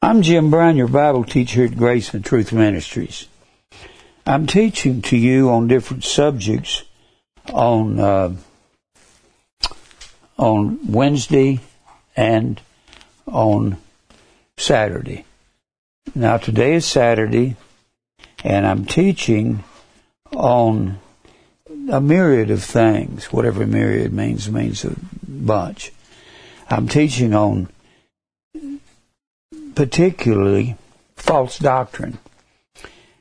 I'm 0.00 0.22
Jim 0.22 0.48
Brown, 0.48 0.76
your 0.76 0.86
Bible 0.86 1.24
teacher 1.24 1.64
at 1.64 1.76
Grace 1.76 2.14
and 2.14 2.24
Truth 2.24 2.52
Ministries. 2.52 3.26
I'm 4.24 4.46
teaching 4.46 5.02
to 5.02 5.16
you 5.16 5.50
on 5.50 5.66
different 5.66 6.04
subjects 6.04 6.84
on 7.52 7.98
uh, 7.98 8.36
on 10.36 10.92
Wednesday 10.92 11.58
and 12.16 12.60
on 13.26 13.78
Saturday. 14.56 15.24
Now 16.14 16.36
today 16.36 16.74
is 16.74 16.86
Saturday, 16.86 17.56
and 18.44 18.68
I'm 18.68 18.84
teaching 18.84 19.64
on 20.32 21.00
a 21.90 22.00
myriad 22.00 22.52
of 22.52 22.62
things. 22.62 23.32
Whatever 23.32 23.66
myriad 23.66 24.12
means 24.12 24.48
means 24.48 24.84
a 24.84 24.94
bunch. 25.26 25.90
I'm 26.70 26.86
teaching 26.86 27.34
on 27.34 27.68
particularly 29.78 30.74
false 31.14 31.56
doctrine. 31.56 32.18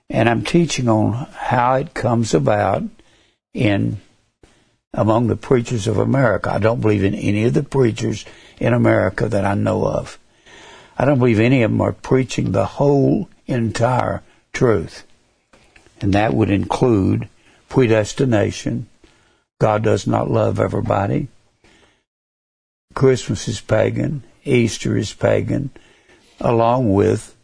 And 0.09 0.27
I'm 0.27 0.43
teaching 0.43 0.89
on 0.89 1.27
how 1.31 1.75
it 1.75 1.93
comes 1.93 2.33
about 2.33 2.81
in 3.53 4.01
among 4.91 5.27
the 5.27 5.35
preachers 5.35 5.85
of 5.85 5.99
America. 5.99 6.51
I 6.51 6.57
don't 6.57 6.81
believe 6.81 7.03
in 7.03 7.13
any 7.13 7.43
of 7.43 7.53
the 7.53 7.61
preachers 7.61 8.25
in 8.59 8.73
America 8.73 9.29
that 9.29 9.45
I 9.45 9.53
know 9.53 9.85
of. 9.85 10.17
I 10.97 11.05
don't 11.05 11.19
believe 11.19 11.39
any 11.39 11.61
of 11.61 11.69
them 11.69 11.79
are 11.79 11.93
preaching 11.93 12.51
the 12.51 12.65
whole 12.65 13.29
entire 13.45 14.23
truth. 14.51 15.03
And 16.01 16.13
that 16.13 16.33
would 16.33 16.49
include 16.49 17.29
predestination. 17.69 18.87
God 19.61 19.83
does 19.83 20.07
not 20.07 20.31
love 20.31 20.59
everybody. 20.59 21.27
Christmas 22.95 23.47
is 23.47 23.61
pagan. 23.61 24.23
Easter 24.43 24.97
is 24.97 25.13
pagan 25.13 25.69
along 26.39 26.93
with 26.93 27.35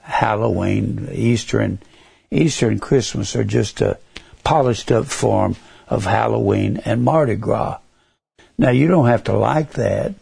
Halloween, 0.00 1.08
Easter, 1.12 1.60
and 1.60 1.78
Easter 2.30 2.68
and 2.68 2.80
Christmas 2.80 3.36
are 3.36 3.44
just 3.44 3.80
a 3.80 3.98
polished 4.44 4.92
up 4.92 5.06
form 5.06 5.56
of 5.88 6.04
Halloween 6.04 6.80
and 6.84 7.02
Mardi 7.02 7.36
Gras. 7.36 7.78
Now 8.58 8.70
you 8.70 8.88
don't 8.88 9.06
have 9.06 9.24
to 9.24 9.36
like 9.36 9.72
that. 9.72 10.14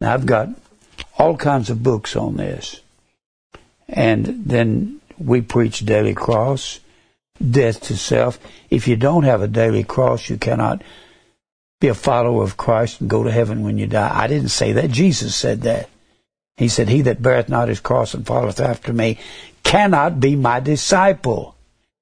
Now 0.00 0.14
I've 0.14 0.26
got 0.26 0.48
all 1.18 1.36
kinds 1.36 1.70
of 1.70 1.82
books 1.82 2.16
on 2.16 2.36
this. 2.36 2.80
And 3.88 4.44
then 4.46 5.00
we 5.18 5.40
preach 5.40 5.80
daily 5.80 6.14
cross, 6.14 6.80
death 7.38 7.80
to 7.82 7.96
self. 7.96 8.38
If 8.70 8.88
you 8.88 8.96
don't 8.96 9.24
have 9.24 9.42
a 9.42 9.48
daily 9.48 9.84
cross, 9.84 10.28
you 10.28 10.36
cannot 10.36 10.82
be 11.80 11.88
a 11.88 11.94
follower 11.94 12.42
of 12.42 12.56
Christ 12.56 13.00
and 13.00 13.10
go 13.10 13.22
to 13.22 13.30
heaven 13.30 13.62
when 13.62 13.78
you 13.78 13.86
die. 13.86 14.10
I 14.12 14.26
didn't 14.26 14.48
say 14.48 14.72
that. 14.72 14.90
Jesus 14.90 15.34
said 15.34 15.62
that. 15.62 15.88
He 16.56 16.68
said, 16.68 16.88
He 16.88 17.02
that 17.02 17.22
beareth 17.22 17.48
not 17.48 17.68
his 17.68 17.80
cross 17.80 18.14
and 18.14 18.26
followeth 18.26 18.60
after 18.60 18.92
me 18.92 19.18
cannot 19.62 20.20
be 20.20 20.36
my 20.36 20.60
disciple. 20.60 21.56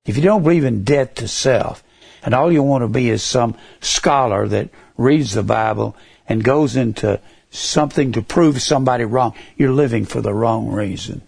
If 0.04 0.16
you 0.16 0.22
don't 0.22 0.42
believe 0.42 0.64
in 0.64 0.84
death 0.84 1.14
to 1.16 1.28
self, 1.28 1.82
and 2.22 2.34
all 2.34 2.52
you 2.52 2.62
want 2.62 2.82
to 2.82 2.88
be 2.88 3.08
is 3.08 3.22
some 3.22 3.56
scholar 3.80 4.46
that 4.48 4.68
reads 4.96 5.32
the 5.32 5.42
Bible 5.42 5.96
and 6.28 6.44
goes 6.44 6.76
into 6.76 7.20
something 7.50 8.12
to 8.12 8.22
prove 8.22 8.60
somebody 8.60 9.04
wrong, 9.04 9.34
you're 9.56 9.72
living 9.72 10.04
for 10.04 10.20
the 10.20 10.34
wrong 10.34 10.68
reason. 10.70 11.22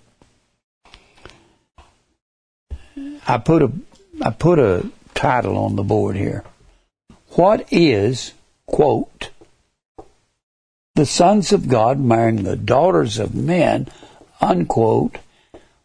I 3.27 3.39
put 3.39 3.63
a 3.63 3.73
I 4.23 4.31
put 4.31 4.59
a 4.59 4.91
title 5.15 5.57
on 5.57 5.77
the 5.77 5.83
board 5.83 6.15
here. 6.17 6.45
What 7.31 7.67
is, 7.73 8.33
quote, 8.67 9.31
the 10.95 11.07
sons 11.07 11.53
of 11.53 11.67
God 11.67 11.99
marrying 11.99 12.45
the 12.45 12.57
daughters 12.57 13.19
of 13.19 13.35
men, 13.35 13.89
unquote. 14.41 15.19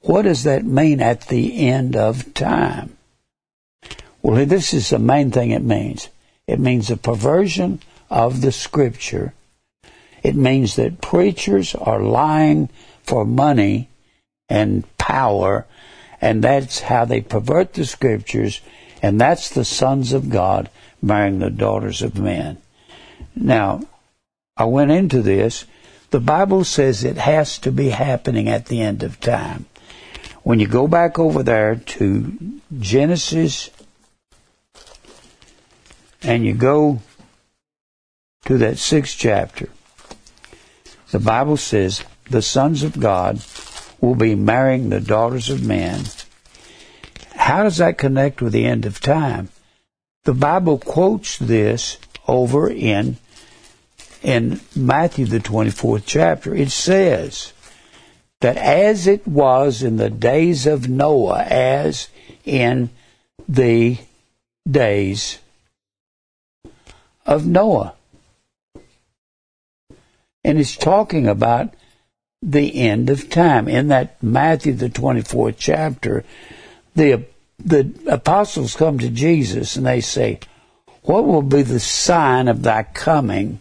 What 0.01 0.21
does 0.21 0.43
that 0.43 0.63
mean 0.63 1.01
at 1.01 1.21
the 1.29 1.67
end 1.67 1.95
of 1.95 2.35
time? 2.35 2.95
Well, 4.21 4.45
this 4.45 4.71
is 4.71 4.91
the 4.91 4.99
main 4.99 5.31
thing 5.31 5.49
it 5.49 5.63
means. 5.63 6.09
It 6.45 6.59
means 6.59 6.91
a 6.91 6.97
perversion 6.97 7.81
of 8.11 8.41
the 8.41 8.51
scripture. 8.51 9.33
It 10.21 10.35
means 10.35 10.75
that 10.75 11.01
preachers 11.01 11.73
are 11.73 12.03
lying 12.03 12.69
for 13.01 13.25
money 13.25 13.89
and 14.47 14.85
power, 14.99 15.65
and 16.21 16.43
that's 16.43 16.81
how 16.81 17.05
they 17.05 17.21
pervert 17.21 17.73
the 17.73 17.85
scriptures, 17.85 18.61
and 19.01 19.19
that's 19.19 19.49
the 19.49 19.65
sons 19.65 20.13
of 20.13 20.29
God 20.29 20.69
marrying 21.01 21.39
the 21.39 21.49
daughters 21.49 22.03
of 22.03 22.19
men. 22.19 22.57
Now, 23.35 23.81
I 24.59 24.65
went 24.65 24.91
into 24.91 25.21
this. 25.21 25.63
The 26.09 26.19
Bible 26.19 26.65
says 26.65 27.05
it 27.05 27.15
has 27.17 27.57
to 27.59 27.71
be 27.71 27.91
happening 27.91 28.49
at 28.49 28.65
the 28.65 28.81
end 28.81 29.03
of 29.03 29.21
time. 29.21 29.67
When 30.43 30.59
you 30.59 30.67
go 30.67 30.85
back 30.85 31.17
over 31.17 31.43
there 31.43 31.75
to 31.75 32.59
Genesis 32.77 33.69
and 36.21 36.45
you 36.45 36.53
go 36.53 37.01
to 38.45 38.57
that 38.57 38.77
sixth 38.77 39.17
chapter, 39.17 39.69
the 41.11 41.19
Bible 41.19 41.55
says 41.55 42.03
the 42.29 42.41
sons 42.41 42.83
of 42.83 42.99
God 42.99 43.41
will 44.01 44.15
be 44.15 44.35
marrying 44.35 44.89
the 44.89 44.99
daughters 44.99 45.49
of 45.49 45.65
men. 45.65 46.03
How 47.33 47.63
does 47.63 47.77
that 47.77 47.97
connect 47.97 48.41
with 48.41 48.51
the 48.51 48.65
end 48.65 48.85
of 48.85 48.99
time? 48.99 49.49
The 50.25 50.33
Bible 50.33 50.79
quotes 50.79 51.37
this 51.37 51.97
over 52.27 52.69
in 52.69 53.17
in 54.21 54.59
Matthew, 54.75 55.25
the 55.25 55.39
24th 55.39 56.03
chapter, 56.05 56.53
it 56.53 56.71
says 56.71 57.53
that 58.41 58.57
as 58.57 59.07
it 59.07 59.27
was 59.27 59.83
in 59.83 59.97
the 59.97 60.09
days 60.09 60.65
of 60.65 60.89
Noah, 60.89 61.43
as 61.43 62.09
in 62.45 62.89
the 63.47 63.97
days 64.69 65.39
of 67.25 67.45
Noah. 67.45 67.93
And 70.43 70.59
it's 70.59 70.75
talking 70.75 71.27
about 71.27 71.73
the 72.41 72.81
end 72.81 73.09
of 73.09 73.29
time. 73.29 73.67
In 73.67 73.89
that 73.89 74.21
Matthew, 74.23 74.73
the 74.73 74.89
24th 74.89 75.55
chapter, 75.57 76.23
the, 76.95 77.25
the 77.59 77.93
apostles 78.07 78.75
come 78.75 78.99
to 78.99 79.09
Jesus 79.09 79.75
and 79.75 79.85
they 79.85 80.01
say, 80.01 80.39
What 81.03 81.25
will 81.25 81.41
be 81.41 81.61
the 81.61 81.79
sign 81.79 82.47
of 82.47 82.63
thy 82.63 82.83
coming 82.83 83.59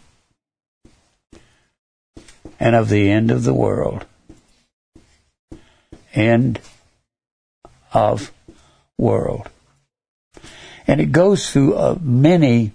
and 2.59 2.75
of 2.75 2.89
the 2.89 3.09
end 3.09 3.31
of 3.31 3.43
the 3.43 3.53
world. 3.53 4.05
End 6.13 6.59
of 7.93 8.31
world. 8.97 9.49
And 10.87 10.99
it 10.99 11.11
goes 11.11 11.49
through 11.49 11.75
uh, 11.75 11.97
many 12.01 12.71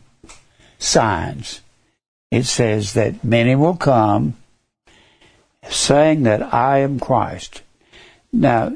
signs. 0.78 1.60
It 2.30 2.44
says 2.44 2.94
that 2.94 3.24
many 3.24 3.54
will 3.54 3.76
come 3.76 4.36
saying 5.68 6.24
that 6.24 6.54
I 6.54 6.78
am 6.78 7.00
Christ. 7.00 7.62
Now, 8.32 8.72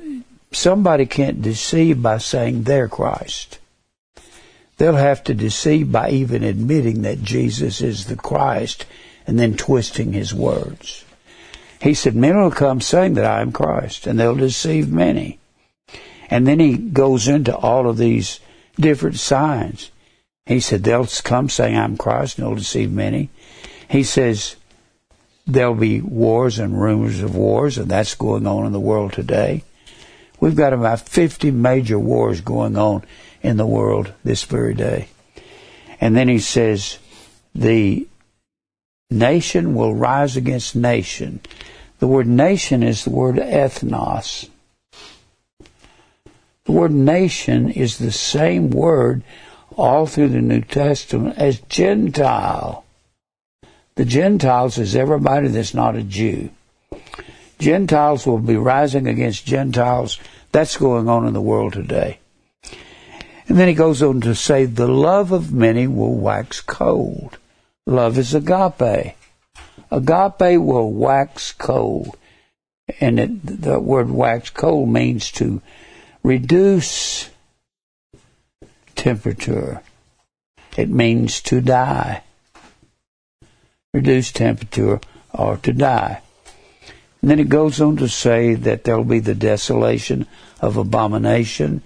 somebody 0.52 1.06
can't 1.06 1.42
deceive 1.42 2.00
by 2.02 2.18
saying 2.18 2.62
they're 2.62 2.88
Christ. 2.88 3.58
They'll 4.76 4.94
have 4.94 5.24
to 5.24 5.34
deceive 5.34 5.90
by 5.90 6.10
even 6.10 6.44
admitting 6.44 7.02
that 7.02 7.22
Jesus 7.22 7.80
is 7.80 8.06
the 8.06 8.16
Christ 8.16 8.86
and 9.28 9.38
then 9.38 9.54
twisting 9.54 10.14
his 10.14 10.32
words. 10.32 11.04
He 11.82 11.92
said, 11.92 12.16
Men 12.16 12.40
will 12.40 12.50
come 12.50 12.80
saying 12.80 13.12
that 13.14 13.26
I 13.26 13.42
am 13.42 13.52
Christ, 13.52 14.06
and 14.06 14.18
they'll 14.18 14.34
deceive 14.34 14.90
many. 14.90 15.38
And 16.30 16.48
then 16.48 16.58
he 16.58 16.78
goes 16.78 17.28
into 17.28 17.54
all 17.54 17.88
of 17.88 17.98
these 17.98 18.40
different 18.80 19.18
signs. 19.18 19.90
He 20.46 20.60
said, 20.60 20.82
They'll 20.82 21.06
come 21.06 21.50
saying 21.50 21.76
I'm 21.76 21.98
Christ, 21.98 22.38
and 22.38 22.46
they'll 22.46 22.54
deceive 22.54 22.90
many. 22.90 23.28
He 23.90 24.02
says, 24.02 24.56
There'll 25.46 25.74
be 25.74 26.00
wars 26.00 26.58
and 26.58 26.80
rumors 26.80 27.22
of 27.22 27.36
wars, 27.36 27.76
and 27.76 27.90
that's 27.90 28.14
going 28.14 28.46
on 28.46 28.64
in 28.64 28.72
the 28.72 28.80
world 28.80 29.12
today. 29.12 29.62
We've 30.40 30.56
got 30.56 30.72
about 30.72 31.00
50 31.06 31.50
major 31.50 31.98
wars 31.98 32.40
going 32.40 32.78
on 32.78 33.04
in 33.42 33.58
the 33.58 33.66
world 33.66 34.14
this 34.24 34.44
very 34.44 34.72
day. 34.72 35.08
And 36.00 36.16
then 36.16 36.28
he 36.28 36.38
says, 36.38 36.98
the 37.54 38.06
Nation 39.10 39.74
will 39.74 39.94
rise 39.94 40.36
against 40.36 40.76
nation. 40.76 41.40
The 41.98 42.06
word 42.06 42.26
nation 42.26 42.82
is 42.82 43.04
the 43.04 43.10
word 43.10 43.36
ethnos. 43.36 44.48
The 46.64 46.72
word 46.72 46.92
nation 46.92 47.70
is 47.70 47.96
the 47.96 48.12
same 48.12 48.68
word 48.68 49.22
all 49.76 50.06
through 50.06 50.28
the 50.28 50.42
New 50.42 50.60
Testament 50.60 51.38
as 51.38 51.60
Gentile. 51.60 52.84
The 53.94 54.04
Gentiles 54.04 54.76
is 54.76 54.94
everybody 54.94 55.48
that's 55.48 55.72
not 55.72 55.96
a 55.96 56.02
Jew. 56.02 56.50
Gentiles 57.58 58.26
will 58.26 58.38
be 58.38 58.56
rising 58.56 59.08
against 59.08 59.46
Gentiles. 59.46 60.18
That's 60.52 60.76
going 60.76 61.08
on 61.08 61.26
in 61.26 61.32
the 61.32 61.40
world 61.40 61.72
today. 61.72 62.18
And 63.48 63.56
then 63.58 63.68
he 63.68 63.74
goes 63.74 64.02
on 64.02 64.20
to 64.20 64.34
say, 64.34 64.66
the 64.66 64.86
love 64.86 65.32
of 65.32 65.52
many 65.52 65.86
will 65.86 66.14
wax 66.14 66.60
cold. 66.60 67.38
Love 67.88 68.18
is 68.18 68.34
agape. 68.34 69.14
Agape 69.90 70.60
will 70.60 70.92
wax 70.92 71.52
cold. 71.52 72.18
and 73.00 73.18
it, 73.18 73.62
the 73.62 73.80
word 73.80 74.10
wax 74.10 74.50
cold 74.50 74.90
means 74.90 75.30
to 75.32 75.62
reduce 76.22 77.30
temperature. 78.94 79.80
It 80.76 80.90
means 80.90 81.40
to 81.42 81.62
die. 81.62 82.24
Reduce 83.94 84.32
temperature 84.32 85.00
or 85.32 85.56
to 85.56 85.72
die. 85.72 86.20
And 87.22 87.30
then 87.30 87.40
it 87.40 87.48
goes 87.48 87.80
on 87.80 87.96
to 87.96 88.08
say 88.08 88.52
that 88.52 88.84
there 88.84 88.98
will 88.98 89.04
be 89.04 89.20
the 89.20 89.34
desolation 89.34 90.26
of 90.60 90.76
abomination. 90.76 91.80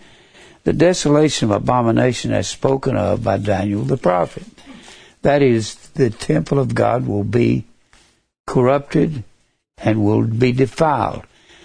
The 0.64 0.72
desolation 0.72 1.52
of 1.52 1.62
abomination 1.62 2.32
as 2.32 2.49
spoken 2.49 2.96
of 2.96 3.22
by 3.22 3.37
Daniel 3.37 3.84
the 3.84 3.96
prophet. 3.96 4.43
That 5.22 5.42
is, 5.42 5.74
the 5.94 6.10
temple 6.10 6.58
of 6.58 6.74
God 6.74 7.06
will 7.06 7.24
be 7.24 7.64
corrupted 8.46 9.24
and 9.78 10.04
will 10.04 10.26
be 10.26 10.52
defiled. 10.52 11.24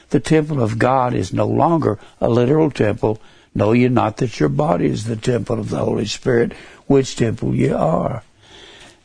The 0.10 0.20
temple 0.20 0.62
of 0.62 0.80
God 0.80 1.14
is 1.14 1.34
no 1.34 1.48
longer 1.48 2.00
a 2.22 2.30
literal 2.30 2.72
temple. 2.72 3.20
Know 3.54 3.74
ye 3.74 3.88
not 3.90 4.18
that 4.18 4.40
your 4.40 4.50
body 4.50 4.86
is 4.86 5.06
the 5.06 5.16
temple 5.16 5.60
of 5.60 5.70
the 5.70 5.80
Holy 5.80 6.06
Spirit, 6.06 6.54
which 6.86 7.16
temple 7.16 7.54
ye 7.54 7.70
are. 7.70 8.24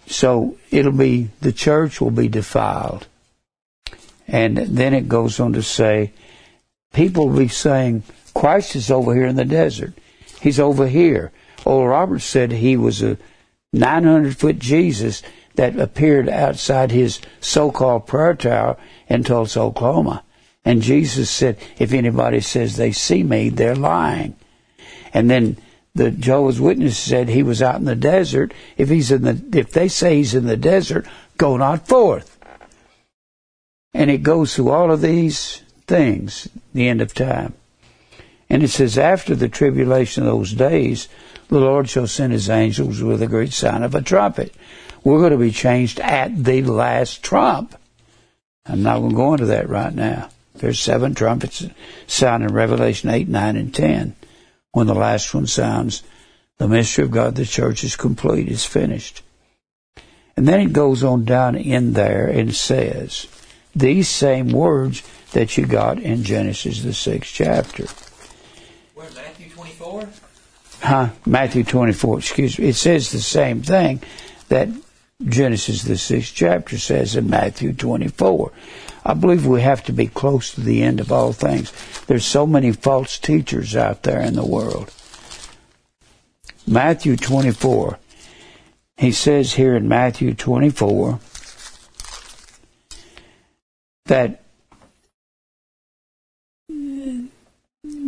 So 0.07 0.59
it'll 0.71 0.93
be, 0.93 1.31
the 1.41 1.53
church 1.53 2.01
will 2.01 2.11
be 2.11 2.29
defiled. 2.29 3.07
And 4.29 4.57
then 4.57 4.95
it 4.95 5.09
goes 5.09 5.41
on 5.41 5.55
to 5.55 5.63
say, 5.63 6.13
people 6.93 7.29
will 7.29 7.39
be 7.39 7.49
saying, 7.49 8.03
Christ 8.35 8.77
is 8.77 8.91
over 8.91 9.15
here 9.15 9.27
in 9.27 9.37
the 9.37 9.45
desert. 9.45 9.95
He's 10.41 10.61
over 10.61 10.87
here. 10.87 11.33
Oral 11.65 11.89
Roberts 11.89 12.25
said 12.25 12.53
he 12.53 12.77
was 12.77 13.03
a 13.03 13.19
900 13.73 14.37
foot 14.37 14.59
Jesus 14.59 15.23
that 15.55 15.79
appeared 15.79 16.29
outside 16.29 16.91
his 16.91 17.21
so-called 17.41 18.07
prayer 18.07 18.35
tower 18.35 18.77
in 19.09 19.25
Tulsa, 19.25 19.61
Oklahoma. 19.61 20.25
And 20.65 20.83
Jesus 20.83 21.31
said, 21.31 21.59
if 21.79 21.93
anybody 21.93 22.41
says 22.41 22.77
they 22.77 22.93
see 22.93 23.23
me, 23.23 23.49
they're 23.49 23.75
lying. 23.75 24.37
And 25.13 25.31
then 25.31 25.57
the 25.95 26.11
Jehovah's 26.11 26.61
Witness 26.61 26.97
said 26.97 27.29
he 27.29 27.43
was 27.43 27.61
out 27.61 27.77
in 27.77 27.85
the 27.85 27.97
desert. 27.97 28.55
If 28.77 28.89
he's 28.89 29.11
in 29.11 29.23
the, 29.23 29.59
if 29.59 29.73
they 29.73 29.89
say 29.89 30.17
he's 30.17 30.35
in 30.35 30.47
the 30.47 30.57
desert, 30.57 31.07
go 31.37 31.57
not 31.57 31.87
forth. 31.87 32.39
And 33.93 34.11
it 34.11 34.23
goes 34.23 34.55
through 34.55 34.71
all 34.71 34.91
of 34.91 35.03
these 35.03 35.63
things, 35.87 36.49
the 36.73 36.89
end 36.89 37.03
of 37.03 37.13
time. 37.13 37.55
And 38.49 38.63
it 38.63 38.69
says, 38.69 38.97
after 38.97 39.35
the 39.35 39.49
tribulation 39.49 40.23
of 40.23 40.31
those 40.31 40.53
days, 40.53 41.09
the 41.53 41.61
Lord 41.61 41.91
shall 41.91 42.07
send 42.07 42.33
his 42.33 42.49
angels 42.49 43.03
with 43.03 43.21
a 43.21 43.27
great 43.27 43.53
sound 43.53 43.85
of 43.85 43.95
a 43.95 44.01
trumpet. 44.01 44.55
We're 45.05 45.19
going 45.19 45.33
to 45.33 45.37
be 45.37 45.51
changed 45.51 46.01
at 46.01 46.45
the 46.45 46.63
last 46.63 47.23
trump. 47.23 47.79
I'm 48.65 48.83
not 48.83 49.01
going 49.01 49.11
to 49.11 49.17
go 49.17 49.35
into 49.35 49.47
that 49.47 49.69
right 49.69 49.95
now. 49.95 50.31
There's 50.55 50.81
seven 50.81 51.15
trumpets 51.15 51.67
sound 52.07 52.43
in 52.43 52.55
Revelation 52.55 53.11
8, 53.11 53.29
9, 53.29 53.57
and 53.57 53.75
10. 53.75 54.17
When 54.71 54.87
the 54.87 54.95
last 54.95 55.35
one 55.35 55.47
sounds, 55.47 56.03
the 56.57 56.69
mystery 56.69 57.05
of 57.05 57.11
God, 57.11 57.35
the 57.35 57.45
church 57.45 57.85
is 57.85 57.97
complete, 57.97 58.49
is 58.49 58.65
finished. 58.65 59.23
And 60.39 60.49
then 60.49 60.61
it 60.61 60.73
goes 60.73 61.05
on 61.05 61.27
down 61.27 61.55
in 61.55 61.93
there 61.93 62.27
and 62.27 62.55
says 62.55 63.27
these 63.77 64.09
same 64.09 64.49
words 64.49 65.03
that 65.33 65.59
you 65.59 65.67
got 65.67 65.99
in 65.99 66.25
Genesis, 66.25 66.83
the 66.83 66.95
sixth 66.95 67.35
chapter. 67.35 67.85
Where, 68.95 69.11
Matthew 69.11 69.51
24? 69.51 70.09
Huh? 70.83 71.11
Matthew 71.25 71.63
24, 71.63 72.19
excuse 72.19 72.59
me. 72.59 72.69
It 72.69 72.75
says 72.75 73.13
the 73.13 73.21
same 73.21 73.63
thing 73.63 74.03
that 74.49 74.69
Genesis, 75.25 75.83
the 75.83 75.97
sixth 75.97 76.33
chapter, 76.35 76.77
says 76.77 77.15
in 77.15 77.31
Matthew 77.31 77.73
24. 77.73 78.53
I 79.05 79.15
believe 79.15 79.47
we 79.47 79.63
have 79.63 79.85
to 79.85 79.93
be 79.93 80.09
close 80.09 80.53
to 80.55 80.61
the 80.61 80.83
end 80.83 80.99
of 80.99 81.13
all 81.13 81.33
things. 81.33 81.73
There's 82.07 82.25
so 82.25 82.47
many 82.47 82.73
false 82.73 83.19
teachers 83.19 83.77
out 83.77 84.03
there 84.03 84.21
in 84.21 84.35
the 84.35 84.45
world. 84.45 84.93
Matthew 86.67 87.17
24. 87.17 87.99
He 88.97 89.13
says 89.13 89.55
here 89.55 89.75
in 89.77 89.89
Matthew 89.89 90.35
24 90.35 91.19
that 94.07 94.42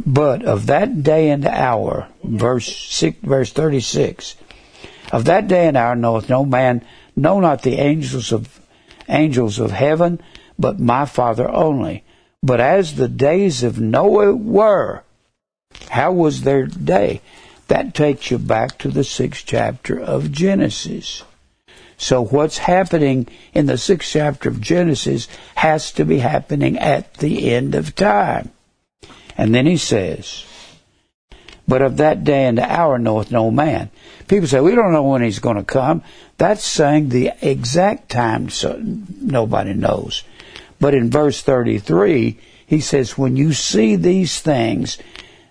but 0.06 0.45
of 0.45 0.67
that 0.67 1.03
day 1.03 1.31
and 1.31 1.47
hour, 1.47 2.09
verse 2.23 2.75
six, 2.77 3.19
verse 3.23 3.53
36, 3.53 4.37
of 5.12 5.25
that 5.25 5.49
day 5.49 5.67
and 5.69 5.77
hour 5.77 5.95
knoweth 5.95 6.29
no 6.29 6.45
man, 6.45 6.85
know 7.17 7.41
not 7.41 7.62
the 7.62 7.77
angels 7.77 8.33
of 8.33 8.61
angels 9.09 9.59
of 9.59 9.71
heaven, 9.71 10.21
but 10.59 10.81
my 10.81 11.05
Father 11.05 11.49
only. 11.49 12.05
But 12.43 12.61
as 12.61 12.97
the 12.97 13.09
days 13.09 13.62
of 13.62 13.81
Noah 13.81 14.35
were, 14.35 15.03
how 15.91 16.12
was 16.12 16.43
their 16.43 16.67
day? 16.67 17.21
That 17.69 17.95
takes 17.95 18.31
you 18.31 18.39
back 18.39 18.79
to 18.79 18.89
the 18.89 19.05
sixth 19.05 19.45
chapter 19.47 19.99
of 19.99 20.31
Genesis. 20.31 21.25
So 21.97 22.23
what's 22.23 22.59
happening 22.59 23.29
in 23.55 23.67
the 23.67 23.79
sixth 23.79 24.11
chapter 24.11 24.49
of 24.49 24.61
Genesis 24.61 25.29
has 25.55 25.93
to 25.93 26.05
be 26.05 26.19
happening 26.19 26.79
at 26.79 27.15
the 27.15 27.50
end 27.53 27.75
of 27.75 27.95
time. 27.95 28.50
And 29.37 29.55
then 29.55 29.67
he 29.67 29.77
says, 29.77 30.45
but 31.67 31.83
of 31.83 31.97
that 31.97 32.25
day 32.25 32.45
and 32.45 32.59
the 32.59 32.71
hour 32.71 32.99
knoweth 32.99 33.31
no 33.31 33.51
man. 33.51 33.91
People 34.29 34.47
say, 34.47 34.61
we 34.61 34.75
don't 34.75 34.93
know 34.93 35.03
when 35.03 35.23
he's 35.23 35.39
going 35.39 35.57
to 35.57 35.65
come. 35.65 36.03
That's 36.37 36.65
saying 36.65 37.09
the 37.09 37.33
exact 37.41 38.11
time 38.11 38.51
so 38.51 38.79
nobody 38.81 39.73
knows. 39.73 40.25
But 40.79 40.95
in 40.95 41.11
verse 41.11 41.41
33, 41.43 42.39
he 42.67 42.81
says, 42.81 43.17
when 43.17 43.37
you 43.37 43.53
see 43.53 43.97
these 43.97 44.41
things, 44.41 44.99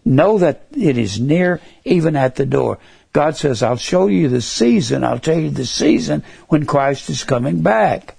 know 0.05 0.37
that 0.37 0.67
it 0.75 0.97
is 0.97 1.19
near, 1.19 1.61
even 1.83 2.15
at 2.15 2.35
the 2.35 2.45
door. 2.45 2.79
God 3.13 3.35
says, 3.35 3.63
I'll 3.63 3.77
show 3.77 4.07
you 4.07 4.27
the 4.27 4.41
season, 4.41 5.03
I'll 5.03 5.19
tell 5.19 5.39
you 5.39 5.49
the 5.49 5.65
season 5.65 6.23
when 6.47 6.65
Christ 6.65 7.09
is 7.09 7.23
coming 7.23 7.61
back. 7.61 8.15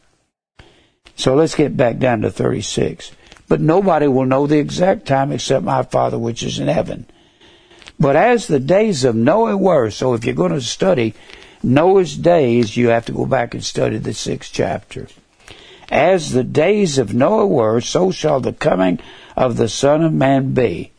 So 1.16 1.34
let's 1.34 1.54
get 1.54 1.76
back 1.76 1.98
down 1.98 2.22
to 2.22 2.30
36. 2.30 3.12
But 3.48 3.60
nobody 3.60 4.06
will 4.06 4.24
know 4.24 4.46
the 4.46 4.58
exact 4.58 5.06
time 5.06 5.32
except 5.32 5.64
my 5.64 5.82
Father 5.82 6.18
which 6.18 6.42
is 6.42 6.58
in 6.58 6.68
heaven. 6.68 7.06
But 7.98 8.16
as 8.16 8.46
the 8.46 8.60
days 8.60 9.04
of 9.04 9.14
Noah 9.14 9.56
were, 9.56 9.90
so 9.90 10.14
if 10.14 10.24
you're 10.24 10.34
going 10.34 10.52
to 10.52 10.60
study 10.60 11.14
Noah's 11.62 12.16
days, 12.16 12.76
you 12.76 12.88
have 12.88 13.06
to 13.06 13.12
go 13.12 13.26
back 13.26 13.54
and 13.54 13.64
study 13.64 13.98
the 13.98 14.14
sixth 14.14 14.52
chapter. 14.52 15.08
As 15.90 16.32
the 16.32 16.44
days 16.44 16.98
of 16.98 17.14
Noah 17.14 17.46
were, 17.46 17.80
so 17.80 18.10
shall 18.10 18.40
the 18.40 18.52
coming 18.52 18.98
of 19.36 19.56
the 19.56 19.68
Son 19.68 20.02
of 20.02 20.12
Man 20.12 20.54
be. 20.54 20.92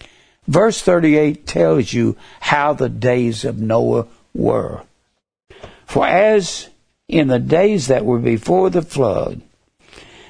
Verse 0.47 0.81
38 0.81 1.47
tells 1.47 1.91
you 1.91 2.15
how 2.39 2.73
the 2.73 2.89
days 2.89 3.43
of 3.45 3.59
Noah 3.59 4.07
were. 4.33 4.83
For 5.85 6.05
as 6.05 6.69
in 7.07 7.27
the 7.27 7.39
days 7.39 7.87
that 7.87 8.05
were 8.05 8.19
before 8.19 8.69
the 8.69 8.81
flood, 8.81 9.41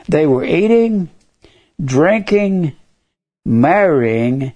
they 0.07 0.25
were 0.25 0.43
eating, 0.43 1.09
drinking, 1.83 2.75
marrying, 3.45 4.53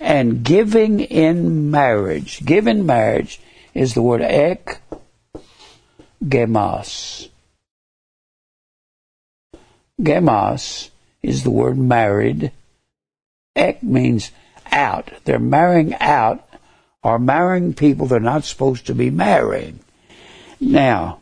and 0.00 0.44
giving 0.44 1.00
in 1.00 1.70
marriage. 1.70 2.44
Giving 2.44 2.86
marriage 2.86 3.40
is 3.74 3.94
the 3.94 4.02
word 4.02 4.22
ek 4.22 4.80
gemas. 6.22 7.28
Gemas 10.00 10.90
is 11.22 11.42
the 11.42 11.50
word 11.50 11.78
married. 11.78 12.52
Ek 13.56 13.82
means 13.82 14.30
out. 14.70 15.10
They're 15.24 15.38
marrying 15.38 15.94
out 15.94 16.46
or 17.02 17.18
marrying 17.18 17.74
people 17.74 18.06
they're 18.06 18.20
not 18.20 18.44
supposed 18.44 18.86
to 18.86 18.94
be 18.94 19.10
marrying. 19.10 19.80
Now, 20.60 21.20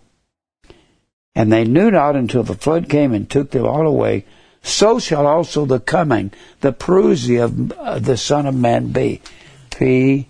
and 1.34 1.52
they 1.52 1.64
knew 1.64 1.90
not 1.90 2.16
until 2.16 2.42
the 2.42 2.54
flood 2.54 2.88
came 2.88 3.12
and 3.12 3.28
took 3.28 3.50
them 3.50 3.66
all 3.66 3.86
away. 3.86 4.24
So 4.62 4.98
shall 4.98 5.26
also 5.26 5.66
the 5.66 5.80
coming, 5.80 6.32
the 6.60 6.72
parousia 6.72 7.44
of 7.44 7.72
uh, 7.72 7.98
the 7.98 8.16
Son 8.16 8.46
of 8.46 8.54
Man 8.54 8.88
be. 8.92 9.20
P 9.70 10.28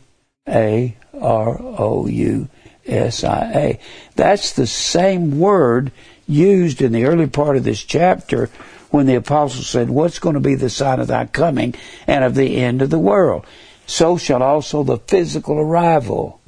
A 0.48 0.96
R 1.20 1.60
O 1.60 2.06
U 2.06 2.48
S 2.86 3.24
I 3.24 3.52
A. 3.54 3.80
That's 4.16 4.52
the 4.52 4.66
same 4.66 5.38
word 5.38 5.92
used 6.26 6.80
in 6.80 6.92
the 6.92 7.04
early 7.04 7.26
part 7.26 7.56
of 7.56 7.64
this 7.64 7.82
chapter 7.82 8.48
when 8.90 9.06
the 9.06 9.14
apostle 9.14 9.62
said, 9.62 9.90
What's 9.90 10.18
going 10.18 10.34
to 10.34 10.40
be 10.40 10.54
the 10.54 10.70
sign 10.70 11.00
of 11.00 11.08
thy 11.08 11.26
coming 11.26 11.74
and 12.06 12.24
of 12.24 12.34
the 12.34 12.56
end 12.56 12.82
of 12.82 12.90
the 12.90 12.98
world? 12.98 13.46
So 13.86 14.16
shall 14.16 14.42
also 14.42 14.84
the 14.84 14.98
physical 14.98 15.58
arrival. 15.58 16.40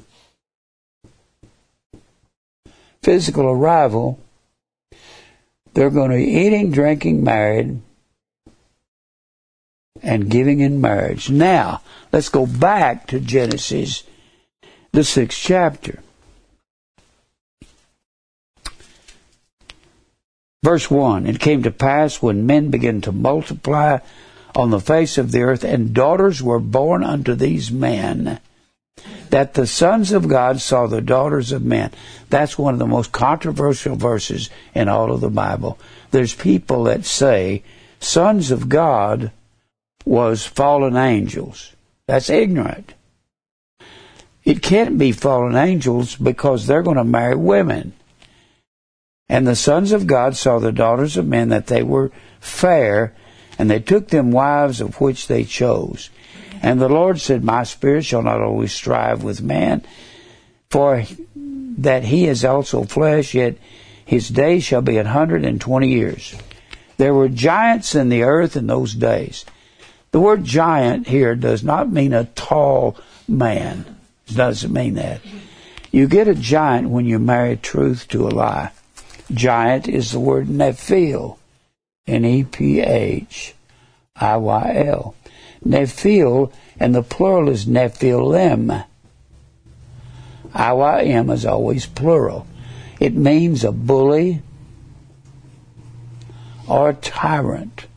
Physical 3.01 3.45
arrival. 3.45 4.19
They're 5.75 5.89
going 5.89 6.11
to 6.11 6.17
be 6.17 6.23
eating, 6.23 6.71
drinking, 6.71 7.21
married, 7.21 7.81
and 10.01 10.29
giving 10.29 10.61
in 10.61 10.79
marriage. 10.79 11.29
Now, 11.29 11.81
let's 12.13 12.29
go 12.29 12.45
back 12.45 13.07
to 13.07 13.19
Genesis, 13.19 14.03
the 14.93 15.03
sixth 15.03 15.37
chapter. 15.37 15.99
Verse 20.63 20.89
1 20.89 21.27
It 21.27 21.41
came 21.41 21.61
to 21.63 21.71
pass 21.71 22.21
when 22.21 22.45
men 22.45 22.69
began 22.69 23.01
to 23.01 23.11
multiply 23.11 23.99
on 24.55 24.69
the 24.69 24.79
face 24.79 25.17
of 25.17 25.33
the 25.33 25.41
earth, 25.41 25.65
and 25.65 25.93
daughters 25.93 26.41
were 26.41 26.59
born 26.59 27.03
unto 27.03 27.35
these 27.35 27.69
men, 27.69 28.39
that 29.35 29.53
the 29.53 29.67
sons 29.67 30.13
of 30.13 30.29
God 30.29 30.61
saw 30.61 30.87
the 30.87 31.01
daughters 31.01 31.51
of 31.51 31.61
men. 31.61 31.91
That's 32.29 32.57
one 32.57 32.73
of 32.73 32.79
the 32.79 32.87
most 32.87 33.11
controversial 33.11 33.97
verses 33.97 34.49
in 34.73 34.87
all 34.87 35.11
of 35.11 35.19
the 35.19 35.29
Bible. 35.29 35.77
There's 36.11 36.33
people 36.33 36.85
that 36.85 37.03
say 37.03 37.61
sons 37.99 38.49
of 38.49 38.69
God 38.69 39.33
was 40.05 40.45
fallen 40.45 40.95
angels. 40.95 41.75
That's 42.07 42.29
ignorant. 42.29 42.93
It 44.45 44.61
can't 44.61 44.97
be 44.97 45.11
fallen 45.11 45.57
angels 45.57 46.15
because 46.15 46.65
they're 46.65 46.81
going 46.81 46.95
to 46.95 47.03
marry 47.03 47.35
women. 47.35 47.91
And 49.27 49.45
the 49.45 49.57
sons 49.57 49.91
of 49.91 50.07
God 50.07 50.37
saw 50.37 50.59
the 50.59 50.71
daughters 50.71 51.17
of 51.17 51.27
men 51.27 51.49
that 51.49 51.67
they 51.67 51.83
were 51.83 52.09
fair, 52.39 53.13
and 53.59 53.69
they 53.69 53.81
took 53.81 54.07
them 54.07 54.31
wives 54.31 54.79
of 54.79 55.01
which 55.01 55.27
they 55.27 55.43
chose. 55.43 56.09
And 56.65 56.81
the 56.81 56.89
Lord 56.89 57.21
said, 57.21 57.43
My 57.43 57.61
spirit 57.63 58.05
shall 58.05 58.23
not 58.23 58.41
always 58.41 58.73
strive 58.73 59.21
with 59.23 59.39
man, 59.39 59.85
for 60.71 61.03
that 61.35 62.05
he 62.05 62.25
is 62.25 62.43
also 62.43 62.85
flesh, 62.85 63.35
yet 63.35 63.57
his 64.03 64.29
days 64.29 64.63
shall 64.63 64.81
be 64.81 64.97
an 64.97 65.05
hundred 65.05 65.45
and 65.45 65.61
twenty 65.61 65.89
years. 65.89 66.33
There 66.97 67.13
were 67.13 67.29
giants 67.29 67.93
in 67.93 68.09
the 68.09 68.23
earth 68.23 68.57
in 68.57 68.65
those 68.65 68.95
days. 68.95 69.45
The 70.09 70.19
word 70.19 70.43
giant 70.43 71.07
here 71.07 71.35
does 71.35 71.63
not 71.63 71.91
mean 71.91 72.13
a 72.13 72.25
tall 72.25 72.97
man. 73.27 73.85
It 74.27 74.35
doesn't 74.35 74.73
mean 74.73 74.95
that. 74.95 75.21
You 75.91 76.07
get 76.07 76.27
a 76.27 76.33
giant 76.33 76.89
when 76.89 77.05
you 77.05 77.19
marry 77.19 77.57
truth 77.57 78.07
to 78.07 78.27
a 78.27 78.29
lie. 78.29 78.71
Giant 79.31 79.87
is 79.87 80.13
the 80.13 80.19
word 80.19 80.47
Nephil. 80.47 81.37
N-E-P-H-I-Y-L. 82.07 83.55
Nephil, 85.65 86.51
and 86.79 86.93
the 86.93 87.01
plural 87.01 87.49
is 87.49 87.65
Nephilim. 87.65 88.85
I-Y-M 90.53 91.29
is 91.29 91.45
always 91.45 91.85
plural. 91.85 92.47
It 92.99 93.13
means 93.13 93.63
a 93.63 93.71
bully 93.71 94.41
or 96.67 96.89
a 96.89 96.93
tyrant. 96.93 97.87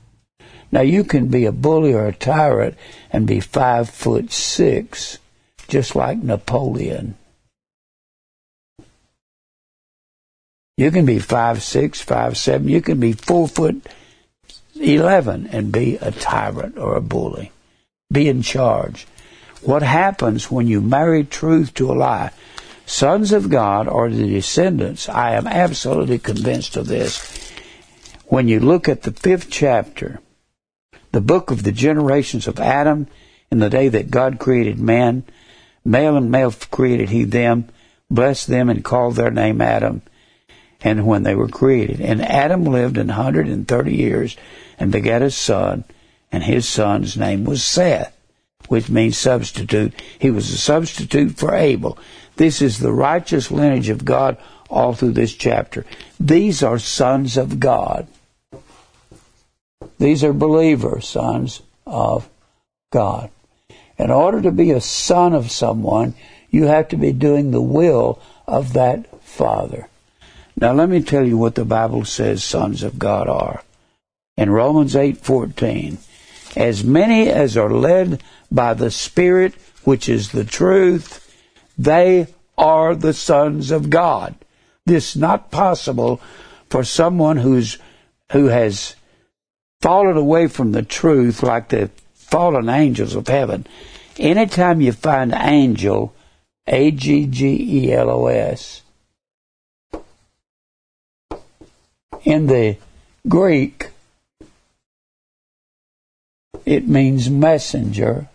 Now 0.72 0.80
you 0.80 1.04
can 1.04 1.28
be 1.28 1.44
a 1.44 1.52
bully 1.52 1.94
or 1.94 2.06
a 2.06 2.14
tyrant 2.14 2.76
and 3.10 3.26
be 3.26 3.40
five 3.40 3.88
foot 3.88 4.32
six, 4.32 5.18
just 5.68 5.94
like 5.94 6.18
Napoleon. 6.18 7.16
You 10.76 10.90
can 10.90 11.06
be 11.06 11.18
five 11.18 11.62
six, 11.62 12.00
five 12.00 12.36
seven. 12.36 12.68
You 12.68 12.80
can 12.80 13.00
be 13.00 13.12
four 13.12 13.48
foot 13.48 13.86
eleven 14.80 15.46
and 15.48 15.72
be 15.72 15.96
a 15.96 16.10
tyrant 16.12 16.76
or 16.78 16.96
a 16.96 17.00
bully. 17.00 17.50
Be 18.10 18.26
in 18.26 18.40
charge. 18.40 19.06
What 19.60 19.82
happens 19.82 20.50
when 20.50 20.66
you 20.66 20.80
marry 20.80 21.24
truth 21.24 21.74
to 21.74 21.92
a 21.92 21.94
lie? 21.94 22.30
Sons 22.86 23.32
of 23.32 23.50
God 23.50 23.86
are 23.86 24.08
the 24.08 24.26
descendants. 24.26 25.10
I 25.10 25.34
am 25.34 25.46
absolutely 25.46 26.18
convinced 26.18 26.78
of 26.78 26.86
this. 26.86 27.52
When 28.24 28.48
you 28.48 28.60
look 28.60 28.88
at 28.88 29.02
the 29.02 29.12
fifth 29.12 29.50
chapter, 29.50 30.20
the 31.12 31.20
book 31.20 31.50
of 31.50 31.64
the 31.64 31.72
generations 31.72 32.46
of 32.48 32.58
Adam, 32.58 33.08
in 33.50 33.58
the 33.58 33.68
day 33.68 33.88
that 33.88 34.10
God 34.10 34.38
created 34.38 34.78
man, 34.80 35.24
male 35.84 36.16
and 36.16 36.30
male 36.30 36.54
created 36.70 37.10
he 37.10 37.24
them, 37.24 37.68
blessed 38.10 38.46
them 38.46 38.70
and 38.70 38.82
called 38.82 39.16
their 39.16 39.30
name 39.30 39.60
Adam 39.60 40.00
and 40.80 41.06
when 41.06 41.24
they 41.24 41.34
were 41.34 41.48
created. 41.48 42.00
And 42.00 42.22
Adam 42.22 42.64
lived 42.64 42.96
an 42.96 43.10
hundred 43.10 43.48
and 43.48 43.68
thirty 43.68 43.94
years 43.94 44.34
and 44.78 44.90
begat 44.90 45.20
a 45.20 45.30
son, 45.30 45.84
and 46.30 46.42
his 46.42 46.68
son's 46.68 47.16
name 47.16 47.44
was 47.44 47.64
Seth, 47.64 48.16
which 48.68 48.88
means 48.88 49.16
substitute. 49.16 49.94
He 50.18 50.30
was 50.30 50.50
a 50.50 50.58
substitute 50.58 51.36
for 51.36 51.54
Abel. 51.54 51.98
This 52.36 52.62
is 52.62 52.78
the 52.78 52.92
righteous 52.92 53.50
lineage 53.50 53.88
of 53.88 54.04
God 54.04 54.36
all 54.70 54.94
through 54.94 55.12
this 55.12 55.34
chapter. 55.34 55.84
These 56.20 56.62
are 56.62 56.78
sons 56.78 57.36
of 57.36 57.58
God. 57.58 58.06
These 59.98 60.22
are 60.22 60.32
believers, 60.32 61.08
sons 61.08 61.62
of 61.86 62.28
God. 62.90 63.30
In 63.98 64.10
order 64.10 64.40
to 64.42 64.52
be 64.52 64.70
a 64.70 64.80
son 64.80 65.32
of 65.32 65.50
someone, 65.50 66.14
you 66.50 66.66
have 66.66 66.88
to 66.88 66.96
be 66.96 67.12
doing 67.12 67.50
the 67.50 67.62
will 67.62 68.20
of 68.46 68.72
that 68.74 69.22
Father. 69.22 69.88
Now 70.56 70.72
let 70.72 70.88
me 70.88 71.02
tell 71.02 71.26
you 71.26 71.36
what 71.36 71.54
the 71.54 71.64
Bible 71.64 72.04
says 72.04 72.42
sons 72.42 72.82
of 72.82 72.98
God 72.98 73.28
are. 73.28 73.62
In 74.36 74.50
Romans 74.50 74.94
8:14, 74.94 75.98
as 76.56 76.84
many 76.84 77.28
as 77.28 77.56
are 77.56 77.70
led 77.70 78.22
by 78.50 78.74
the 78.74 78.90
Spirit, 78.90 79.54
which 79.84 80.08
is 80.08 80.32
the 80.32 80.44
truth, 80.44 81.24
they 81.76 82.26
are 82.56 82.94
the 82.94 83.12
sons 83.12 83.70
of 83.70 83.90
God. 83.90 84.34
This 84.84 85.10
is 85.10 85.16
not 85.16 85.50
possible 85.50 86.20
for 86.70 86.84
someone 86.84 87.36
who's 87.36 87.78
who 88.32 88.46
has 88.46 88.94
fallen 89.80 90.16
away 90.16 90.48
from 90.48 90.72
the 90.72 90.82
truth 90.82 91.42
like 91.42 91.68
the 91.68 91.90
fallen 92.14 92.68
angels 92.68 93.14
of 93.14 93.28
heaven. 93.28 93.66
Anytime 94.18 94.80
you 94.80 94.92
find 94.92 95.32
angel, 95.32 96.14
A 96.66 96.90
G 96.90 97.26
G 97.26 97.84
E 97.86 97.92
L 97.92 98.10
O 98.10 98.26
S, 98.26 98.82
In 102.24 102.46
the 102.46 102.76
Greek, 103.28 103.87
it 106.68 106.86
means 106.86 107.30
messenger, 107.30 108.28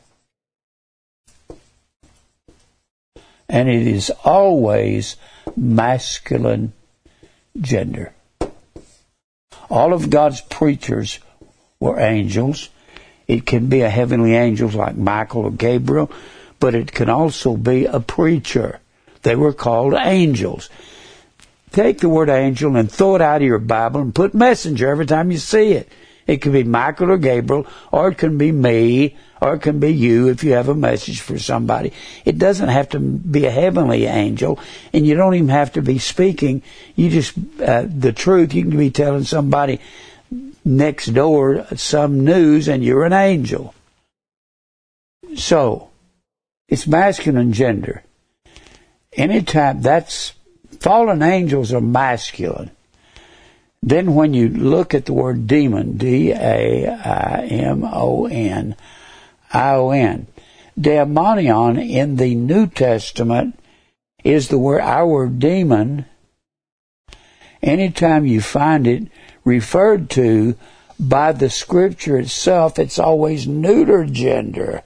and 3.48 3.70
it 3.70 3.86
is 3.86 4.10
always 4.24 5.18
masculine 5.56 6.74
gender. 7.62 8.12
All 9.70 9.94
of 9.94 10.10
God's 10.10 10.42
preachers 10.42 11.20
were 11.80 12.00
angels. 12.00 12.70
It 13.28 13.46
can 13.46 13.68
be 13.68 13.82
a 13.82 13.90
heavenly 13.90 14.34
angel 14.34 14.70
like 14.70 14.96
Michael 14.96 15.44
or 15.44 15.52
Gabriel, 15.52 16.12
but 16.60 16.74
it 16.74 16.92
can 16.92 17.10
also 17.10 17.56
be 17.56 17.86
a 17.86 18.00
preacher. 18.00 18.80
They 19.22 19.36
were 19.36 19.54
called 19.54 19.94
angels 19.94 20.70
take 21.74 21.98
the 22.00 22.08
word 22.08 22.30
angel 22.30 22.76
and 22.78 22.90
throw 22.90 23.16
it 23.16 23.22
out 23.22 23.42
of 23.42 23.48
your 23.48 23.58
Bible 23.58 24.00
and 24.00 24.14
put 24.14 24.34
messenger 24.34 24.88
every 24.88 25.08
time 25.08 25.32
you 25.32 25.40
see 25.40 25.72
it. 25.72 25.90
It 26.26 26.42
can 26.42 26.52
be 26.52 26.64
Michael 26.64 27.12
or 27.12 27.18
Gabriel, 27.18 27.68
or 27.92 28.10
it 28.10 28.18
can 28.18 28.38
be 28.38 28.52
me, 28.52 29.18
or 29.42 29.56
it 29.56 29.60
can 29.60 29.80
be 29.80 29.94
you 29.94 30.30
if 30.30 30.44
you 30.44 30.54
have 30.54 30.70
a 30.70 30.76
message 30.76 31.22
for 31.22 31.38
somebody. 31.38 31.92
It 32.26 32.38
doesn't 32.38 32.70
have 32.70 32.90
to 32.90 33.00
be 33.00 33.46
a 33.46 33.52
heavenly 33.52 34.06
angel, 34.06 34.60
and 34.94 35.06
you 35.06 35.16
don't 35.16 35.36
even 35.36 35.50
have 35.50 35.74
to 35.74 35.82
be 35.82 36.00
speaking. 36.00 36.64
You 36.96 37.10
just, 37.10 37.38
uh, 37.62 37.86
the 37.88 38.14
truth, 38.14 38.54
you 38.54 38.64
can 38.64 38.78
be 38.78 38.92
telling 38.92 39.24
somebody 39.24 39.80
next 40.64 41.08
door 41.08 41.68
some 41.76 42.24
news, 42.24 42.68
and 42.68 42.84
you're 42.84 43.06
an 43.06 43.14
angel. 43.14 43.74
So, 45.36 45.90
it's 46.68 46.88
masculine 46.88 47.54
gender. 47.54 48.04
Anytime, 49.16 49.82
that's 49.82 50.34
Fallen 50.84 51.22
angels 51.22 51.72
are 51.72 51.80
masculine. 51.80 52.70
Then 53.86 54.16
when 54.16 54.34
you 54.34 54.48
look 54.48 54.94
at 54.94 55.04
the 55.06 55.12
word 55.12 55.46
demon, 55.46 55.98
D-A-I-M-O-N, 55.98 56.38
I-O-N, 59.52 60.28
daemonion 60.80 61.90
in 61.90 62.16
the 62.16 62.34
New 62.34 62.68
Testament 62.68 63.60
is 64.24 64.48
the 64.48 64.58
word, 64.58 64.80
our 64.80 65.28
demon. 65.28 66.06
Anytime 67.62 68.26
you 68.26 68.40
find 68.40 68.88
it 68.88 69.10
referred 69.44 70.10
to 70.12 70.56
by 70.98 71.34
the 71.34 71.50
scripture 71.50 72.18
itself, 72.20 72.80
it's 72.80 72.98
always 72.98 73.46
neuter 73.48 74.06
gender. 74.06 74.84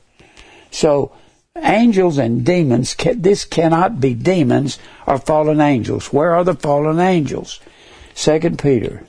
So 0.72 1.12
angels 1.56 2.18
and 2.18 2.44
demons, 2.44 2.96
this 2.96 3.46
cannot 3.46 4.02
be 4.02 4.16
demons 4.16 4.80
or 5.06 5.20
fallen 5.20 5.62
angels. 5.62 6.12
Where 6.12 6.34
are 6.34 6.44
the 6.44 6.56
fallen 6.56 7.00
angels? 7.00 7.60
Second 8.18 8.58
Peter, 8.58 9.04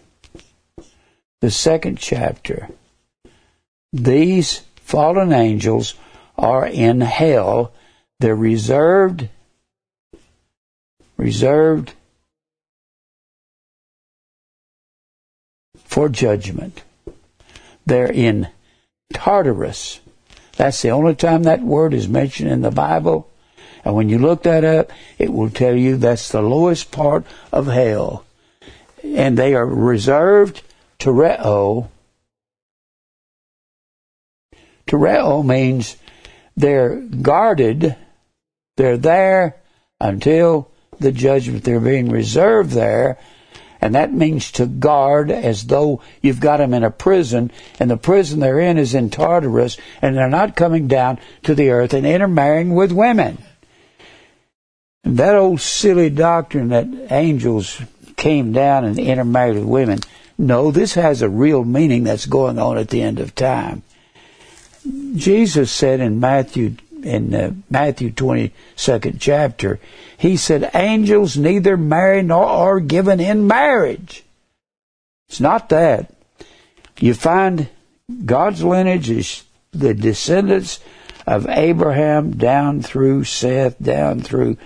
the 1.41 1.51
second 1.51 1.99
chapter. 1.99 2.69
These 3.91 4.63
fallen 4.77 5.33
angels 5.33 5.95
are 6.37 6.67
in 6.67 7.01
hell. 7.01 7.73
They're 8.21 8.37
reserved, 8.37 9.31
reserved 11.17 11.95
for 15.85 16.11
judgment. 16.11 16.83
They're 17.87 18.13
in 18.13 18.49
Tartarus 19.15 20.01
that's 20.59 20.83
the 20.83 20.91
only 20.91 21.15
time 21.15 21.45
that 21.45 21.63
word 21.63 21.95
is 21.95 22.09
mentioned 22.09 22.51
in 22.51 22.63
the 22.63 22.73
Bible. 22.73 23.31
And 23.85 23.95
when 23.95 24.09
you 24.09 24.19
look 24.19 24.43
that 24.43 24.65
up, 24.65 24.91
it 25.17 25.33
will 25.33 25.51
tell 25.51 25.77
you 25.77 25.97
that's 25.97 26.31
the 26.31 26.43
lowest 26.43 26.91
part 26.91 27.25
of 27.53 27.69
hell. 27.69 28.25
And 29.03 29.37
they 29.37 29.55
are 29.55 29.67
reserved 29.67 30.63
to 31.01 31.11
Re'o. 31.11 31.89
Tereo 34.87 35.45
means 35.45 35.97
they're 36.57 36.97
guarded, 36.97 37.95
they're 38.77 38.97
there 38.97 39.57
until 40.01 40.71
the 40.99 41.13
judgment. 41.13 41.65
They're 41.65 41.81
being 41.81 42.11
reserved 42.11 42.71
there, 42.71 43.19
and 43.81 43.95
that 43.95 44.13
means 44.13 44.51
to 44.53 44.67
guard 44.67 45.31
as 45.31 45.67
though 45.67 46.01
you've 46.23 46.41
got 46.41 46.57
them 46.57 46.75
in 46.75 46.85
a 46.85 46.91
prison, 46.91 47.53
and 47.79 47.91
the 47.91 47.97
prison 47.97 48.41
they're 48.41 48.61
in 48.61 48.79
is 48.79 48.95
in 48.95 49.11
Tartarus, 49.11 49.77
and 50.03 50.17
they're 50.17 50.29
not 50.29 50.57
coming 50.57 50.89
down 50.89 51.19
to 51.45 51.55
the 51.55 51.71
earth 51.71 51.95
and 51.95 52.07
intermarrying 52.07 52.75
with 52.75 52.91
women. 52.91 53.39
And 55.05 55.17
that 55.19 55.37
old 55.37 55.61
silly 55.61 56.11
doctrine 56.11 56.69
that 56.69 56.89
angels 57.11 57.81
came 58.19 58.53
down 58.53 58.85
and 58.85 58.99
intermarried 58.99 59.55
with 59.55 59.65
women. 59.65 60.01
No, 60.37 60.71
this 60.71 60.95
has 60.95 61.23
a 61.23 61.29
real 61.29 61.65
meaning 61.65 62.05
that's 62.05 62.27
going 62.27 62.59
on 62.59 62.77
at 62.77 62.91
the 62.91 63.01
end 63.01 63.19
of 63.19 63.35
time. 63.35 63.83
Jesus 65.15 65.71
said 65.71 66.01
in 66.01 66.21
Matthew 66.21 66.77
in 67.03 67.33
uh, 67.33 67.53
Matthew 67.71 68.11
22nd 68.11 69.17
chapter, 69.21 69.79
he 70.17 70.37
said, 70.37 70.71
angels 70.75 71.37
neither 71.37 71.77
marry 71.77 72.23
nor 72.23 72.45
are 72.45 72.81
given 72.81 73.21
in 73.21 73.47
marriage. 73.47 74.25
It's 75.29 75.41
not 75.41 75.69
that. 75.69 76.13
You 76.99 77.15
find 77.15 77.69
God's 78.25 78.65
lineage 78.65 79.11
is 79.11 79.45
the 79.71 79.95
descendants 79.95 80.81
of 81.27 81.49
Abraham 81.49 82.33
down 82.33 82.83
through 82.83 83.25
Seth, 83.25 83.81
down 83.81 84.21
through 84.21 84.57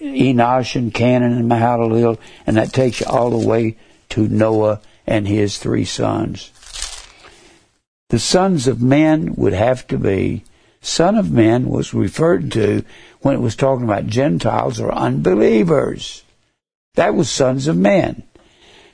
Enosh 0.00 0.76
and 0.76 0.92
Cainan 0.92 1.38
and 1.38 1.50
Mahalalel, 1.50 2.18
and 2.46 2.56
that 2.56 2.72
takes 2.72 3.00
you 3.00 3.06
all 3.06 3.30
the 3.30 3.46
way 3.46 3.76
to 4.10 4.28
Noah 4.28 4.80
and 5.06 5.26
his 5.26 5.58
three 5.58 5.84
sons. 5.84 6.52
The 8.10 8.18
sons 8.18 8.66
of 8.66 8.80
men 8.80 9.34
would 9.34 9.52
have 9.52 9.86
to 9.88 9.98
be 9.98 10.44
Son 10.80 11.16
of 11.16 11.30
Man 11.30 11.68
was 11.68 11.92
referred 11.92 12.52
to 12.52 12.84
when 13.20 13.34
it 13.34 13.40
was 13.40 13.56
talking 13.56 13.84
about 13.84 14.06
Gentiles 14.06 14.80
or 14.80 14.92
unbelievers. 14.92 16.22
That 16.94 17.14
was 17.14 17.30
sons 17.30 17.66
of 17.66 17.76
men. 17.76 18.22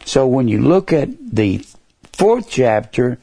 So 0.04 0.26
when 0.26 0.48
you 0.48 0.60
look 0.60 0.92
at 0.92 1.08
the 1.20 1.64
fourth 2.12 2.50
chapter, 2.50 3.18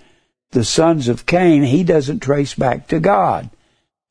the 0.52 0.64
sons 0.64 1.08
of 1.08 1.26
Cain, 1.26 1.64
he 1.64 1.84
doesn't 1.84 2.22
trace 2.22 2.54
back 2.54 2.88
to 2.90 3.00
God. 3.00 3.50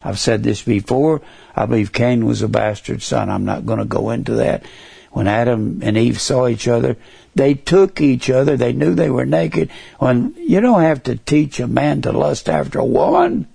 I've 0.02 0.18
said 0.18 0.42
this 0.42 0.62
before. 0.62 1.20
I 1.54 1.66
believe 1.66 1.92
Cain 1.92 2.24
was 2.24 2.40
a 2.40 2.48
bastard 2.48 3.02
son. 3.02 3.28
I'm 3.28 3.44
not 3.44 3.66
going 3.66 3.80
to 3.80 3.84
go 3.84 4.10
into 4.10 4.34
that. 4.34 4.64
When 5.10 5.26
Adam 5.26 5.80
and 5.82 5.98
Eve 5.98 6.20
saw 6.20 6.46
each 6.46 6.68
other, 6.68 6.96
they 7.34 7.54
took 7.54 8.00
each 8.00 8.30
other. 8.30 8.56
They 8.56 8.72
knew 8.72 8.94
they 8.94 9.10
were 9.10 9.26
naked. 9.26 9.70
When 9.98 10.34
you 10.38 10.60
don't 10.60 10.80
have 10.80 11.02
to 11.04 11.16
teach 11.16 11.60
a 11.60 11.66
man 11.66 12.02
to 12.02 12.12
lust 12.12 12.48
after 12.48 12.78
a 12.78 12.84
woman. 12.84 13.46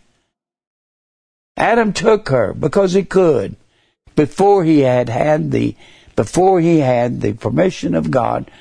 Adam 1.57 1.93
took 1.93 2.29
her 2.29 2.53
because 2.53 2.93
he 2.93 3.03
could 3.03 3.55
before 4.15 4.63
he 4.63 4.81
had 4.81 5.09
had 5.09 5.51
the 5.51 5.75
before 6.15 6.59
he 6.61 6.79
had 6.79 7.21
the 7.21 7.33
permission 7.33 7.95
of 7.95 8.11
God 8.11 8.51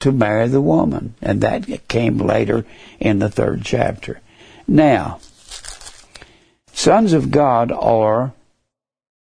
to 0.00 0.12
marry 0.12 0.48
the 0.48 0.60
woman 0.60 1.14
and 1.20 1.40
that 1.40 1.88
came 1.88 2.18
later 2.18 2.64
in 3.00 3.18
the 3.18 3.30
third 3.30 3.62
chapter. 3.64 4.20
Now, 4.68 5.20
sons 6.74 7.12
of 7.12 7.30
God 7.30 7.72
are 7.72 8.32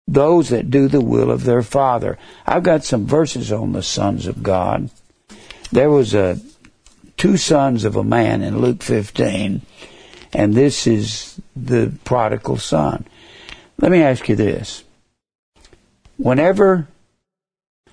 those 0.08 0.50
that 0.50 0.72
do 0.72 0.88
the 0.88 1.02
will 1.02 1.32
of 1.32 1.44
their 1.44 1.62
father. 1.62 2.18
I've 2.46 2.64
got 2.64 2.84
some 2.84 3.06
verses 3.06 3.52
on 3.52 3.72
the 3.72 3.84
sons 3.84 4.28
of 4.28 4.44
God. 4.44 4.90
There 5.72 5.90
was 5.90 6.14
a 6.14 6.40
two 7.18 7.38
sons 7.38 7.86
of 7.86 7.96
a 7.96 8.04
man 8.04 8.42
in 8.42 8.60
Luke 8.60 8.82
15 8.82 9.62
and 10.34 10.54
this 10.54 10.88
is 10.88 11.40
the 11.56 11.92
prodigal 12.04 12.58
son. 12.58 13.06
Let 13.78 13.92
me 13.92 14.02
ask 14.02 14.30
you 14.30 14.36
this. 14.36 14.84
Whenever 16.18 16.88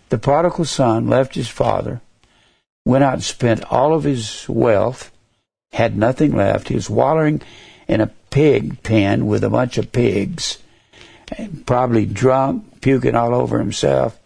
the 0.09 0.19
prodigal 0.19 0.65
son 0.65 1.09
left 1.09 1.35
his 1.35 1.49
father, 1.49 2.01
went 2.85 3.05
out 3.05 3.15
and 3.15 3.25
spent 3.25 3.65
all 3.65 3.95
of 3.95 4.05
his 4.05 4.49
wealth, 4.49 5.11
had 5.73 5.97
nothing 5.97 6.35
left, 6.35 6.69
he 6.69 6.75
was 6.75 6.89
wallowing 6.89 7.43
in 7.87 8.01
a 8.01 8.11
pig 8.31 8.83
pen 8.83 9.27
with 9.27 9.45
a 9.45 9.51
bunch 9.51 9.79
of 9.79 9.93
pigs, 9.93 10.59
probably 11.67 12.07
drunk, 12.07 12.81
puking 12.81 13.15
all 13.15 13.35
over 13.35 13.59
himself. 13.59 14.19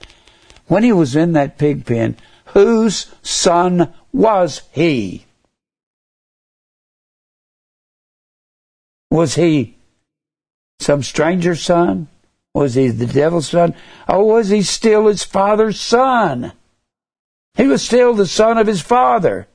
When 0.67 0.85
he 0.85 0.93
was 0.93 1.17
in 1.17 1.33
that 1.33 1.59
pig 1.59 1.85
pen, 1.85 2.17
whose 2.47 3.12
son 3.23 3.93
was 4.12 4.62
he? 4.73 5.27
Was 9.11 9.35
he 9.35 9.77
some 10.81 11.03
stranger's 11.03 11.62
son? 11.62 12.09
Was 12.55 12.75
he 12.75 12.88
the 12.88 13.07
devil's 13.07 13.49
son? 13.49 13.75
Or 14.09 14.27
was 14.27 14.49
he 14.49 14.62
still 14.62 15.07
his 15.07 15.25
father's 15.25 15.81
son? 15.81 16.53
He 17.55 17.67
was 17.67 17.83
still 17.83 18.15
the 18.15 18.27
son 18.27 18.59
of 18.59 18.67
his 18.67 18.81
father. 18.81 19.49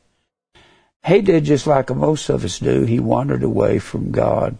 He 1.05 1.21
did 1.21 1.45
just 1.45 1.67
like 1.67 1.89
most 1.89 2.29
of 2.29 2.43
us 2.43 2.59
do. 2.59 2.83
He 2.83 2.99
wandered 2.99 3.43
away 3.43 3.79
from 3.79 4.11
God. 4.11 4.57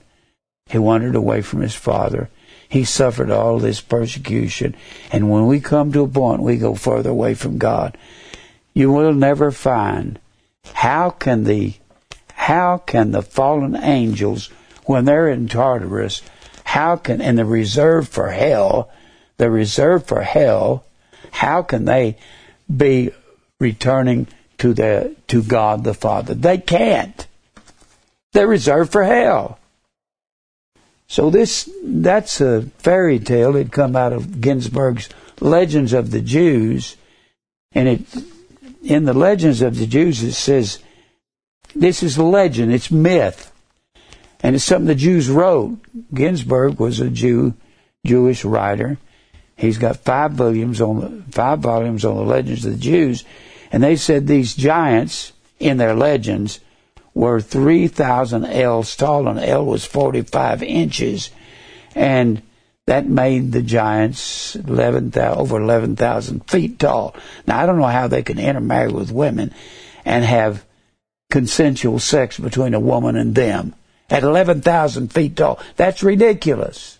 He 0.68 0.78
wandered 0.78 1.16
away 1.16 1.42
from 1.42 1.62
his 1.62 1.76
father. 1.76 2.30
He 2.70 2.84
suffered 2.84 3.32
all 3.32 3.60
this 3.60 3.82
persecution. 3.82 4.76
And 5.12 5.30
when 5.30 5.48
we 5.48 5.60
come 5.60 5.92
to 5.94 6.04
a 6.04 6.08
point 6.08 6.42
we 6.42 6.58
go 6.58 6.76
further 6.76 7.10
away 7.10 7.34
from 7.34 7.58
God, 7.58 7.98
you 8.74 8.92
will 8.92 9.14
never 9.14 9.52
find 9.52 10.20
how 10.74 11.10
can 11.10 11.46
the 11.46 11.74
how 12.34 12.78
can 12.78 13.12
the 13.12 13.22
fallen 13.22 13.76
angels 13.76 14.50
when 14.86 15.06
they're 15.06 15.30
in 15.30 15.48
Tartarus 15.48 16.22
how 16.68 16.98
can, 16.98 17.22
in 17.22 17.38
the 17.38 17.46
reserve 17.46 18.10
for 18.10 18.30
hell, 18.30 18.92
the 19.38 19.50
reserve 19.50 20.06
for 20.06 20.22
hell, 20.22 20.84
how 21.32 21.64
can 21.64 21.86
they 21.86 22.18
be 22.76 23.10
returning 23.58 24.28
to 24.60 24.74
the, 24.74 25.16
to 25.28 25.44
God 25.44 25.84
the 25.84 25.94
Father? 25.94 26.34
They 26.34 26.58
can't. 26.58 27.28
They're 28.34 28.48
reserved 28.48 28.92
for 28.92 29.04
hell. 29.04 29.60
So 31.08 31.30
this, 31.30 31.70
that's 31.84 32.42
a 32.42 32.64
fairy 32.80 33.20
tale. 33.20 33.56
It 33.56 33.72
come 33.72 33.96
out 33.96 34.14
of 34.14 34.24
Ginzberg's 34.24 35.10
Legends 35.40 35.94
of 35.94 36.12
the 36.12 36.22
Jews. 36.22 36.98
And 37.72 37.88
it, 37.88 38.02
in 38.84 39.06
the 39.06 39.14
Legends 39.14 39.62
of 39.62 39.78
the 39.78 39.88
Jews, 39.88 40.22
it 40.24 40.34
says, 40.34 40.80
this 41.76 42.02
is 42.02 42.18
legend, 42.18 42.74
it's 42.74 42.90
myth. 42.90 43.52
And 44.42 44.56
it's 44.56 44.66
something 44.66 44.88
the 44.88 44.96
Jews 44.96 45.30
wrote. 45.30 45.80
Ginzberg 46.14 46.80
was 46.80 47.00
a 47.00 47.10
Jew, 47.10 47.54
Jewish 48.06 48.44
writer. 48.44 48.98
He's 49.56 49.78
got 49.78 49.98
five 49.98 50.34
volumes 50.34 50.82
on 50.82 51.00
the 51.00 51.24
five 51.32 51.60
volumes 51.60 52.06
on 52.06 52.16
the 52.16 52.24
legends 52.24 52.66
of 52.66 52.74
the 52.74 52.80
Jews, 52.80 53.24
and 53.72 53.84
they 53.84 53.96
said 53.96 54.28
these 54.28 54.56
giants 54.56 55.34
in 55.60 55.78
their 55.78 55.96
legends 55.96 56.60
were 57.14 57.42
three 57.42 57.88
thousand 57.88 58.46
ells 58.46 58.96
tall, 58.96 59.28
and 59.28 59.40
ell 59.40 59.66
was 59.66 59.86
forty-five 59.86 60.64
inches, 60.64 61.30
and 61.96 62.42
that 62.86 63.08
made 63.08 63.52
the 63.52 63.62
giants 63.62 64.56
11, 64.56 65.12
000, 65.12 65.36
over 65.36 65.60
eleven 65.60 65.96
thousand 65.96 66.50
feet 66.50 66.80
tall. 66.80 67.16
Now 67.46 67.62
I 67.62 67.66
don't 67.66 67.80
know 67.80 67.86
how 67.86 68.08
they 68.08 68.24
can 68.24 68.40
intermarry 68.40 68.92
with 68.92 69.12
women 69.12 69.54
and 70.06 70.24
have 70.24 70.64
consensual 71.30 72.00
sex 72.00 72.40
between 72.40 72.74
a 72.74 72.80
woman 72.80 73.18
and 73.18 73.36
them 73.36 73.76
at 74.10 74.24
11,000 74.24 75.12
feet 75.12 75.36
tall. 75.36 75.60
That's 75.76 76.04
ridiculous. 76.04 76.98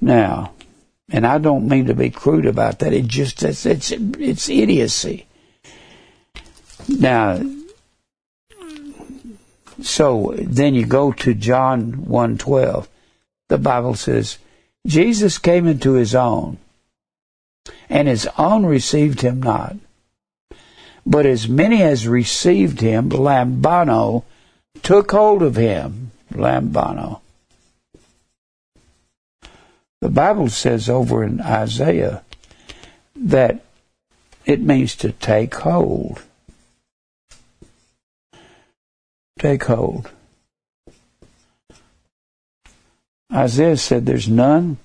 Now, 0.00 0.52
and 1.10 1.26
I 1.26 1.38
don't 1.38 1.68
mean 1.68 1.86
to 1.86 1.94
be 1.94 2.10
crude 2.10 2.46
about 2.46 2.78
that. 2.78 2.92
It 2.92 3.06
just 3.06 3.42
it's 3.42 3.66
it's, 3.66 3.90
it's 3.92 4.48
idiocy. 4.48 5.26
Now, 6.88 7.40
so 9.82 10.34
then 10.38 10.74
you 10.74 10.86
go 10.86 11.12
to 11.12 11.34
John 11.34 12.06
1:12. 12.06 12.86
The 13.48 13.58
Bible 13.58 13.94
says 13.94 14.38
Jesus 14.86 15.38
came 15.38 15.66
into 15.66 15.92
his 15.92 16.14
own, 16.14 16.58
and 17.88 18.08
his 18.08 18.28
own 18.38 18.64
received 18.66 19.20
him 19.20 19.42
not. 19.42 19.76
But 21.06 21.26
as 21.26 21.48
many 21.48 21.82
as 21.82 22.08
received 22.08 22.80
him, 22.80 23.10
lambano, 23.10 24.24
took 24.82 25.10
hold 25.10 25.42
of 25.42 25.56
him, 25.56 26.12
lambano. 26.32 27.20
The 30.04 30.10
Bible 30.10 30.50
says 30.50 30.90
over 30.90 31.24
in 31.24 31.40
Isaiah 31.40 32.22
that 33.16 33.64
it 34.44 34.60
means 34.60 34.94
to 34.96 35.12
take 35.12 35.54
hold. 35.54 36.22
Take 39.38 39.64
hold. 39.64 40.10
Isaiah 43.32 43.78
said, 43.78 44.04
There's 44.04 44.28
none 44.28 44.76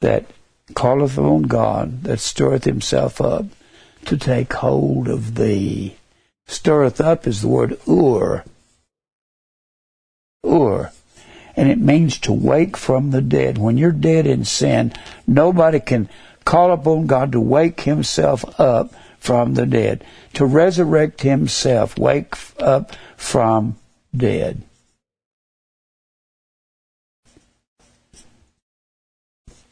that 0.00 0.24
calleth 0.74 1.16
on 1.16 1.42
God 1.42 2.02
that 2.02 2.18
stirreth 2.18 2.64
himself 2.64 3.20
up 3.20 3.46
to 4.06 4.16
take 4.16 4.54
hold 4.54 5.06
of 5.06 5.36
thee. 5.36 5.94
Stirreth 6.48 7.00
up 7.00 7.28
is 7.28 7.42
the 7.42 7.48
word 7.48 7.78
ur. 7.88 8.42
Ur. 10.44 10.90
And 11.58 11.68
it 11.68 11.80
means 11.80 12.20
to 12.20 12.32
wake 12.32 12.76
from 12.76 13.10
the 13.10 13.20
dead. 13.20 13.58
When 13.58 13.76
you're 13.76 13.90
dead 13.90 14.28
in 14.28 14.44
sin, 14.44 14.92
nobody 15.26 15.80
can 15.80 16.08
call 16.44 16.70
upon 16.70 17.08
God 17.08 17.32
to 17.32 17.40
wake 17.40 17.80
himself 17.80 18.60
up 18.60 18.94
from 19.18 19.54
the 19.54 19.66
dead, 19.66 20.04
to 20.34 20.46
resurrect 20.46 21.22
himself, 21.22 21.98
wake 21.98 22.36
up 22.60 22.92
from 23.16 23.76
dead. 24.16 24.62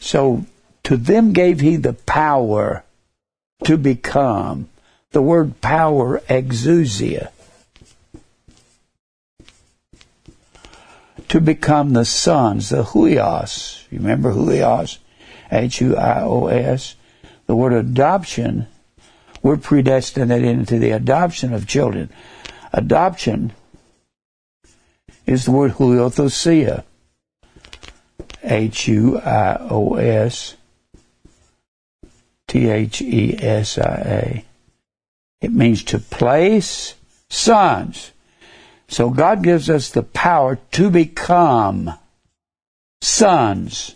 So 0.00 0.44
to 0.82 0.96
them 0.96 1.32
gave 1.32 1.60
he 1.60 1.76
the 1.76 1.92
power 1.92 2.82
to 3.62 3.76
become. 3.76 4.68
The 5.12 5.22
word 5.22 5.60
power, 5.60 6.18
exousia. 6.28 7.30
To 11.28 11.40
become 11.40 11.92
the 11.92 12.04
sons, 12.04 12.68
the 12.68 12.82
huios. 12.82 13.84
Remember 13.90 14.32
huios? 14.32 14.98
H-U-I-O-S. 15.50 16.94
The 17.46 17.56
word 17.56 17.72
adoption, 17.72 18.66
we're 19.42 19.56
predestinated 19.56 20.48
into 20.48 20.78
the 20.78 20.90
adoption 20.90 21.52
of 21.52 21.66
children. 21.66 22.10
Adoption 22.72 23.52
is 25.26 25.44
the 25.44 25.50
word 25.52 25.72
huiothesia. 25.72 26.84
H 28.42 28.88
U 28.88 29.18
I 29.18 29.56
O 29.70 29.94
S 29.94 30.54
T 32.46 32.68
H 32.68 33.02
E 33.02 33.36
S 33.38 33.78
I 33.78 33.82
A. 33.82 34.44
It 35.40 35.52
means 35.52 35.82
to 35.84 35.98
place 35.98 36.94
sons. 37.28 38.12
So 38.88 39.10
God 39.10 39.42
gives 39.42 39.68
us 39.68 39.90
the 39.90 40.02
power 40.02 40.56
to 40.72 40.90
become 40.90 41.92
sons. 43.02 43.94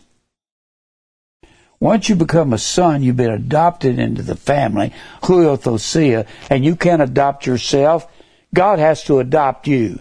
Once 1.79 2.09
you 2.09 2.16
become 2.16 2.53
a 2.53 2.59
son, 2.59 3.03
you've 3.03 3.16
been 3.16 3.31
adopted 3.31 3.98
into 3.98 4.22
the 4.22 4.37
family, 4.37 4.92
huiothesia, 5.22 6.26
and 6.50 6.64
you 6.64 6.76
can't 6.76 7.00
adopt 7.00 7.46
yourself. 7.46 8.07
God 8.53 8.79
has 8.79 9.05
to 9.05 9.18
adopt 9.18 9.66
you 9.66 10.00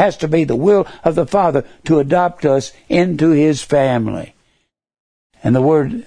has 0.00 0.16
to 0.16 0.28
be 0.28 0.44
the 0.44 0.56
will 0.56 0.86
of 1.04 1.14
the 1.14 1.26
Father 1.26 1.64
to 1.84 1.98
adopt 1.98 2.46
us 2.46 2.72
into 2.88 3.30
His 3.30 3.62
family. 3.62 4.34
And 5.42 5.54
the 5.54 5.60
word 5.60 6.06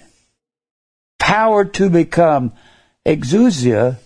power 1.20 1.64
to 1.64 1.90
become 1.90 2.54
exousia 3.06 3.98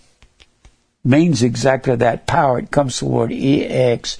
means 1.04 1.42
exactly 1.42 1.96
that 1.96 2.26
power. 2.26 2.58
It 2.58 2.70
comes 2.70 2.98
from 2.98 3.08
the 3.08 3.14
word 3.14 3.32
E-X-E-S-T-I, 3.32 4.16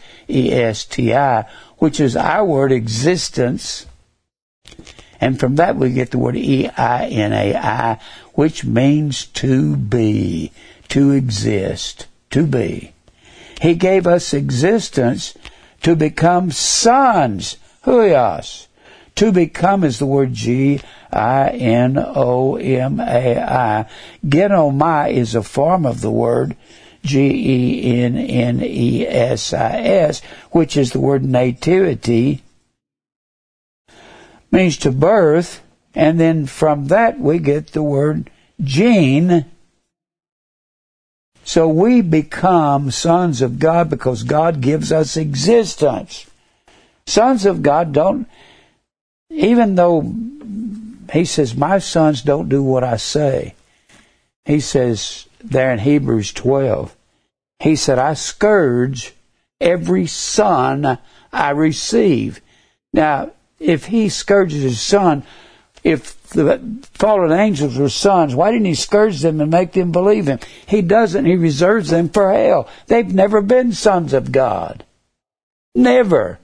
which 1.78 2.00
is 2.00 2.16
our 2.16 2.44
word 2.44 2.72
existence. 2.72 3.86
And 5.20 5.38
from 5.38 5.56
that 5.56 5.76
we 5.76 5.90
get 5.90 6.10
the 6.12 6.18
word 6.18 6.36
E-I-N-A-I, 6.36 8.00
which 8.34 8.64
means 8.64 9.26
to 9.26 9.76
be, 9.76 10.52
to 10.88 11.10
exist, 11.10 12.06
to 12.30 12.46
be. 12.46 12.92
He 13.60 13.74
gave 13.74 14.06
us 14.06 14.32
existence 14.32 15.34
to 15.82 15.96
become 15.96 16.50
sons. 16.52 17.56
Huios. 17.84 18.66
To 19.16 19.32
become 19.32 19.82
is 19.82 19.98
the 19.98 20.06
word 20.06 20.32
G 20.32 20.80
I 21.12 21.48
N 21.50 21.98
O 21.98 22.54
M 22.56 23.00
A 23.00 23.38
I. 23.40 23.86
Genomai 24.24 25.10
is 25.10 25.34
a 25.34 25.42
form 25.42 25.84
of 25.84 26.00
the 26.02 26.10
word 26.10 26.56
G 27.02 27.20
E 27.20 28.02
N 28.02 28.16
N 28.16 28.60
E 28.62 29.06
S 29.06 29.52
I 29.52 29.78
S, 29.78 30.20
which 30.50 30.76
is 30.76 30.92
the 30.92 31.00
word 31.00 31.24
nativity, 31.24 32.42
means 34.50 34.76
to 34.78 34.90
birth, 34.90 35.62
and 35.94 36.18
then 36.18 36.46
from 36.46 36.88
that 36.88 37.18
we 37.18 37.38
get 37.38 37.68
the 37.68 37.82
word 37.82 38.30
gene, 38.62 39.46
so 41.44 41.68
we 41.68 42.02
become 42.02 42.90
sons 42.90 43.40
of 43.40 43.58
God 43.58 43.88
because 43.88 44.22
God 44.22 44.60
gives 44.60 44.92
us 44.92 45.16
existence. 45.16 46.28
Sons 47.06 47.46
of 47.46 47.62
God 47.62 47.92
don't, 47.92 48.28
even 49.30 49.74
though 49.74 50.12
he 51.12 51.24
says, 51.24 51.56
my 51.56 51.78
sons 51.78 52.20
don't 52.22 52.48
do 52.48 52.62
what 52.62 52.84
I 52.84 52.96
say. 52.96 53.54
He 54.44 54.60
says 54.60 55.27
there 55.42 55.72
in 55.72 55.78
Hebrews 55.78 56.32
12, 56.32 56.94
he 57.60 57.76
said, 57.76 57.98
I 57.98 58.14
scourge 58.14 59.14
every 59.60 60.06
son 60.06 60.98
I 61.32 61.50
receive. 61.50 62.40
Now, 62.92 63.32
if 63.58 63.86
he 63.86 64.08
scourges 64.08 64.62
his 64.62 64.80
son, 64.80 65.24
if 65.84 66.20
the 66.30 66.58
fallen 66.94 67.32
angels 67.32 67.78
were 67.78 67.88
sons, 67.88 68.34
why 68.34 68.50
didn't 68.50 68.66
he 68.66 68.74
scourge 68.74 69.20
them 69.20 69.40
and 69.40 69.50
make 69.50 69.72
them 69.72 69.92
believe 69.92 70.26
him? 70.26 70.38
He 70.66 70.82
doesn't. 70.82 71.24
He 71.24 71.36
reserves 71.36 71.90
them 71.90 72.08
for 72.08 72.32
hell. 72.32 72.68
They've 72.86 73.12
never 73.12 73.40
been 73.40 73.72
sons 73.72 74.12
of 74.12 74.32
God. 74.32 74.84
Never. 75.74 76.38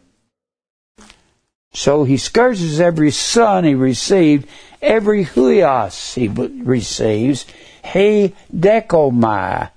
So 1.72 2.04
he 2.04 2.16
scourges 2.16 2.80
every 2.80 3.10
son 3.10 3.64
he 3.64 3.74
received, 3.74 4.48
every 4.80 5.24
huios 5.24 6.14
he 6.14 6.28
receives, 6.28 7.46
he 7.84 8.34
decomai. 8.54 9.70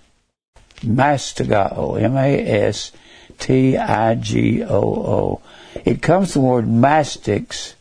mastigoo, 0.80 2.02
M-A-S 2.02 2.94
T 3.38 3.76
I 3.76 4.16
G 4.16 4.64
O 4.64 4.80
O. 4.80 5.42
It 5.84 6.02
comes 6.02 6.32
from 6.32 6.44
the 6.44 6.48
word 6.48 6.66
mastix, 6.66 7.74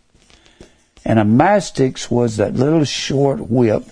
and 1.04 1.20
a 1.20 1.24
mastix 1.24 2.10
was 2.10 2.36
that 2.38 2.54
little 2.54 2.82
short 2.82 3.48
whip 3.48 3.84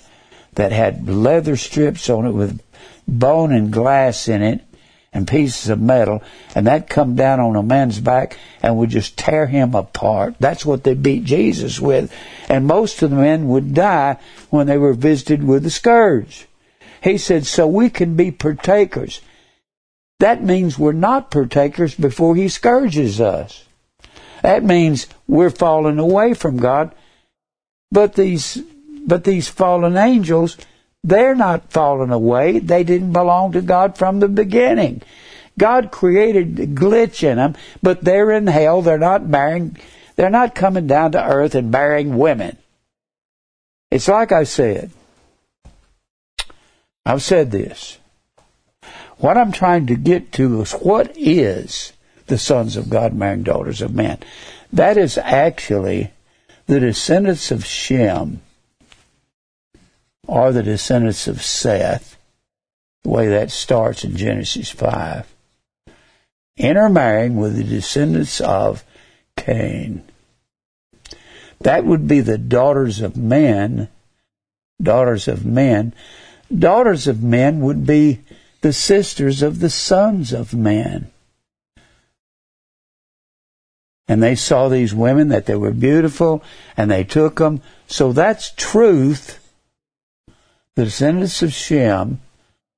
that 0.54 0.72
had 0.72 1.08
leather 1.08 1.56
strips 1.56 2.10
on 2.10 2.26
it 2.26 2.32
with 2.32 2.60
bone 3.06 3.52
and 3.52 3.72
glass 3.72 4.26
in 4.26 4.42
it 4.42 4.63
and 5.14 5.28
pieces 5.28 5.70
of 5.70 5.80
metal, 5.80 6.22
and 6.56 6.66
that 6.66 6.90
come 6.90 7.14
down 7.14 7.38
on 7.38 7.54
a 7.54 7.62
man's 7.62 8.00
back 8.00 8.36
and 8.60 8.76
would 8.76 8.90
just 8.90 9.16
tear 9.16 9.46
him 9.46 9.74
apart. 9.74 10.34
That's 10.40 10.66
what 10.66 10.82
they 10.82 10.94
beat 10.94 11.24
Jesus 11.24 11.80
with. 11.80 12.12
And 12.48 12.66
most 12.66 13.00
of 13.00 13.10
the 13.10 13.16
men 13.16 13.48
would 13.48 13.72
die 13.74 14.18
when 14.50 14.66
they 14.66 14.76
were 14.76 14.92
visited 14.92 15.44
with 15.44 15.62
the 15.62 15.70
scourge. 15.70 16.48
He 17.02 17.16
said, 17.16 17.46
so 17.46 17.66
we 17.66 17.90
can 17.90 18.16
be 18.16 18.32
partakers. 18.32 19.20
That 20.18 20.42
means 20.42 20.78
we're 20.78 20.92
not 20.92 21.30
partakers 21.30 21.94
before 21.94 22.34
he 22.34 22.48
scourges 22.48 23.20
us. 23.20 23.64
That 24.42 24.64
means 24.64 25.06
we're 25.28 25.50
falling 25.50 25.98
away 25.98 26.34
from 26.34 26.56
God. 26.56 26.94
But 27.92 28.14
these, 28.14 28.60
but 29.06 29.24
these 29.24 29.48
fallen 29.48 29.96
angels, 29.96 30.56
they're 31.04 31.34
not 31.34 31.70
falling 31.70 32.10
away. 32.10 32.58
They 32.58 32.82
didn't 32.82 33.12
belong 33.12 33.52
to 33.52 33.60
God 33.60 33.98
from 33.98 34.20
the 34.20 34.28
beginning. 34.28 35.02
God 35.58 35.92
created 35.92 36.58
a 36.58 36.66
glitch 36.66 37.22
in 37.22 37.36
them, 37.36 37.54
but 37.82 38.02
they're 38.02 38.32
in 38.32 38.46
hell. 38.46 38.80
They're 38.80 38.98
not 38.98 39.26
marrying, 39.26 39.76
they're 40.16 40.30
not 40.30 40.54
coming 40.54 40.86
down 40.86 41.12
to 41.12 41.22
earth 41.22 41.54
and 41.54 41.70
marrying 41.70 42.16
women. 42.16 42.56
It's 43.90 44.08
like 44.08 44.32
I 44.32 44.44
said. 44.44 44.90
I've 47.06 47.22
said 47.22 47.50
this. 47.50 47.98
What 49.18 49.36
I'm 49.36 49.52
trying 49.52 49.86
to 49.88 49.96
get 49.96 50.32
to 50.32 50.62
is 50.62 50.72
what 50.72 51.12
is 51.16 51.92
the 52.26 52.38
sons 52.38 52.76
of 52.76 52.88
God 52.88 53.12
marrying 53.12 53.42
daughters 53.42 53.82
of 53.82 53.94
men? 53.94 54.18
That 54.72 54.96
is 54.96 55.18
actually 55.18 56.10
the 56.66 56.80
descendants 56.80 57.50
of 57.50 57.64
Shem 57.66 58.40
are 60.28 60.52
the 60.52 60.62
descendants 60.62 61.26
of 61.28 61.42
Seth, 61.42 62.16
the 63.02 63.10
way 63.10 63.28
that 63.28 63.50
starts 63.50 64.04
in 64.04 64.16
Genesis 64.16 64.70
5, 64.70 65.26
intermarrying 66.56 67.36
with 67.36 67.56
the 67.56 67.64
descendants 67.64 68.40
of 68.40 68.84
Cain. 69.36 70.04
That 71.60 71.84
would 71.84 72.06
be 72.06 72.20
the 72.20 72.38
daughters 72.38 73.00
of 73.00 73.16
men, 73.16 73.88
daughters 74.82 75.28
of 75.28 75.44
men. 75.44 75.94
Daughters 76.56 77.06
of 77.06 77.22
men 77.22 77.60
would 77.60 77.86
be 77.86 78.20
the 78.60 78.72
sisters 78.72 79.42
of 79.42 79.60
the 79.60 79.70
sons 79.70 80.32
of 80.32 80.54
men. 80.54 81.10
And 84.06 84.22
they 84.22 84.34
saw 84.34 84.68
these 84.68 84.94
women 84.94 85.28
that 85.28 85.46
they 85.46 85.54
were 85.54 85.70
beautiful 85.70 86.42
and 86.76 86.90
they 86.90 87.04
took 87.04 87.36
them. 87.36 87.62
So 87.86 88.12
that's 88.12 88.52
truth 88.52 89.43
the 90.76 90.84
descendants 90.84 91.42
of 91.42 91.52
Shem 91.52 92.20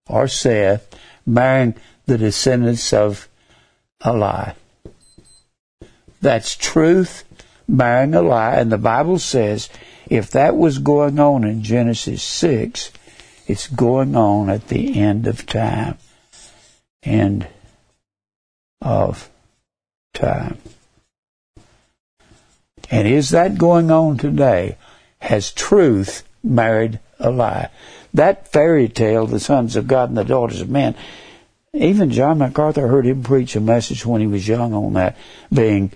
or 0.09 0.29
Seth 0.29 0.95
marrying 1.25 1.75
the 2.07 2.19
descendants 2.19 2.93
of 2.93 3.29
a 4.01 4.13
lie. 4.13 4.55
That's 6.21 6.57
truth 6.57 7.25
marrying 7.67 8.15
a 8.15 8.23
lie. 8.23 8.57
And 8.57 8.71
the 8.71 8.79
Bible 8.79 9.19
says 9.19 9.69
if 10.09 10.31
that 10.31 10.57
was 10.57 10.79
going 10.79 11.19
on 11.19 11.45
in 11.45 11.63
Genesis 11.63 12.23
6, 12.23 12.93
it's 13.47 13.69
going 13.69 14.17
on 14.17 14.51
at 14.51 14.69
the 14.69 14.99
end 14.99 15.27
of 15.27 15.47
time. 15.47 15.99
End 17.03 17.47
of 18.81 19.31
time. 20.15 20.59
And 22.91 23.09
is 23.09 23.31
that 23.31 23.59
going 23.59 23.91
on 23.91 24.17
today? 24.17 24.77
Has 25.21 25.51
truth 25.53 26.23
married 26.43 27.01
a 27.19 27.31
lie. 27.31 27.71
That 28.15 28.49
fairy 28.49 28.89
tale, 28.89 29.27
the 29.27 29.41
sons 29.41 29.77
of 29.77 29.87
God 29.87 30.09
and 30.09 30.19
the 30.19 30.25
daughters 30.25 30.61
of 30.61 30.71
men, 30.71 30.95
even 31.73 32.11
John 32.11 32.39
MacArthur 32.39 32.89
heard 32.89 33.07
him 33.07 33.23
preach 33.23 33.55
a 33.57 33.61
message 33.61 34.07
when 34.07 34.21
he 34.21 34.27
was 34.27 34.49
young 34.49 34.73
on 34.73 34.95
that, 34.95 35.17
being 35.53 35.93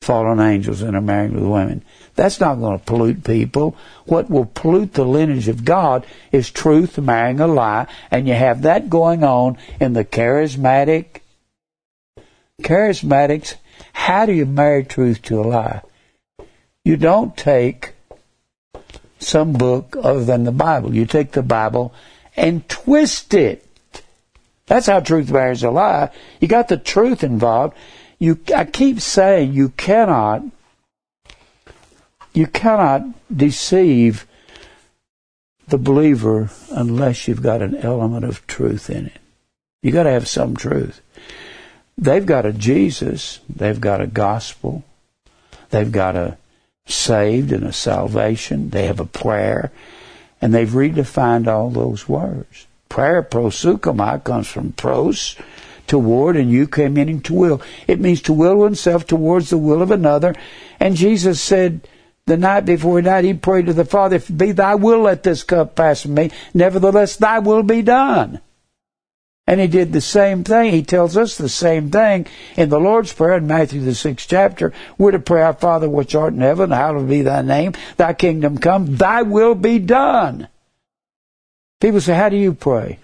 fallen 0.00 0.40
angels 0.40 0.80
and 0.80 0.96
are 0.96 1.02
married 1.02 1.32
with 1.32 1.44
women. 1.44 1.84
That's 2.14 2.40
not 2.40 2.56
going 2.56 2.78
to 2.78 2.84
pollute 2.84 3.24
people. 3.24 3.76
What 4.06 4.30
will 4.30 4.46
pollute 4.46 4.94
the 4.94 5.04
lineage 5.04 5.48
of 5.48 5.64
God 5.64 6.06
is 6.32 6.50
truth 6.50 6.98
marrying 6.98 7.40
a 7.40 7.46
lie, 7.46 7.86
and 8.10 8.26
you 8.26 8.34
have 8.34 8.62
that 8.62 8.88
going 8.88 9.22
on 9.24 9.58
in 9.80 9.92
the 9.92 10.04
charismatic. 10.04 11.20
Charismatics, 12.62 13.54
how 13.92 14.26
do 14.26 14.32
you 14.32 14.46
marry 14.46 14.84
truth 14.84 15.22
to 15.22 15.40
a 15.40 15.42
lie? 15.42 15.82
You 16.84 16.96
don't 16.96 17.36
take 17.36 17.94
some 19.18 19.52
book 19.52 19.96
other 20.00 20.24
than 20.24 20.44
the 20.44 20.52
Bible. 20.52 20.94
You 20.94 21.06
take 21.06 21.32
the 21.32 21.42
Bible 21.42 21.94
and 22.36 22.68
twist 22.68 23.34
it. 23.34 23.64
That's 24.66 24.86
how 24.86 25.00
truth 25.00 25.32
bears 25.32 25.62
a 25.62 25.70
lie. 25.70 26.10
You 26.40 26.48
got 26.48 26.68
the 26.68 26.76
truth 26.76 27.24
involved. 27.24 27.76
You, 28.18 28.38
I 28.54 28.64
keep 28.64 29.00
saying 29.00 29.52
you 29.52 29.70
cannot, 29.70 30.42
you 32.34 32.46
cannot 32.46 33.02
deceive 33.34 34.26
the 35.68 35.78
believer 35.78 36.50
unless 36.70 37.28
you've 37.28 37.42
got 37.42 37.62
an 37.62 37.76
element 37.76 38.24
of 38.24 38.46
truth 38.46 38.90
in 38.90 39.06
it. 39.06 39.20
You 39.82 39.92
got 39.92 40.04
to 40.04 40.10
have 40.10 40.28
some 40.28 40.56
truth. 40.56 41.00
They've 41.96 42.24
got 42.24 42.46
a 42.46 42.52
Jesus. 42.52 43.40
They've 43.48 43.80
got 43.80 44.00
a 44.00 44.06
gospel. 44.06 44.84
They've 45.70 45.90
got 45.90 46.16
a 46.16 46.38
saved 46.88 47.52
and 47.52 47.64
a 47.64 47.72
salvation. 47.72 48.70
They 48.70 48.86
have 48.86 49.00
a 49.00 49.06
prayer. 49.06 49.70
And 50.40 50.54
they've 50.54 50.68
redefined 50.68 51.46
all 51.46 51.70
those 51.70 52.08
words. 52.08 52.66
Prayer, 52.88 53.22
proseuchomai, 53.22 54.24
comes 54.24 54.48
from 54.48 54.72
pros, 54.72 55.36
toward, 55.86 56.36
and 56.36 56.50
you 56.50 56.66
came 56.66 56.96
in 56.96 57.20
to 57.22 57.34
will. 57.34 57.62
It 57.86 58.00
means 58.00 58.22
to 58.22 58.32
will 58.32 58.56
oneself 58.56 59.06
towards 59.06 59.50
the 59.50 59.58
will 59.58 59.82
of 59.82 59.90
another. 59.90 60.34
And 60.80 60.96
Jesus 60.96 61.40
said, 61.40 61.86
the 62.26 62.36
night 62.36 62.66
before 62.66 62.98
he 62.98 63.04
died, 63.04 63.24
he 63.24 63.34
prayed 63.34 63.66
to 63.66 63.72
the 63.72 63.84
Father, 63.84 64.16
if 64.16 64.30
it 64.30 64.38
be 64.38 64.52
thy 64.52 64.74
will, 64.74 65.00
let 65.00 65.22
this 65.22 65.42
cup 65.42 65.74
pass 65.74 66.02
from 66.02 66.14
me. 66.14 66.30
Nevertheless, 66.54 67.16
thy 67.16 67.38
will 67.38 67.62
be 67.62 67.82
done. 67.82 68.40
And 69.48 69.62
he 69.62 69.66
did 69.66 69.94
the 69.94 70.02
same 70.02 70.44
thing. 70.44 70.72
He 70.72 70.82
tells 70.82 71.16
us 71.16 71.38
the 71.38 71.48
same 71.48 71.90
thing 71.90 72.26
in 72.54 72.68
the 72.68 72.78
Lord's 72.78 73.14
Prayer 73.14 73.38
in 73.38 73.46
Matthew 73.46 73.80
the 73.80 73.94
sixth 73.94 74.28
chapter. 74.28 74.74
We're 74.98 75.12
to 75.12 75.20
pray, 75.20 75.40
Our 75.40 75.54
Father 75.54 75.88
which 75.88 76.14
art 76.14 76.34
in 76.34 76.42
heaven, 76.42 76.70
hallowed 76.70 77.08
be 77.08 77.22
thy 77.22 77.40
name, 77.40 77.72
thy 77.96 78.12
kingdom 78.12 78.58
come, 78.58 78.96
thy 78.96 79.22
will 79.22 79.54
be 79.54 79.78
done. 79.78 80.48
People 81.80 82.02
say, 82.02 82.14
How 82.14 82.28
do 82.28 82.36
you 82.36 82.52
pray? 82.52 82.98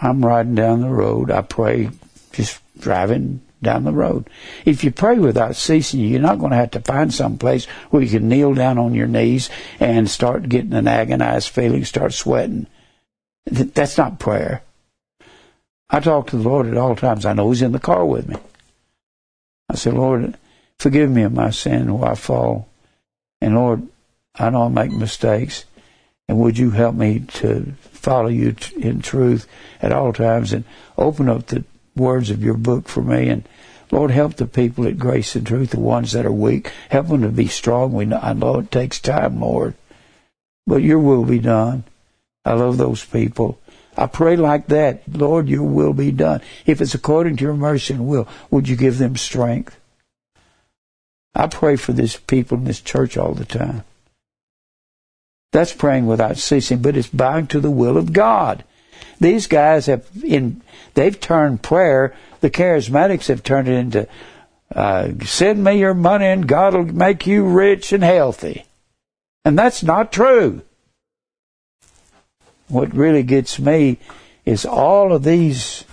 I'm 0.00 0.24
riding 0.24 0.54
down 0.54 0.82
the 0.82 0.88
road. 0.88 1.32
I 1.32 1.42
pray 1.42 1.90
just 2.30 2.60
driving 2.78 3.40
down 3.60 3.82
the 3.82 3.90
road. 3.90 4.30
If 4.64 4.84
you 4.84 4.92
pray 4.92 5.18
without 5.18 5.56
ceasing, 5.56 5.98
you're 5.98 6.20
not 6.20 6.38
going 6.38 6.52
to 6.52 6.58
have 6.58 6.70
to 6.72 6.80
find 6.80 7.12
some 7.12 7.38
place 7.38 7.64
where 7.90 8.04
you 8.04 8.08
can 8.08 8.28
kneel 8.28 8.54
down 8.54 8.78
on 8.78 8.94
your 8.94 9.08
knees 9.08 9.50
and 9.80 10.08
start 10.08 10.48
getting 10.48 10.74
an 10.74 10.86
agonized 10.86 11.48
feeling, 11.48 11.84
start 11.84 12.12
sweating. 12.12 12.68
That's 13.46 13.98
not 13.98 14.18
prayer. 14.18 14.62
I 15.90 16.00
talk 16.00 16.28
to 16.28 16.36
the 16.36 16.48
Lord 16.48 16.66
at 16.66 16.76
all 16.76 16.96
times. 16.96 17.26
I 17.26 17.32
know 17.32 17.50
He's 17.50 17.62
in 17.62 17.72
the 17.72 17.78
car 17.78 18.04
with 18.04 18.28
me. 18.28 18.36
I 19.68 19.74
say, 19.74 19.90
Lord, 19.90 20.36
forgive 20.78 21.10
me 21.10 21.22
of 21.22 21.32
my 21.32 21.50
sin 21.50 21.98
where 21.98 22.12
I 22.12 22.14
fall. 22.14 22.68
And 23.40 23.54
Lord, 23.54 23.86
I 24.36 24.50
know 24.50 24.64
I 24.64 24.68
make 24.68 24.92
mistakes. 24.92 25.64
And 26.28 26.38
would 26.38 26.56
you 26.56 26.70
help 26.70 26.94
me 26.94 27.20
to 27.20 27.72
follow 27.80 28.28
you 28.28 28.54
in 28.76 29.02
truth 29.02 29.46
at 29.80 29.92
all 29.92 30.12
times 30.12 30.52
and 30.52 30.64
open 30.96 31.28
up 31.28 31.46
the 31.46 31.64
words 31.94 32.30
of 32.30 32.42
your 32.42 32.54
book 32.54 32.88
for 32.88 33.02
me 33.02 33.28
and 33.28 33.46
Lord, 33.92 34.10
help 34.10 34.36
the 34.36 34.46
people 34.46 34.86
at 34.86 34.98
Grace 34.98 35.36
and 35.36 35.46
Truth, 35.46 35.72
the 35.72 35.80
ones 35.80 36.12
that 36.12 36.24
are 36.24 36.32
weak. 36.32 36.72
Help 36.88 37.08
them 37.08 37.20
to 37.20 37.28
be 37.28 37.46
strong. 37.46 37.92
We 37.92 38.06
know, 38.06 38.18
I 38.22 38.32
know 38.32 38.60
it 38.60 38.70
takes 38.70 38.98
time, 38.98 39.38
Lord. 39.38 39.74
But 40.66 40.82
your 40.82 40.98
will 40.98 41.26
be 41.26 41.38
done. 41.38 41.84
I 42.44 42.54
love 42.54 42.76
those 42.76 43.04
people. 43.04 43.60
I 43.96 44.06
pray 44.06 44.36
like 44.36 44.68
that. 44.68 45.02
Lord, 45.08 45.48
your 45.48 45.64
will 45.64 45.92
be 45.92 46.10
done. 46.10 46.40
If 46.66 46.80
it's 46.80 46.94
according 46.94 47.36
to 47.36 47.44
your 47.44 47.54
mercy 47.54 47.94
and 47.94 48.06
will, 48.06 48.26
would 48.50 48.68
you 48.68 48.76
give 48.76 48.98
them 48.98 49.16
strength? 49.16 49.78
I 51.34 51.46
pray 51.46 51.76
for 51.76 51.92
these 51.92 52.16
people 52.16 52.58
in 52.58 52.64
this 52.64 52.80
church 52.80 53.16
all 53.16 53.34
the 53.34 53.44
time. 53.44 53.84
That's 55.52 55.72
praying 55.72 56.06
without 56.06 56.38
ceasing, 56.38 56.80
but 56.80 56.96
it's 56.96 57.08
bowing 57.08 57.46
to 57.48 57.60
the 57.60 57.70
will 57.70 57.96
of 57.96 58.12
God. 58.12 58.64
These 59.20 59.46
guys 59.46 59.86
have 59.86 60.06
in 60.24 60.62
they've 60.94 61.18
turned 61.18 61.62
prayer. 61.62 62.14
The 62.40 62.50
charismatics 62.50 63.28
have 63.28 63.42
turned 63.42 63.68
it 63.68 63.74
into 63.74 64.08
uh, 64.74 65.10
send 65.24 65.62
me 65.62 65.78
your 65.78 65.94
money 65.94 66.26
and 66.26 66.48
God 66.48 66.74
will 66.74 66.84
make 66.84 67.26
you 67.26 67.44
rich 67.44 67.92
and 67.92 68.02
healthy, 68.02 68.64
and 69.44 69.58
that's 69.58 69.82
not 69.82 70.12
true 70.12 70.62
what 72.72 72.94
really 72.94 73.22
gets 73.22 73.58
me 73.58 73.98
is 74.46 74.64
all 74.64 75.12
of 75.12 75.22
these 75.22 75.84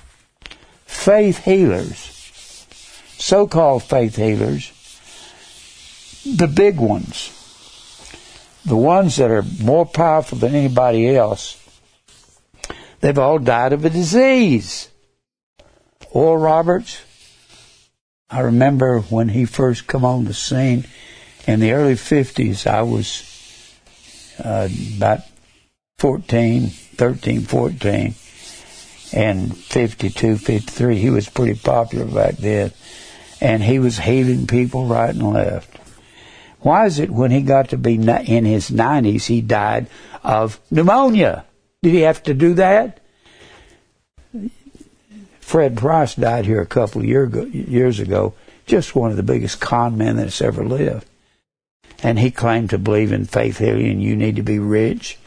faith 0.85 1.43
healers, 1.43 2.65
so 3.17 3.47
called 3.47 3.83
faith 3.83 4.15
healers, 4.15 4.71
the 6.25 6.47
big 6.47 6.79
ones, 6.79 7.35
the 8.65 8.77
ones 8.77 9.17
that 9.17 9.29
are 9.29 9.43
more 9.61 9.85
powerful 9.85 10.37
than 10.37 10.55
anybody 10.55 11.15
else, 11.15 11.61
they've 13.01 13.19
all 13.19 13.39
died 13.39 13.73
of 13.73 13.83
a 13.83 13.89
disease. 13.89 14.89
Oral 16.11 16.37
Roberts, 16.37 17.01
I 18.29 18.39
remember 18.39 19.01
when 19.01 19.29
he 19.29 19.45
first 19.45 19.85
come 19.85 20.05
on 20.05 20.25
the 20.25 20.33
scene 20.33 20.85
in 21.45 21.59
the 21.59 21.73
early 21.73 21.95
50s, 21.95 22.65
I 22.65 22.83
was 22.83 23.25
uh, 24.43 24.69
about 24.97 25.19
14, 25.99 26.67
13, 26.69 27.41
14, 27.41 28.15
and 29.13 29.57
52, 29.57 30.37
53. 30.37 30.97
He 30.97 31.09
was 31.09 31.29
pretty 31.29 31.59
popular 31.59 32.05
back 32.05 32.37
then. 32.37 32.71
And 33.41 33.63
he 33.63 33.79
was 33.79 33.99
healing 33.99 34.47
people 34.47 34.85
right 34.85 35.13
and 35.13 35.33
left. 35.33 35.77
Why 36.61 36.85
is 36.85 36.99
it 36.99 37.09
when 37.09 37.31
he 37.31 37.41
got 37.41 37.69
to 37.69 37.77
be 37.77 37.95
in 37.95 38.45
his 38.45 38.69
90s, 38.69 39.27
he 39.27 39.41
died 39.41 39.87
of 40.23 40.59
pneumonia? 40.69 41.45
Did 41.81 41.93
he 41.93 42.01
have 42.01 42.21
to 42.23 42.33
do 42.33 42.55
that? 42.55 42.99
Fred 45.39 45.77
Price 45.77 46.15
died 46.15 46.45
here 46.45 46.61
a 46.61 46.65
couple 46.65 47.03
year 47.05 47.23
ago, 47.23 47.43
years 47.43 47.99
ago, 47.99 48.33
just 48.65 48.95
one 48.95 49.09
of 49.09 49.17
the 49.17 49.23
biggest 49.23 49.59
con 49.59 49.97
men 49.97 50.17
that's 50.17 50.41
ever 50.41 50.65
lived. 50.65 51.07
and 52.03 52.19
he 52.19 52.31
claimed 52.31 52.69
to 52.69 52.77
believe 52.77 53.11
in 53.11 53.25
faith 53.25 53.57
healing 53.57 53.99
you 53.99 54.15
need 54.15 54.35
to 54.35 54.43
be 54.43 54.59
rich. 54.59 55.17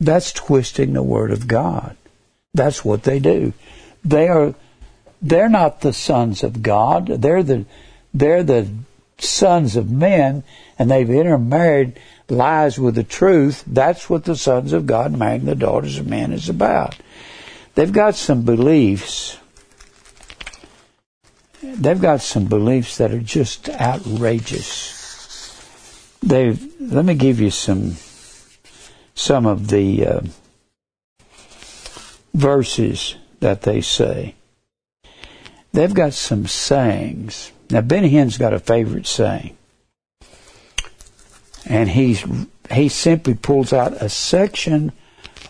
That's 0.00 0.32
twisting 0.32 0.92
the 0.92 1.02
word 1.02 1.32
of 1.32 1.48
God. 1.48 1.96
That's 2.54 2.84
what 2.84 3.02
they 3.02 3.18
do. 3.18 3.52
They 4.04 4.28
are 4.28 4.54
they're 5.20 5.48
not 5.48 5.80
the 5.80 5.92
sons 5.92 6.44
of 6.44 6.62
God. 6.62 7.06
They're 7.06 7.42
the 7.42 7.66
they're 8.14 8.44
the 8.44 8.68
sons 9.18 9.74
of 9.74 9.90
men 9.90 10.44
and 10.78 10.90
they've 10.90 11.10
intermarried 11.10 11.98
lies 12.28 12.78
with 12.78 12.94
the 12.94 13.04
truth. 13.04 13.64
That's 13.66 14.08
what 14.08 14.24
the 14.24 14.36
sons 14.36 14.72
of 14.72 14.86
God 14.86 15.16
marrying 15.16 15.44
the 15.44 15.56
daughters 15.56 15.98
of 15.98 16.06
men 16.06 16.32
is 16.32 16.48
about. 16.48 16.96
They've 17.74 17.92
got 17.92 18.14
some 18.14 18.42
beliefs. 18.42 19.38
They've 21.60 22.00
got 22.00 22.20
some 22.20 22.44
beliefs 22.44 22.98
that 22.98 23.12
are 23.12 23.18
just 23.18 23.68
outrageous. 23.68 24.94
They 26.22 26.56
let 26.80 27.04
me 27.04 27.14
give 27.14 27.40
you 27.40 27.50
some 27.50 27.96
some 29.18 29.46
of 29.46 29.68
the 29.68 30.06
uh, 30.06 30.20
verses 32.34 33.16
that 33.40 33.62
they 33.62 33.80
say. 33.80 34.34
They've 35.72 35.94
got 35.94 36.14
some 36.14 36.46
sayings. 36.46 37.52
Now 37.70 37.82
Benny 37.82 38.08
Hinn's 38.08 38.38
got 38.38 38.54
a 38.54 38.58
favorite 38.58 39.06
saying 39.06 39.58
and 41.68 41.88
he's 41.88 42.24
he 42.72 42.88
simply 42.88 43.34
pulls 43.34 43.72
out 43.72 43.92
a 44.02 44.08
section 44.08 44.92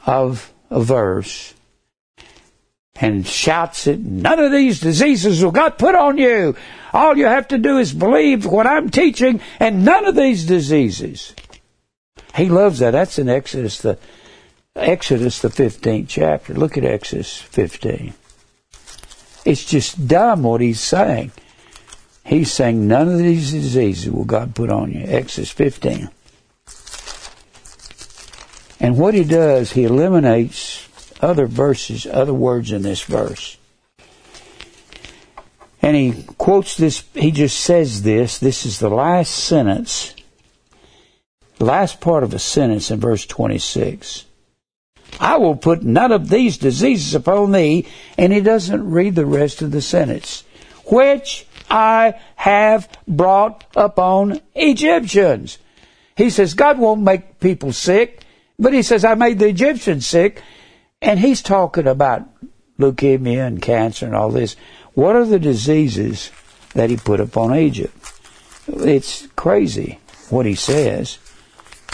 of 0.07 0.53
a 0.71 0.81
verse 0.81 1.55
and 3.01 3.27
shouts 3.27 3.87
it, 3.87 4.01
none 4.01 4.41
of 4.41 4.51
these 4.51 4.81
diseases 4.81 5.43
will 5.43 5.53
God 5.53 5.79
put 5.79 5.95
on 5.95 6.19
you. 6.19 6.57
All 6.93 7.17
you 7.17 7.27
have 7.27 7.49
to 7.49 7.59
do 7.59 7.79
is 7.79 7.93
believe 7.93 8.45
what 8.45 8.67
I'm 8.67 8.91
teaching 8.91 9.41
and 9.61 9.85
none 9.85 10.05
of 10.05 10.17
these 10.17 10.45
diseases. 10.47 11.35
He 12.39 12.49
loves 12.49 12.79
that. 12.79 12.93
That's 12.93 13.19
in 13.19 13.29
Exodus 13.29 13.79
the 13.79 13.99
Exodus 14.75 15.41
the 15.41 15.49
15th 15.49 16.07
chapter. 16.09 16.55
Look 16.55 16.79
at 16.79 16.85
Exodus 16.85 17.37
15. 17.37 18.15
It's 19.45 19.65
just 19.65 20.07
dumb 20.07 20.45
what 20.45 20.61
he's 20.61 20.81
saying. 20.81 21.33
He's 22.25 22.53
saying 22.53 22.87
none 22.87 23.09
of 23.09 23.19
these 23.19 23.53
diseases 23.53 24.13
will 24.13 24.25
God 24.25 24.55
put 24.55 24.71
on 24.71 24.93
you. 24.93 25.05
Exodus 25.05 25.51
15. 25.51 26.11
And 28.81 28.99
what 28.99 29.15
he 29.15 29.25
does, 29.25 29.73
he 29.73 29.85
eliminates 29.85 30.87
other 31.21 31.47
verses, 31.47 32.07
other 32.07 32.35
words 32.35 32.71
in 32.71 32.83
this 32.83 33.03
verse. 33.03 33.57
And 35.83 35.97
he 35.97 36.25
quotes 36.37 36.77
this, 36.77 37.03
he 37.15 37.31
just 37.31 37.59
says 37.59 38.03
this, 38.03 38.39
this 38.39 38.67
is 38.67 38.79
the 38.79 38.91
last 38.91 39.31
sentence, 39.31 40.15
last 41.59 42.01
part 42.01 42.23
of 42.23 42.35
a 42.35 42.39
sentence 42.39 42.91
in 42.91 43.01
verse 43.01 43.27
26. 43.27 44.25
I 45.21 45.37
will 45.37 45.57
put 45.57 45.83
none 45.83 46.13
of 46.13 46.29
these 46.29 46.59
diseases 46.59 47.15
upon 47.15 47.53
thee, 47.53 47.87
and 48.17 48.33
he 48.33 48.41
doesn't 48.41 48.91
read 48.91 49.15
the 49.15 49.27
rest 49.27 49.63
of 49.63 49.71
the 49.71 49.83
sentence. 49.83 50.45
Which 50.87 51.47
I 51.71 52.15
have 52.37 52.89
brought 53.07 53.65
upon 53.77 54.41
Egyptians. 54.55 55.59
He 56.17 56.31
says, 56.31 56.55
God 56.55 56.79
won't 56.79 57.03
make 57.03 57.41
people 57.41 57.73
sick, 57.73 58.23
but 58.59 58.73
he 58.73 58.83
says, 58.83 59.05
I 59.05 59.15
made 59.15 59.39
the 59.39 59.49
Egyptians 59.49 60.07
sick. 60.07 60.43
And 61.01 61.21
he's 61.21 61.43
talking 61.43 61.87
about 61.87 62.29
leukemia 62.79 63.47
and 63.47 63.63
cancer 63.63 64.07
and 64.07 64.17
all 64.17 64.31
this. 64.31 64.57
What 64.95 65.15
are 65.15 65.25
the 65.25 65.39
diseases 65.39 66.31
that 66.75 66.91
he 66.91 66.97
put 66.97 67.21
upon 67.21 67.55
Egypt? 67.55 67.95
It's 68.67 69.27
crazy 69.37 70.01
what 70.29 70.45
he 70.47 70.55
says. 70.55 71.19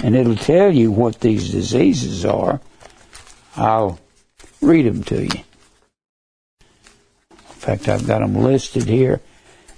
And 0.03 0.15
it'll 0.15 0.37
tell 0.37 0.73
you 0.73 0.91
what 0.91 1.21
these 1.21 1.51
diseases 1.51 2.25
are. 2.25 2.61
I'll 3.57 3.99
read 4.61 4.87
them 4.87 5.03
to 5.05 5.23
you. 5.23 5.45
In 7.31 7.61
fact, 7.61 7.89
I've 7.89 8.07
got 8.07 8.21
them 8.21 8.37
listed 8.37 8.85
here 8.85 9.21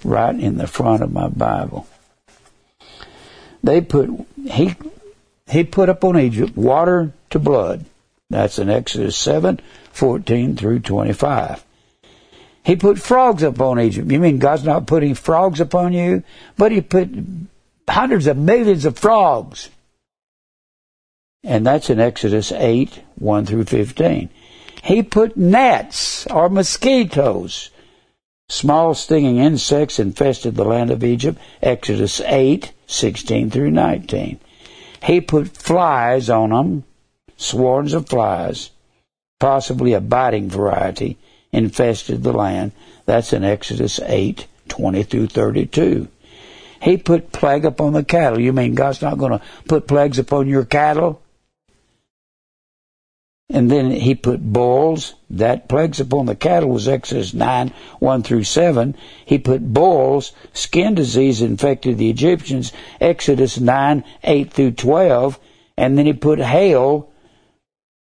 right 0.03 0.37
in 0.37 0.57
the 0.57 0.67
front 0.67 1.03
of 1.03 1.11
my 1.11 1.27
Bible. 1.27 1.87
They 3.63 3.81
put 3.81 4.09
he 4.45 4.75
he 5.49 5.63
put 5.63 5.89
up 5.89 6.03
on 6.03 6.19
Egypt 6.19 6.57
water 6.57 7.13
to 7.29 7.39
blood. 7.39 7.85
That's 8.29 8.59
in 8.59 8.69
Exodus 8.69 9.15
7, 9.15 9.61
14 9.93 10.57
through 10.57 10.79
25. 10.81 11.63
He 12.63 12.75
put 12.75 12.99
frogs 12.99 13.43
upon 13.43 13.79
Egypt. 13.79 14.11
You 14.11 14.19
mean 14.19 14.39
God's 14.39 14.65
not 14.65 14.87
putting 14.87 15.15
frogs 15.15 15.61
upon 15.61 15.93
you? 15.93 16.23
But 16.57 16.73
he 16.73 16.81
put 16.81 17.09
hundreds 17.87 18.27
of 18.27 18.35
millions 18.35 18.83
of 18.83 18.99
frogs. 18.99 19.69
And 21.43 21.65
that's 21.65 21.89
in 21.89 21.99
Exodus 21.99 22.51
8, 22.51 23.01
1 23.15 23.45
through 23.45 23.65
15. 23.65 24.29
He 24.83 25.03
put 25.03 25.37
gnats 25.37 26.27
or 26.27 26.49
mosquitoes 26.49 27.71
Small 28.49 28.93
stinging 28.93 29.39
insects 29.39 29.99
infested 29.99 30.55
the 30.55 30.63
land 30.63 30.89
of 30.89 31.03
Egypt, 31.03 31.37
Exodus 31.61 32.21
8, 32.21 32.71
16 32.87 33.49
through 33.49 33.71
19. 33.71 34.39
He 35.03 35.19
put 35.19 35.49
flies 35.49 36.29
on 36.29 36.51
them, 36.51 36.85
swarms 37.35 37.93
of 37.93 38.07
flies, 38.07 38.69
possibly 39.37 39.91
a 39.91 39.99
biting 39.99 40.49
variety, 40.49 41.17
infested 41.51 42.23
the 42.23 42.31
land. 42.31 42.71
That's 43.05 43.33
in 43.33 43.43
Exodus 43.43 43.99
8, 43.99 44.47
20 44.69 45.03
through 45.03 45.27
32. 45.27 46.07
He 46.81 46.95
put 46.95 47.33
plague 47.33 47.65
upon 47.65 47.91
the 47.91 48.03
cattle. 48.05 48.39
You 48.39 48.53
mean 48.53 48.75
God's 48.75 49.01
not 49.01 49.17
going 49.17 49.37
to 49.37 49.41
put 49.67 49.87
plagues 49.87 50.19
upon 50.19 50.47
your 50.47 50.63
cattle? 50.63 51.21
And 53.49 53.71
then 53.71 53.91
he 53.91 54.13
put 54.13 54.41
boils. 54.41 55.13
That 55.29 55.69
plagues 55.69 56.01
upon 56.01 56.25
the 56.25 56.35
cattle 56.35 56.69
was 56.69 56.87
Exodus 56.87 57.33
9, 57.33 57.73
1 57.99 58.23
through 58.23 58.43
7. 58.43 58.95
He 59.25 59.39
put 59.39 59.73
boils. 59.73 60.33
Skin 60.53 60.95
disease 60.95 61.41
infected 61.41 61.97
the 61.97 62.09
Egyptians. 62.09 62.73
Exodus 62.99 63.59
9, 63.59 64.03
8 64.23 64.51
through 64.51 64.71
12. 64.71 65.39
And 65.77 65.97
then 65.97 66.05
he 66.05 66.13
put 66.13 66.39
hail, 66.39 67.09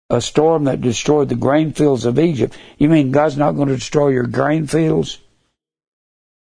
a 0.09 0.21
storm 0.21 0.65
that 0.65 0.81
destroyed 0.81 1.29
the 1.29 1.35
grain 1.35 1.73
fields 1.73 2.07
of 2.07 2.19
Egypt. 2.19 2.57
You 2.79 2.89
mean 2.89 3.11
God's 3.11 3.37
not 3.37 3.53
going 3.53 3.69
to 3.69 3.75
destroy 3.75 4.09
your 4.09 4.27
grain 4.27 4.67
fields? 4.67 5.19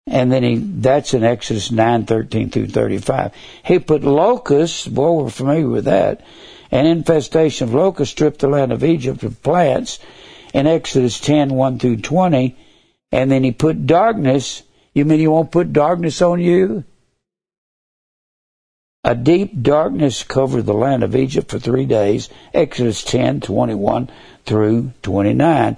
And 0.08 0.32
then 0.32 0.44
he, 0.44 0.58
that's 0.58 1.14
in 1.14 1.24
Exodus 1.24 1.72
9, 1.72 2.06
13 2.06 2.50
through 2.50 2.68
35. 2.68 3.32
He 3.64 3.80
put 3.80 4.04
locusts, 4.04 4.86
boy, 4.88 5.14
we're 5.14 5.30
familiar 5.30 5.70
with 5.70 5.86
that 5.86 6.22
an 6.72 6.86
infestation 6.86 7.68
of 7.68 7.74
locusts 7.74 8.14
stripped 8.14 8.40
the 8.40 8.48
land 8.48 8.72
of 8.72 8.84
Egypt 8.84 9.24
of 9.24 9.44
plants 9.44 10.00
in 10.54 10.68
Exodus 10.68 11.20
10, 11.20 11.50
1 11.50 11.80
through 11.80 11.98
20. 11.98 12.56
And 13.12 13.30
then 13.30 13.44
he 13.44 13.52
put 13.52 13.86
darkness. 13.86 14.64
You 14.94 15.06
mean 15.06 15.20
he 15.20 15.28
won't 15.28 15.52
put 15.52 15.74
darkness 15.74 16.22
on 16.22 16.40
you? 16.40 16.86
A 19.04 19.16
deep 19.16 19.62
darkness 19.62 20.24
covered 20.24 20.66
the 20.66 20.74
land 20.74 21.04
of 21.04 21.16
Egypt 21.16 21.50
for 21.50 21.60
three 21.60 21.86
days. 21.86 22.30
Exodus 22.54 23.04
10, 23.04 23.42
21 23.42 24.10
through 24.46 24.94
29. 25.02 25.78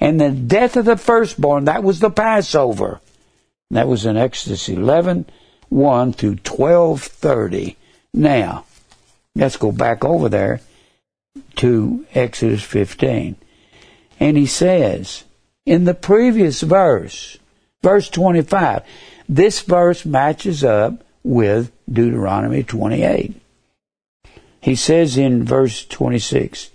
And 0.00 0.20
the 0.20 0.30
death 0.30 0.76
of 0.76 0.86
the 0.86 0.96
firstborn, 0.96 1.66
that 1.66 1.84
was 1.84 2.00
the 2.00 2.10
Passover. 2.10 3.00
That 3.70 3.86
was 3.86 4.06
in 4.06 4.16
Exodus 4.16 4.68
11, 4.68 5.26
1 5.68 6.12
through 6.14 6.38
1230. 6.44 7.76
Now, 8.14 8.64
Let's 9.34 9.56
go 9.56 9.72
back 9.72 10.04
over 10.04 10.28
there 10.28 10.60
to 11.56 12.06
Exodus 12.14 12.62
15. 12.62 13.36
And 14.20 14.36
he 14.36 14.46
says, 14.46 15.24
in 15.64 15.84
the 15.84 15.94
previous 15.94 16.60
verse, 16.60 17.38
verse 17.82 18.08
25, 18.10 18.82
this 19.28 19.60
verse 19.60 20.04
matches 20.04 20.64
up 20.64 21.04
with 21.24 21.72
Deuteronomy 21.90 22.62
28. 22.62 23.40
He 24.60 24.76
says 24.76 25.16
in 25.16 25.44
verse 25.44 25.84
26, 25.86 26.70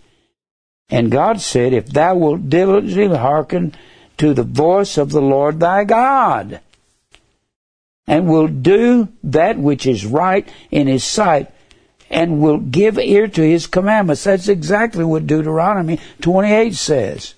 And 0.89 1.11
God 1.11 1.41
said, 1.41 1.73
If 1.73 1.87
thou 1.87 2.15
wilt 2.15 2.49
diligently 2.49 3.17
hearken 3.17 3.75
to 4.17 4.33
the 4.33 4.43
voice 4.43 4.97
of 4.97 5.11
the 5.11 5.21
Lord 5.21 5.59
thy 5.59 5.83
God, 5.83 6.59
and 8.07 8.27
will 8.27 8.47
do 8.47 9.09
that 9.23 9.57
which 9.57 9.85
is 9.85 10.05
right 10.05 10.47
in 10.71 10.87
his 10.87 11.03
sight, 11.03 11.51
and 12.09 12.41
will 12.41 12.57
give 12.57 12.97
ear 12.97 13.27
to 13.27 13.41
his 13.41 13.67
commandments. 13.67 14.23
That's 14.23 14.47
exactly 14.47 15.03
what 15.03 15.27
Deuteronomy 15.27 15.99
28 16.21 16.73
says. 16.75 17.33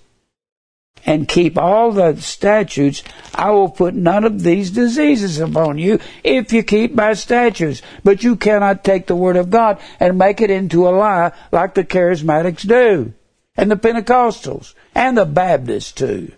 And 1.05 1.27
keep 1.27 1.57
all 1.57 1.91
the 1.91 2.17
statutes. 2.17 3.03
I 3.33 3.51
will 3.51 3.69
put 3.69 3.95
none 3.95 4.25
of 4.25 4.43
these 4.43 4.69
diseases 4.69 5.39
upon 5.39 5.77
you 5.77 5.99
if 6.23 6.51
you 6.51 6.61
keep 6.61 6.93
my 6.93 7.13
statutes. 7.13 7.81
But 8.03 8.23
you 8.23 8.35
cannot 8.35 8.83
take 8.83 9.07
the 9.07 9.15
word 9.15 9.37
of 9.37 9.49
God 9.49 9.79
and 9.99 10.17
make 10.17 10.41
it 10.41 10.51
into 10.51 10.87
a 10.87 10.91
lie 10.91 11.31
like 11.51 11.73
the 11.73 11.85
charismatics 11.85 12.67
do. 12.67 13.13
And 13.55 13.71
the 13.71 13.77
Pentecostals. 13.77 14.73
And 14.93 15.17
the 15.17 15.25
Baptists 15.25 15.93
too. 15.93 16.33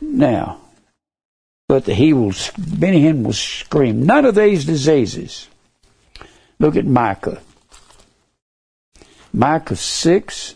Now, 0.00 0.60
but 1.68 1.86
the, 1.86 1.94
he 1.94 2.12
will, 2.12 2.34
Benny 2.58 3.02
Hinn 3.02 3.22
will 3.22 3.32
scream, 3.32 4.04
none 4.04 4.26
of 4.26 4.34
these 4.34 4.66
diseases 4.66 5.48
Look 6.62 6.76
at 6.76 6.86
Micah. 6.86 7.42
Micah 9.32 9.74
6 9.74 10.54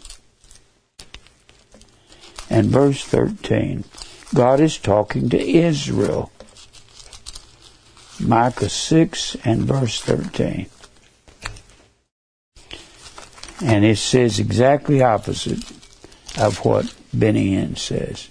and 2.49 2.67
verse 2.67 3.05
13. 3.05 3.83
God 4.33 4.61
is 4.61 4.79
talking 4.79 5.29
to 5.31 5.37
Israel. 5.37 6.31
Micah 8.21 8.69
6 8.69 9.37
and 9.45 9.63
verse 9.63 10.01
13. 10.01 10.69
And 13.65 13.85
it 13.85 13.99
says 13.99 14.39
exactly 14.39 15.03
opposite 15.03 15.69
of 16.39 16.65
what 16.65 16.95
Benny 17.13 17.57
Hinn 17.57 17.77
says. 17.77 18.29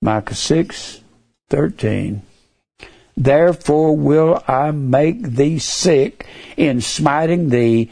Micah 0.00 0.36
6, 0.36 1.00
13. 1.50 2.22
Therefore 3.16 3.96
will 3.96 4.42
I 4.46 4.70
make 4.72 5.22
thee 5.22 5.58
sick 5.58 6.26
in 6.56 6.80
smiting 6.80 7.48
thee 7.48 7.90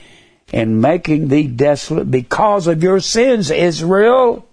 and 0.53 0.83
making 0.83 1.29
thee 1.29 1.47
desolate 1.47 2.11
because 2.11 2.67
of 2.67 2.83
your 2.83 3.01
sins, 3.01 3.51
Israel. 3.51 4.47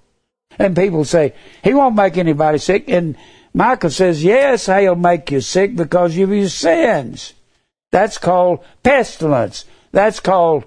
And 0.57 0.76
people 0.76 1.03
say, 1.03 1.34
He 1.63 1.74
won't 1.74 1.95
make 1.95 2.17
anybody 2.17 2.57
sick. 2.57 2.86
And 2.88 3.17
Micah 3.53 3.89
says, 3.89 4.24
Yes, 4.24 4.67
He'll 4.67 4.95
make 4.95 5.30
you 5.32 5.41
sick 5.41 5.76
because 5.76 6.17
of 6.17 6.30
your 6.30 6.47
sins. 6.47 7.34
That's 7.91 8.17
called 8.17 8.63
pestilence. 8.84 9.65
That's 9.91 10.22
called 10.22 10.63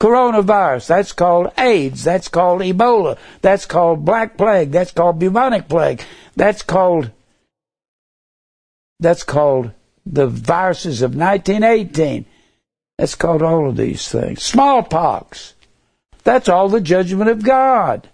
coronavirus. 0.00 0.86
That's 0.88 1.12
called 1.12 1.52
AIDS. 1.56 2.04
That's 2.04 2.28
called 2.28 2.60
Ebola. 2.60 3.18
That's 3.40 3.64
called 3.64 4.04
Black 4.04 4.36
Plague. 4.36 4.70
That's 4.70 4.92
called 4.92 5.18
bubonic 5.18 5.68
plague. 5.68 6.02
That's 6.36 6.62
called 6.62 7.10
that's 9.00 9.22
called 9.22 9.70
the 10.04 10.26
viruses 10.26 11.02
of 11.02 11.14
1918. 11.14 12.24
That's 12.96 13.14
called 13.14 13.42
all 13.42 13.68
of 13.68 13.76
these 13.76 14.08
things. 14.08 14.42
Smallpox. 14.42 15.54
That's 16.24 16.48
all 16.48 16.68
the 16.68 16.80
judgment 16.80 17.30
of 17.30 17.44
God. 17.44 18.08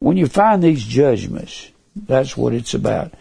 When 0.00 0.16
you 0.16 0.26
find 0.26 0.62
these 0.62 0.84
judgments, 0.84 1.70
that's 1.96 2.36
what 2.36 2.54
it's 2.54 2.74
about. 2.74 3.14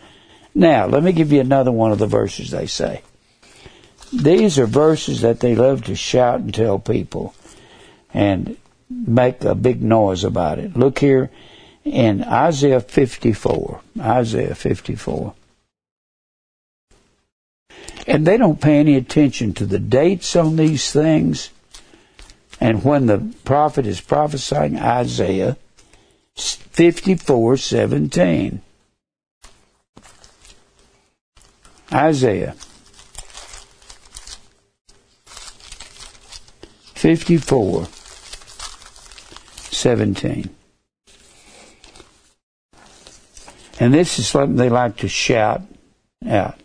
Now, 0.53 0.88
let 0.88 1.03
me 1.03 1.12
give 1.12 1.32
you 1.32 1.39
another 1.39 1.72
one 1.72 1.91
of 1.91 1.99
the 1.99 2.08
verses 2.08 2.51
they 2.51 2.66
say. 2.68 3.01
These 4.12 4.58
are 4.58 4.66
verses 4.66 5.22
that 5.22 5.39
they 5.39 5.55
love 5.55 5.84
to 5.86 5.95
shout 5.95 6.39
and 6.39 6.53
tell 6.53 6.80
people 6.80 7.36
and 8.14 8.58
make 8.89 9.43
a 9.43 9.53
big 9.53 9.82
noise 9.82 10.24
about 10.24 10.60
it. 10.60 10.76
Look 10.76 10.99
here 10.99 11.30
in 11.84 12.24
Isaiah 12.24 12.80
54. 12.80 13.82
Isaiah 13.99 14.55
54. 14.55 15.34
And 18.08 18.26
they 18.26 18.38
don't 18.38 18.62
pay 18.62 18.80
any 18.80 18.95
attention 18.95 19.53
to 19.55 19.66
the 19.66 19.80
dates 19.80 20.36
on 20.36 20.55
these 20.55 20.91
things. 20.91 21.49
And 22.60 22.84
when 22.84 23.05
the 23.05 23.34
prophet 23.43 23.86
is 23.86 23.99
prophesying, 24.01 24.80
Isaiah 24.80 25.58
54 26.36 27.58
17. 27.58 28.62
Isaiah 31.91 32.55
54 36.95 37.88
17. 39.72 40.49
And 43.80 43.93
this 43.93 44.18
is 44.18 44.28
something 44.28 44.55
they 44.55 44.70
like 44.70 44.97
to 44.97 45.08
shout 45.08 45.62
out. 46.28 46.60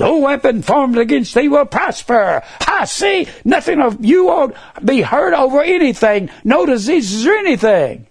No 0.00 0.16
weapon 0.16 0.62
formed 0.62 0.96
against 0.96 1.34
thee 1.34 1.48
will 1.48 1.66
prosper. 1.66 2.42
I 2.66 2.86
see 2.86 3.28
nothing 3.44 3.80
of 3.80 4.02
you 4.02 4.24
won't 4.24 4.56
be 4.82 5.02
hurt 5.02 5.34
over 5.34 5.62
anything, 5.62 6.30
no 6.42 6.64
diseases 6.64 7.26
or 7.26 7.34
anything. 7.34 8.06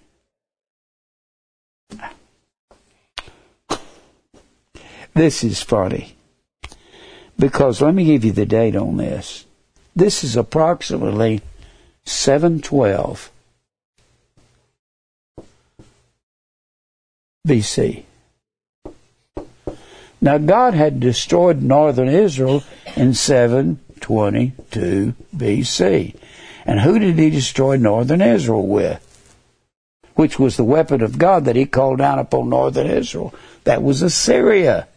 This 5.14 5.42
is 5.42 5.60
funny. 5.60 6.14
Because 7.36 7.82
let 7.82 7.94
me 7.94 8.04
give 8.04 8.24
you 8.24 8.32
the 8.32 8.46
date 8.46 8.76
on 8.76 8.96
this. 8.96 9.44
This 9.96 10.22
is 10.22 10.36
approximately 10.36 11.42
712 12.04 13.32
BC. 17.48 18.04
Now, 20.20 20.38
God 20.38 20.74
had 20.74 21.00
destroyed 21.00 21.62
northern 21.62 22.08
Israel 22.08 22.62
in 22.94 23.14
722 23.14 25.14
BC. 25.34 26.16
And 26.66 26.80
who 26.80 26.98
did 26.98 27.18
he 27.18 27.30
destroy 27.30 27.76
northern 27.76 28.20
Israel 28.20 28.66
with? 28.66 29.06
Which 30.14 30.38
was 30.38 30.56
the 30.56 30.64
weapon 30.64 31.02
of 31.02 31.16
God 31.16 31.46
that 31.46 31.56
he 31.56 31.64
called 31.64 31.98
down 31.98 32.18
upon 32.18 32.50
northern 32.50 32.86
Israel. 32.86 33.34
That 33.64 33.82
was 33.82 34.02
Assyria. 34.02 34.88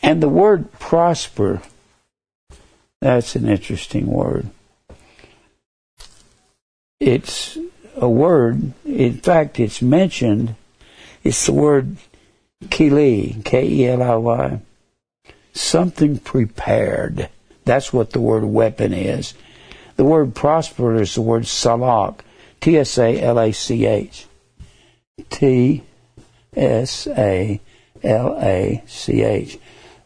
And 0.00 0.22
the 0.22 0.28
word 0.28 0.70
prosper, 0.72 1.62
that's 3.00 3.34
an 3.34 3.48
interesting 3.48 4.06
word. 4.06 4.48
It's 7.00 7.58
a 7.96 8.08
word, 8.08 8.74
in 8.84 9.18
fact, 9.18 9.58
it's 9.58 9.82
mentioned 9.82 10.54
it's 11.24 11.46
the 11.46 11.52
word 11.52 11.96
keli, 12.66 13.44
K-E-L-I-Y. 13.44 14.60
Something 15.52 16.18
prepared. 16.18 17.28
That's 17.64 17.92
what 17.92 18.10
the 18.10 18.20
word 18.20 18.44
weapon 18.44 18.92
is. 18.92 19.34
The 19.96 20.04
word 20.04 20.34
prosper 20.34 21.00
is 21.00 21.14
the 21.14 21.22
word 21.22 21.46
salak, 21.46 22.24
T-S-A-L-A-C-H. 22.60 24.26
T-S-A-L-A-C-H. 25.30 25.88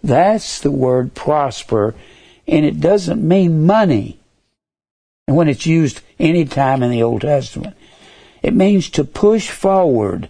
That's 0.04 0.60
the 0.60 0.70
word 0.70 1.14
prosper, 1.14 1.94
and 2.46 2.64
it 2.64 2.80
doesn't 2.80 3.26
mean 3.26 3.66
money. 3.66 4.20
And 5.26 5.36
when 5.36 5.48
it's 5.48 5.66
used 5.66 6.00
any 6.18 6.44
time 6.44 6.82
in 6.82 6.90
the 6.90 7.02
Old 7.02 7.22
Testament, 7.22 7.76
it 8.42 8.54
means 8.54 8.88
to 8.90 9.04
push 9.04 9.50
forward, 9.50 10.28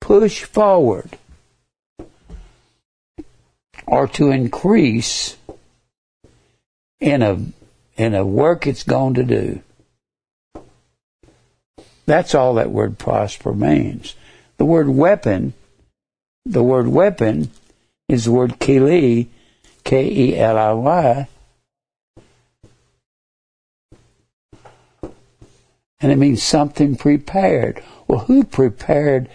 push 0.00 0.44
forward 0.44 1.18
or 3.86 4.06
to 4.06 4.30
increase 4.30 5.36
in 7.00 7.22
a 7.22 7.38
in 7.96 8.14
a 8.14 8.24
work 8.24 8.66
it's 8.66 8.84
going 8.84 9.14
to 9.14 9.24
do. 9.24 9.60
That's 12.06 12.34
all 12.34 12.54
that 12.54 12.70
word 12.70 12.98
prosper 12.98 13.52
means. 13.52 14.14
The 14.56 14.64
word 14.64 14.88
weapon, 14.88 15.52
the 16.46 16.62
word 16.62 16.88
weapon 16.88 17.50
is 18.08 18.24
the 18.24 18.32
word 18.32 18.58
keli, 18.58 19.26
K 19.84 20.10
E 20.10 20.38
L 20.38 20.56
I 20.56 20.72
Y. 20.72 21.28
And 26.00 26.12
it 26.12 26.16
means 26.16 26.42
something 26.42 26.96
prepared. 26.96 27.82
Well, 28.06 28.20
who 28.20 28.44
prepared 28.44 29.28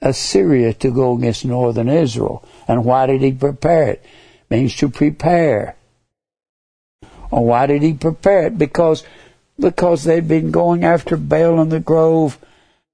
Assyria 0.00 0.74
to 0.74 0.90
go 0.90 1.16
against 1.16 1.44
northern 1.44 1.88
Israel. 1.88 2.44
And 2.66 2.84
why 2.84 3.06
did 3.06 3.20
he 3.20 3.32
prepare 3.32 3.88
it? 3.90 4.04
means 4.50 4.76
to 4.76 4.88
prepare. 4.88 5.76
Or 7.30 7.44
why 7.44 7.66
did 7.66 7.82
he 7.82 7.92
prepare 7.92 8.46
it? 8.46 8.58
Because 8.58 9.04
because 9.58 10.04
they'd 10.04 10.28
been 10.28 10.50
going 10.52 10.84
after 10.84 11.16
Baal 11.16 11.60
in 11.60 11.68
the 11.68 11.80
grove, 11.80 12.38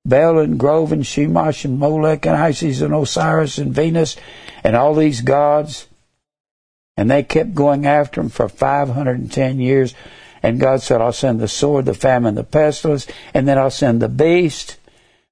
Baal 0.06 0.38
and 0.38 0.58
Grove 0.58 0.92
and 0.92 1.02
Shemash 1.02 1.64
and 1.64 1.78
Molech 1.78 2.24
and 2.26 2.36
Isis 2.36 2.80
and 2.80 2.94
Osiris 2.94 3.58
and 3.58 3.74
Venus 3.74 4.16
and 4.62 4.74
all 4.74 4.94
these 4.94 5.20
gods. 5.20 5.86
And 6.96 7.10
they 7.10 7.22
kept 7.22 7.54
going 7.54 7.86
after 7.86 8.20
them 8.20 8.30
for 8.30 8.48
510 8.48 9.60
years. 9.60 9.94
And 10.42 10.60
God 10.60 10.80
said, 10.82 11.00
I'll 11.00 11.12
send 11.12 11.40
the 11.40 11.48
sword, 11.48 11.84
the 11.84 11.94
famine, 11.94 12.34
the 12.34 12.44
pestilence, 12.44 13.06
and 13.34 13.46
then 13.46 13.58
I'll 13.58 13.70
send 13.70 14.00
the 14.00 14.08
beast 14.08 14.76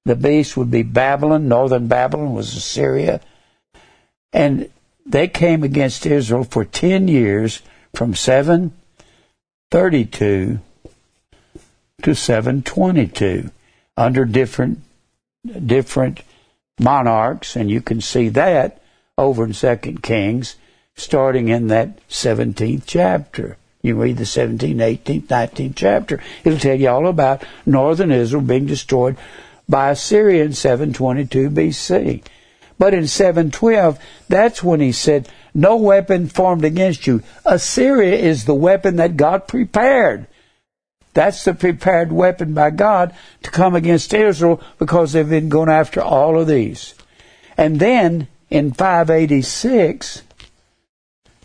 the 0.05 0.15
beast 0.15 0.55
would 0.57 0.69
be 0.69 0.83
Babylon. 0.83 1.47
Northern 1.47 1.87
Babylon 1.87 2.33
was 2.33 2.53
Assyria. 2.55 3.21
And 4.31 4.69
they 5.05 5.27
came 5.27 5.63
against 5.63 6.05
Israel 6.05 6.43
for 6.43 6.65
10 6.65 7.07
years 7.07 7.61
from 7.93 8.13
732 8.15 10.59
to 12.01 12.15
722 12.15 13.51
under 13.95 14.25
different 14.25 14.79
different 15.65 16.21
monarchs 16.79 17.55
and 17.55 17.69
you 17.69 17.79
can 17.81 18.01
see 18.01 18.29
that 18.29 18.81
over 19.17 19.45
in 19.45 19.53
second 19.53 20.01
kings 20.01 20.55
starting 20.95 21.49
in 21.49 21.67
that 21.67 22.07
17th 22.09 22.83
chapter 22.87 23.57
you 23.81 23.95
read 23.95 24.17
the 24.17 24.23
17th 24.23 24.75
18th 24.75 25.27
19th 25.27 25.73
chapter 25.75 26.19
it'll 26.43 26.57
tell 26.57 26.79
you 26.79 26.89
all 26.89 27.07
about 27.07 27.43
northern 27.65 28.11
israel 28.11 28.41
being 28.41 28.65
destroyed 28.65 29.15
by 29.67 29.91
Assyria 29.91 30.43
in 30.43 30.53
722 30.53 31.49
BC. 31.49 32.23
But 32.77 32.93
in 32.93 33.07
712, 33.07 33.99
that's 34.27 34.63
when 34.63 34.79
he 34.79 34.91
said, 34.91 35.29
no 35.53 35.75
weapon 35.75 36.27
formed 36.27 36.65
against 36.65 37.05
you. 37.05 37.21
Assyria 37.45 38.15
is 38.17 38.45
the 38.45 38.55
weapon 38.55 38.95
that 38.95 39.17
God 39.17 39.47
prepared. 39.47 40.27
That's 41.13 41.43
the 41.43 41.53
prepared 41.53 42.11
weapon 42.11 42.53
by 42.55 42.71
God 42.71 43.15
to 43.43 43.51
come 43.51 43.75
against 43.75 44.13
Israel 44.13 44.61
because 44.79 45.13
they've 45.13 45.29
been 45.29 45.49
going 45.49 45.69
after 45.69 46.01
all 46.01 46.39
of 46.39 46.47
these. 46.47 46.95
And 47.55 47.79
then 47.79 48.27
in 48.49 48.73
586, 48.73 50.23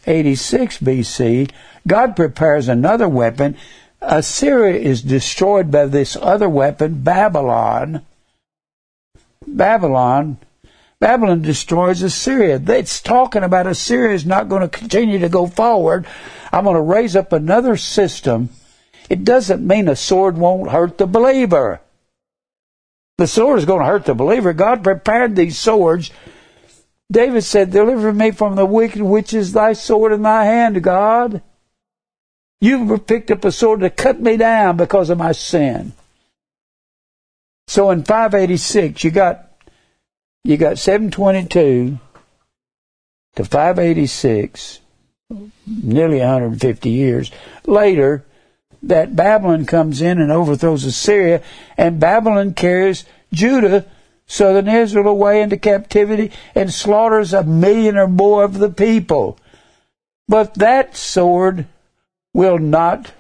86 0.06 0.78
BC, 0.78 1.50
God 1.86 2.16
prepares 2.16 2.68
another 2.68 3.08
weapon. 3.08 3.56
Assyria 4.00 4.80
is 4.80 5.02
destroyed 5.02 5.70
by 5.70 5.84
this 5.84 6.16
other 6.16 6.48
weapon, 6.48 7.02
Babylon. 7.02 8.06
Babylon. 9.56 10.38
Babylon 11.00 11.42
destroys 11.42 12.02
Assyria. 12.02 12.60
It's 12.66 13.00
talking 13.00 13.42
about 13.42 13.66
Assyria 13.66 14.14
is 14.14 14.26
not 14.26 14.48
going 14.48 14.62
to 14.62 14.68
continue 14.68 15.18
to 15.20 15.28
go 15.28 15.46
forward. 15.46 16.06
I'm 16.52 16.64
going 16.64 16.76
to 16.76 16.82
raise 16.82 17.14
up 17.14 17.32
another 17.32 17.76
system. 17.76 18.50
It 19.08 19.24
doesn't 19.24 19.66
mean 19.66 19.88
a 19.88 19.96
sword 19.96 20.36
won't 20.36 20.70
hurt 20.70 20.98
the 20.98 21.06
believer. 21.06 21.80
The 23.16 23.26
sword 23.26 23.58
is 23.58 23.64
going 23.64 23.80
to 23.80 23.86
hurt 23.86 24.04
the 24.04 24.14
believer. 24.14 24.52
God 24.52 24.82
prepared 24.82 25.36
these 25.36 25.58
swords 25.58 26.10
David 27.10 27.42
said, 27.42 27.70
Deliver 27.70 28.12
me 28.12 28.30
from 28.32 28.54
the 28.54 28.66
wicked, 28.66 29.00
which 29.00 29.32
is 29.32 29.52
thy 29.52 29.72
sword 29.72 30.12
in 30.12 30.22
thy 30.22 30.44
hand, 30.44 30.82
God. 30.82 31.42
You've 32.60 33.06
picked 33.06 33.30
up 33.30 33.44
a 33.44 33.52
sword 33.52 33.80
to 33.80 33.90
cut 33.90 34.20
me 34.20 34.36
down 34.36 34.76
because 34.76 35.08
of 35.10 35.18
my 35.18 35.32
sin. 35.32 35.92
So 37.68 37.90
in 37.90 38.02
586, 38.02 39.04
you 39.04 39.10
got, 39.10 39.52
you 40.42 40.56
got 40.56 40.78
722 40.78 41.98
to 43.36 43.44
586, 43.44 44.80
nearly 45.66 46.18
150 46.20 46.88
years 46.88 47.30
later, 47.66 48.24
that 48.82 49.14
Babylon 49.14 49.66
comes 49.66 50.00
in 50.00 50.18
and 50.18 50.32
overthrows 50.32 50.86
Assyria, 50.86 51.42
and 51.76 52.00
Babylon 52.00 52.54
carries 52.54 53.04
Judah 53.34 53.84
southern 54.24 54.66
Israel 54.66 55.06
away 55.06 55.42
into 55.42 55.58
captivity 55.58 56.32
and 56.54 56.72
slaughters 56.72 57.34
a 57.34 57.44
million 57.44 57.98
or 57.98 58.08
more 58.08 58.44
of 58.44 58.58
the 58.58 58.70
people. 58.70 59.38
But 60.26 60.54
that 60.54 60.96
sword 60.96 61.66
will 62.32 62.58
not, 62.58 63.12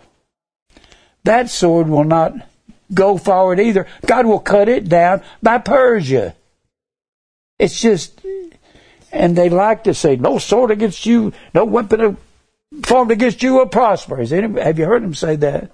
that 1.24 1.50
sword 1.50 1.90
will 1.90 2.04
not 2.04 2.47
go 2.92 3.16
forward 3.18 3.60
either. 3.60 3.86
God 4.06 4.26
will 4.26 4.40
cut 4.40 4.68
it 4.68 4.88
down 4.88 5.22
by 5.42 5.58
Persia. 5.58 6.34
It's 7.58 7.80
just, 7.80 8.20
and 9.12 9.36
they 9.36 9.48
like 9.48 9.84
to 9.84 9.94
say, 9.94 10.16
no 10.16 10.38
sword 10.38 10.70
against 10.70 11.06
you, 11.06 11.32
no 11.54 11.64
weapon 11.64 12.16
formed 12.84 13.10
against 13.10 13.42
you 13.42 13.54
will 13.54 13.66
prosper. 13.66 14.16
have 14.16 14.78
you 14.78 14.84
heard 14.84 15.02
them 15.02 15.14
say 15.14 15.36
that? 15.36 15.72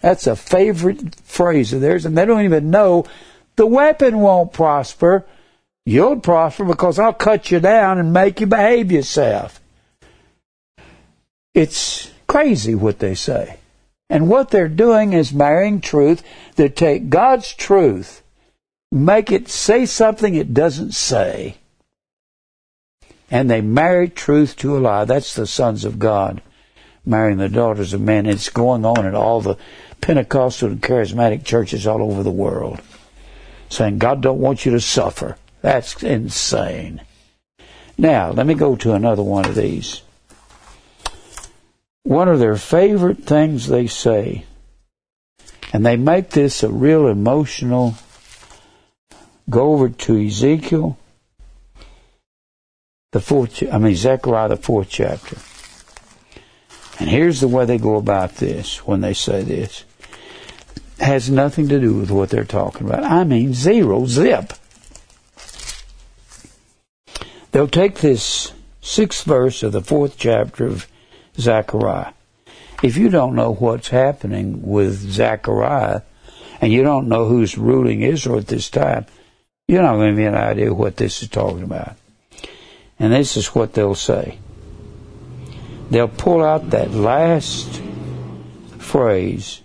That's 0.00 0.26
a 0.26 0.34
favorite 0.34 1.14
phrase 1.24 1.72
of 1.72 1.80
theirs, 1.80 2.06
and 2.06 2.16
they 2.16 2.24
don't 2.24 2.44
even 2.44 2.70
know 2.70 3.04
the 3.56 3.66
weapon 3.66 4.20
won't 4.20 4.52
prosper. 4.52 5.26
You'll 5.84 6.20
prosper 6.20 6.64
because 6.64 6.98
I'll 6.98 7.12
cut 7.12 7.50
you 7.50 7.60
down 7.60 7.98
and 7.98 8.12
make 8.12 8.40
you 8.40 8.46
behave 8.46 8.90
yourself. 8.90 9.60
It's 11.52 12.10
crazy 12.26 12.74
what 12.74 12.98
they 12.98 13.14
say. 13.14 13.59
And 14.10 14.28
what 14.28 14.50
they're 14.50 14.68
doing 14.68 15.14
is 15.14 15.32
marrying 15.32 15.80
truth. 15.80 16.22
They 16.56 16.68
take 16.68 17.08
God's 17.08 17.54
truth, 17.54 18.22
make 18.92 19.32
it 19.32 19.48
say 19.48 19.86
something 19.86 20.34
it 20.34 20.52
doesn't 20.52 20.92
say. 20.92 21.56
And 23.30 23.48
they 23.48 23.62
marry 23.62 24.08
truth 24.08 24.56
to 24.56 24.76
a 24.76 24.80
lie. 24.80 25.04
That's 25.06 25.34
the 25.34 25.46
sons 25.46 25.86
of 25.86 25.98
God 25.98 26.42
marrying 27.06 27.38
the 27.38 27.48
daughters 27.48 27.94
of 27.94 28.00
men. 28.02 28.26
It's 28.26 28.50
going 28.50 28.84
on 28.84 29.06
in 29.06 29.14
all 29.14 29.40
the 29.40 29.56
Pentecostal 30.02 30.68
and 30.68 30.82
charismatic 30.82 31.44
churches 31.44 31.86
all 31.86 32.02
over 32.02 32.22
the 32.22 32.30
world 32.30 32.82
saying 33.70 33.98
God 33.98 34.20
don't 34.20 34.40
want 34.40 34.66
you 34.66 34.72
to 34.72 34.80
suffer. 34.80 35.36
That's 35.62 36.02
insane. 36.02 37.00
Now, 37.96 38.30
let 38.30 38.46
me 38.46 38.54
go 38.54 38.76
to 38.76 38.92
another 38.92 39.22
one 39.22 39.46
of 39.46 39.54
these. 39.54 40.02
One 42.10 42.26
of 42.26 42.40
their 42.40 42.56
favorite 42.56 43.22
things 43.22 43.68
they 43.68 43.86
say, 43.86 44.44
and 45.72 45.86
they 45.86 45.96
make 45.96 46.30
this 46.30 46.64
a 46.64 46.68
real 46.68 47.06
emotional. 47.06 47.94
Go 49.48 49.74
over 49.74 49.90
to 49.90 50.26
Ezekiel, 50.26 50.98
the 53.12 53.20
fourth, 53.20 53.62
I 53.72 53.78
mean 53.78 53.94
Zechariah, 53.94 54.48
the 54.48 54.56
fourth 54.56 54.88
chapter. 54.88 55.36
And 56.98 57.08
here's 57.08 57.40
the 57.40 57.46
way 57.46 57.64
they 57.64 57.78
go 57.78 57.94
about 57.94 58.34
this 58.38 58.84
when 58.84 59.02
they 59.02 59.14
say 59.14 59.44
this 59.44 59.84
has 60.98 61.30
nothing 61.30 61.68
to 61.68 61.78
do 61.78 61.94
with 61.94 62.10
what 62.10 62.30
they're 62.30 62.44
talking 62.44 62.88
about. 62.88 63.04
I 63.04 63.22
mean, 63.22 63.54
zero, 63.54 64.06
zip. 64.06 64.54
They'll 67.52 67.68
take 67.68 68.00
this 68.00 68.52
sixth 68.80 69.24
verse 69.24 69.62
of 69.62 69.70
the 69.70 69.80
fourth 69.80 70.16
chapter 70.18 70.66
of 70.66 70.89
Zechariah. 71.40 72.12
If 72.82 72.96
you 72.96 73.08
don't 73.08 73.34
know 73.34 73.54
what's 73.54 73.88
happening 73.88 74.62
with 74.62 74.94
Zechariah, 74.94 76.02
and 76.60 76.72
you 76.72 76.82
don't 76.82 77.08
know 77.08 77.26
who's 77.26 77.58
ruling 77.58 78.02
Israel 78.02 78.38
at 78.38 78.46
this 78.46 78.70
time, 78.70 79.06
you're 79.66 79.82
not 79.82 79.96
going 79.96 80.16
to 80.16 80.22
have 80.22 80.34
any 80.34 80.62
idea 80.62 80.74
what 80.74 80.96
this 80.96 81.22
is 81.22 81.28
talking 81.28 81.62
about. 81.62 81.96
And 82.98 83.12
this 83.12 83.36
is 83.36 83.54
what 83.54 83.72
they'll 83.72 83.94
say. 83.94 84.38
They'll 85.90 86.08
pull 86.08 86.44
out 86.44 86.70
that 86.70 86.92
last 86.92 87.80
phrase 88.78 89.62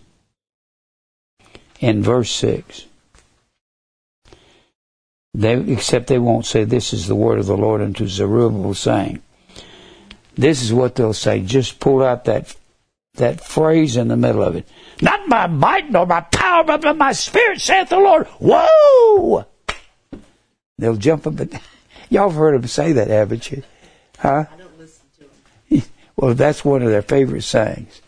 in 1.80 2.02
verse 2.02 2.32
6. 2.32 2.86
They, 5.34 5.54
except 5.54 6.08
they 6.08 6.18
won't 6.18 6.46
say, 6.46 6.64
This 6.64 6.94
is 6.94 7.08
the 7.08 7.16
word 7.16 7.40
of 7.40 7.46
the 7.46 7.58
Lord 7.58 7.82
unto 7.82 8.08
Zerubbabel, 8.08 8.74
saying, 8.74 9.22
This 10.36 10.62
is 10.62 10.74
what 10.74 10.96
they'll 10.96 11.14
say. 11.14 11.42
Just 11.42 11.80
pull 11.80 12.04
out 12.04 12.26
that, 12.26 12.56
that 13.16 13.42
phrase 13.42 13.98
in 13.98 14.08
the 14.08 14.18
middle 14.18 14.44
of 14.44 14.56
it. 14.56 14.68
Not 15.02 15.28
by 15.30 15.48
might 15.48 15.90
nor 15.90 16.06
by 16.06 16.22
power, 16.22 16.64
but 16.64 16.82
by 16.82 16.94
my 16.94 17.14
spirit, 17.14 17.62
saith 17.62 17.90
the 17.90 17.98
Lord. 17.98 18.28
Whoa! 18.40 19.46
They'll 20.78 20.98
jump 20.98 21.28
up. 21.28 21.40
And, 21.40 21.60
y'all 22.10 22.30
have 22.30 22.38
heard 22.38 22.62
them 22.62 22.68
say 22.68 22.94
that, 22.94 23.08
haven't 23.08 23.52
you? 23.52 23.64
Huh? 24.20 24.46
I 24.52 24.58
don't 24.58 24.78
listen 24.78 25.06
to 25.20 25.26
them. 25.70 25.84
well, 26.16 26.34
that's 26.34 26.66
one 26.66 26.82
of 26.82 26.90
their 26.90 27.02
favorite 27.02 27.44
sayings 27.44 28.02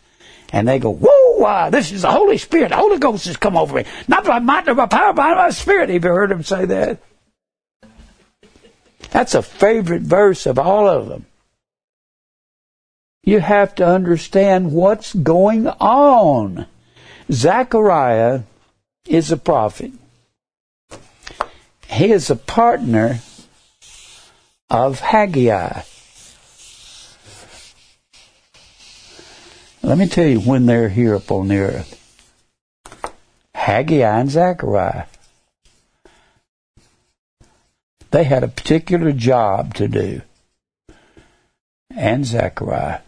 and 0.51 0.67
they 0.67 0.79
go, 0.79 0.91
whoa, 0.91 1.45
uh, 1.45 1.69
this 1.69 1.91
is 1.91 2.03
the 2.03 2.11
Holy 2.11 2.37
Spirit. 2.37 2.69
The 2.69 2.77
Holy 2.77 2.97
Ghost 2.97 3.25
has 3.25 3.37
come 3.37 3.57
over 3.57 3.75
me. 3.75 3.85
Not 4.07 4.25
by 4.25 4.39
might 4.39 4.65
nor 4.65 4.75
by 4.75 4.85
power, 4.85 5.13
but 5.13 5.21
by 5.21 5.35
my 5.35 5.49
spirit. 5.49 5.89
Have 5.89 6.03
you 6.03 6.11
heard 6.11 6.29
them 6.29 6.43
say 6.43 6.65
that? 6.65 6.99
That's 9.11 9.35
a 9.35 9.41
favorite 9.41 10.01
verse 10.01 10.45
of 10.45 10.57
all 10.59 10.87
of 10.87 11.07
them. 11.07 11.25
You 13.27 13.41
have 13.41 13.75
to 13.75 13.85
understand 13.85 14.71
what's 14.71 15.13
going 15.13 15.67
on. 15.67 16.65
Zechariah 17.29 18.43
is 19.05 19.33
a 19.33 19.35
prophet. 19.35 19.91
He 21.89 22.13
is 22.13 22.29
a 22.29 22.37
partner 22.37 23.19
of 24.69 25.01
Haggai. 25.01 25.81
Let 29.83 29.97
me 29.97 30.07
tell 30.07 30.27
you 30.27 30.39
when 30.39 30.65
they're 30.65 30.87
here 30.87 31.13
upon 31.13 31.49
the 31.49 31.57
earth. 31.57 31.99
Haggai 33.53 34.19
and 34.21 34.31
Zechariah. 34.31 35.07
They 38.11 38.23
had 38.23 38.45
a 38.45 38.47
particular 38.47 39.11
job 39.11 39.73
to 39.73 39.89
do. 39.89 40.21
And 41.89 42.25
Zechariah. 42.25 43.01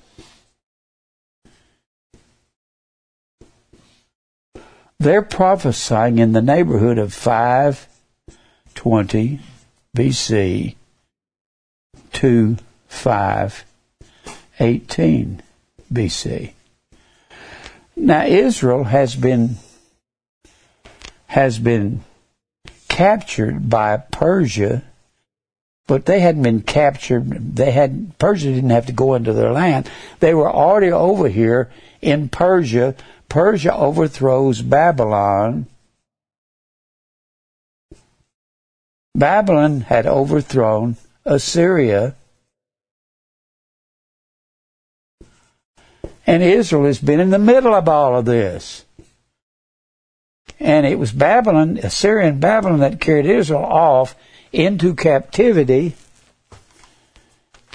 They're 5.00 5.22
prophesying 5.22 6.18
in 6.20 6.34
the 6.34 6.42
neighborhood 6.42 6.98
of 6.98 7.14
520 7.14 9.40
BC 9.96 10.76
to 12.12 12.58
518 12.90 15.42
BC. 15.94 16.52
Now 17.96 18.26
Israel 18.26 18.84
has 18.86 19.16
been 19.16 19.56
has 21.28 21.60
been 21.60 22.04
captured 22.90 23.70
by 23.70 23.98
Persia, 23.98 24.84
but 25.88 26.08
they 26.08 26.20
hadn't 26.20 26.44
been 26.44 26.62
captured. 26.62 27.56
They 27.56 27.72
had 27.72 28.18
Persia 28.18 28.52
didn't 28.52 28.72
have 28.72 28.88
to 28.88 28.92
go 28.92 29.14
into 29.14 29.32
their 29.32 29.54
land. 29.54 29.90
They 30.20 30.34
were 30.34 30.52
already 30.52 30.92
over 30.92 31.30
here 31.30 31.70
in 32.02 32.28
Persia. 32.28 32.96
Persia 33.30 33.76
overthrows 33.76 34.62
Babylon. 34.62 35.68
Babylon 39.16 39.82
had 39.82 40.06
overthrown 40.06 40.98
Assyria. 41.26 42.16
And 46.26 46.44
Israel 46.44 46.86
has 46.86 47.00
been 47.00 47.20
in 47.20 47.30
the 47.30 47.40
middle 47.40 47.74
of 47.74 47.88
all 47.88 48.18
of 48.18 48.26
this. 48.26 48.86
And 50.60 50.86
it 50.86 51.00
was 51.00 51.12
Babylon, 51.12 51.78
Assyrian 51.78 52.40
Babylon, 52.40 52.80
that 52.80 53.00
carried 53.00 53.26
Israel 53.26 53.64
off 53.64 54.16
into 54.52 54.94
captivity. 54.96 55.96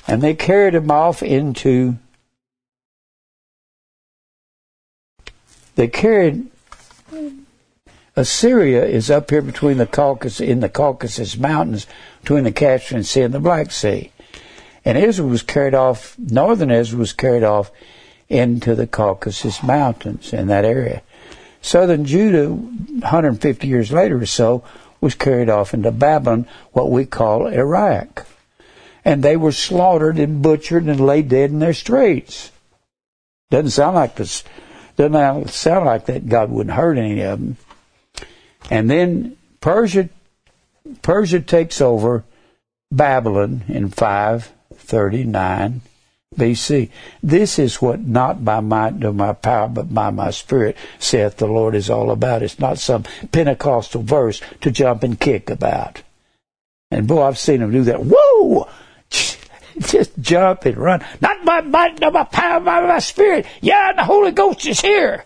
And 0.06 0.22
they 0.22 0.34
carried 0.34 0.74
them 0.74 0.90
off 0.90 1.22
into, 1.22 1.96
they 5.74 5.88
carried, 5.88 6.46
Assyria 8.16 8.84
is 8.84 9.10
up 9.10 9.30
here 9.30 9.42
between 9.42 9.78
the 9.78 9.86
Caucasus, 9.86 10.40
in 10.40 10.60
the 10.60 10.68
Caucasus 10.68 11.36
Mountains, 11.36 11.86
between 12.20 12.44
the 12.44 12.52
Caspian 12.52 13.02
Sea 13.02 13.22
and 13.22 13.34
the 13.34 13.40
Black 13.40 13.70
Sea. 13.70 14.12
And 14.84 14.98
Israel 14.98 15.28
was 15.28 15.42
carried 15.42 15.74
off, 15.74 16.16
northern 16.18 16.70
Israel 16.70 17.00
was 17.00 17.12
carried 17.12 17.42
off 17.42 17.70
into 18.28 18.74
the 18.74 18.86
Caucasus 18.86 19.62
Mountains 19.62 20.32
in 20.32 20.46
that 20.48 20.64
area. 20.64 21.02
Southern 21.60 22.04
Judah, 22.04 22.50
150 22.50 23.66
years 23.66 23.90
later 23.90 24.18
or 24.18 24.26
so, 24.26 24.62
was 25.00 25.14
carried 25.14 25.48
off 25.48 25.74
into 25.74 25.90
Babylon, 25.90 26.46
what 26.72 26.90
we 26.90 27.06
call 27.06 27.46
Iraq. 27.46 28.26
And 29.04 29.22
they 29.22 29.36
were 29.36 29.52
slaughtered 29.52 30.18
and 30.18 30.42
butchered 30.42 30.84
and 30.84 31.00
laid 31.00 31.28
dead 31.28 31.50
in 31.50 31.58
their 31.58 31.74
streets. 31.74 32.50
Doesn't 33.50 33.70
sound 33.70 33.96
like 33.96 34.16
this. 34.16 34.44
Doesn't 34.96 35.48
sound 35.50 35.86
like 35.86 36.06
that 36.06 36.28
God 36.28 36.50
wouldn't 36.50 36.76
hurt 36.76 36.98
any 36.98 37.20
of 37.22 37.40
them. 37.40 37.56
And 38.70 38.88
then 38.90 39.36
Persia, 39.60 40.08
Persia 41.02 41.40
takes 41.40 41.80
over 41.80 42.24
Babylon 42.90 43.64
in 43.68 43.88
539 43.88 45.80
BC. 46.36 46.90
This 47.22 47.58
is 47.58 47.80
what 47.80 48.00
not 48.00 48.44
by 48.44 48.60
might 48.60 48.96
nor 48.96 49.12
my 49.12 49.32
power, 49.32 49.68
but 49.68 49.92
by 49.92 50.10
my 50.10 50.30
spirit, 50.30 50.76
saith 50.98 51.36
the 51.36 51.46
Lord, 51.46 51.74
is 51.74 51.90
all 51.90 52.10
about. 52.10 52.42
It's 52.42 52.58
not 52.58 52.78
some 52.78 53.04
Pentecostal 53.32 54.02
verse 54.02 54.40
to 54.60 54.70
jump 54.70 55.02
and 55.02 55.18
kick 55.18 55.50
about. 55.50 56.02
And 56.90 57.06
boy, 57.06 57.22
I've 57.22 57.38
seen 57.38 57.60
them 57.60 57.72
do 57.72 57.82
that. 57.84 58.00
Whoa! 58.00 58.68
Just 59.78 60.12
jump 60.20 60.66
and 60.66 60.76
run. 60.76 61.02
Not 61.20 61.44
by 61.44 61.60
might 61.60 62.00
nor 62.00 62.12
by 62.12 62.24
power, 62.24 62.60
by 62.60 62.86
my 62.86 63.00
spirit. 63.00 63.46
Yeah, 63.60 63.92
the 63.92 64.04
Holy 64.04 64.30
Ghost 64.30 64.64
is 64.66 64.80
here. 64.80 65.24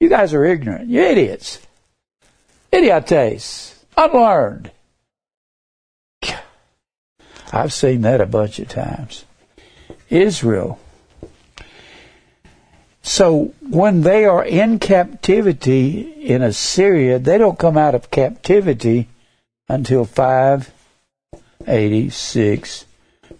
You 0.00 0.08
guys 0.08 0.34
are 0.34 0.44
ignorant. 0.44 0.88
You're 0.88 1.04
idiots. 1.04 1.60
Idiotes. 2.72 3.84
Unlearned. 3.96 4.72
I've 7.52 7.72
seen 7.72 8.00
that 8.02 8.20
a 8.20 8.26
bunch 8.26 8.58
of 8.58 8.68
times. 8.68 9.24
Israel. 10.10 10.80
So 13.02 13.54
when 13.60 14.00
they 14.02 14.24
are 14.24 14.44
in 14.44 14.80
captivity 14.80 16.24
in 16.24 16.42
Assyria, 16.42 17.20
they 17.20 17.38
don't 17.38 17.58
come 17.58 17.78
out 17.78 17.94
of 17.94 18.10
captivity 18.10 19.08
until 19.68 20.04
586 20.04 22.85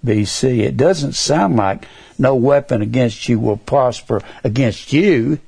BC. 0.06 0.60
It 0.60 0.76
doesn't 0.76 1.14
sound 1.14 1.56
like 1.56 1.86
no 2.18 2.34
weapon 2.34 2.80
against 2.80 3.28
you 3.28 3.38
will 3.38 3.58
prosper 3.58 4.22
against 4.42 4.92
you. 4.92 5.40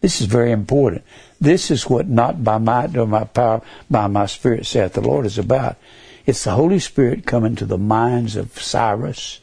this 0.01 0.21
is 0.21 0.27
very 0.27 0.51
important. 0.51 1.03
This 1.39 1.71
is 1.71 1.89
what 1.89 2.07
not 2.07 2.43
by 2.43 2.57
might 2.57 2.93
nor 2.93 3.07
my 3.07 3.23
power, 3.23 3.61
by 3.89 4.07
my 4.07 4.25
spirit 4.25 4.65
saith 4.65 4.93
the 4.93 5.01
Lord 5.01 5.25
is 5.25 5.37
about. 5.37 5.77
It's 6.25 6.43
the 6.43 6.51
Holy 6.51 6.79
Spirit 6.79 7.25
coming 7.25 7.55
to 7.55 7.65
the 7.65 7.77
minds 7.77 8.35
of 8.35 8.61
Cyrus, 8.61 9.39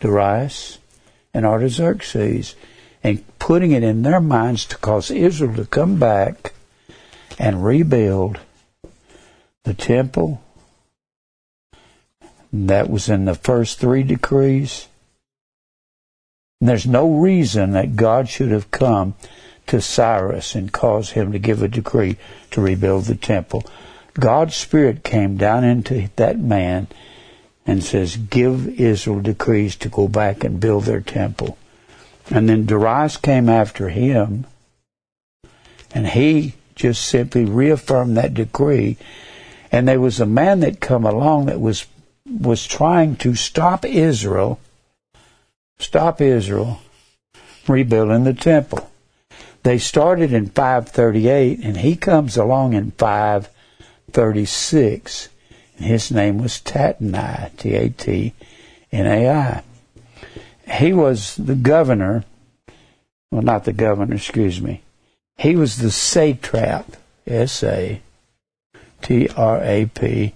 Darius, 0.00 0.78
and 1.32 1.46
Artaxerxes 1.46 2.54
and 3.02 3.24
putting 3.38 3.72
it 3.72 3.82
in 3.82 4.02
their 4.02 4.20
minds 4.20 4.66
to 4.66 4.76
cause 4.76 5.10
Israel 5.10 5.54
to 5.56 5.64
come 5.64 5.98
back 5.98 6.52
and 7.38 7.64
rebuild 7.64 8.38
the 9.64 9.74
temple. 9.74 10.42
That 12.52 12.90
was 12.90 13.08
in 13.08 13.26
the 13.26 13.34
first 13.34 13.78
three 13.78 14.02
decrees. 14.02 14.88
And 16.60 16.68
there's 16.68 16.86
no 16.86 17.10
reason 17.10 17.72
that 17.72 17.96
God 17.96 18.28
should 18.28 18.50
have 18.50 18.70
come 18.70 19.14
to 19.68 19.80
Cyrus 19.80 20.54
and 20.54 20.72
caused 20.72 21.12
him 21.12 21.32
to 21.32 21.38
give 21.38 21.62
a 21.62 21.68
decree 21.68 22.16
to 22.50 22.60
rebuild 22.60 23.04
the 23.04 23.14
temple. 23.14 23.64
God's 24.14 24.56
Spirit 24.56 25.04
came 25.04 25.36
down 25.36 25.64
into 25.64 26.10
that 26.16 26.38
man 26.38 26.88
and 27.64 27.84
says, 27.84 28.16
Give 28.16 28.80
Israel 28.80 29.20
decrees 29.20 29.76
to 29.76 29.88
go 29.88 30.08
back 30.08 30.42
and 30.42 30.60
build 30.60 30.84
their 30.84 31.00
temple. 31.00 31.56
And 32.28 32.48
then 32.48 32.66
Darius 32.66 33.16
came 33.16 33.48
after 33.48 33.88
him, 33.88 34.46
and 35.92 36.06
he 36.06 36.54
just 36.74 37.06
simply 37.06 37.44
reaffirmed 37.44 38.16
that 38.16 38.34
decree. 38.34 38.96
And 39.72 39.86
there 39.86 40.00
was 40.00 40.20
a 40.20 40.26
man 40.26 40.60
that 40.60 40.80
come 40.80 41.04
along 41.04 41.46
that 41.46 41.60
was 41.60 41.86
was 42.26 42.66
trying 42.66 43.16
to 43.16 43.34
stop 43.34 43.84
Israel, 43.84 44.60
stop 45.78 46.20
Israel 46.20 46.80
rebuilding 47.66 48.24
the 48.24 48.34
temple. 48.34 48.90
They 49.62 49.78
started 49.78 50.32
in 50.32 50.46
538, 50.46 51.60
and 51.60 51.76
he 51.78 51.94
comes 51.96 52.36
along 52.36 52.72
in 52.72 52.92
536. 52.92 55.28
And 55.76 55.86
his 55.86 56.10
name 56.10 56.38
was 56.38 56.60
Tatnai, 56.60 57.56
T 57.56 57.74
A 57.74 57.90
T 57.90 58.32
N 58.92 59.06
A 59.06 59.28
I. 59.28 59.62
He 60.78 60.92
was 60.92 61.36
the 61.36 61.56
governor, 61.56 62.24
well, 63.30 63.42
not 63.42 63.64
the 63.64 63.72
governor, 63.72 64.14
excuse 64.14 64.60
me. 64.60 64.82
He 65.36 65.56
was 65.56 65.78
the 65.78 65.90
satrap, 65.90 66.96
S 67.26 67.62
A 67.62 68.02
T 69.02 69.28
R 69.28 69.62
A 69.62 69.86
P, 69.86 70.34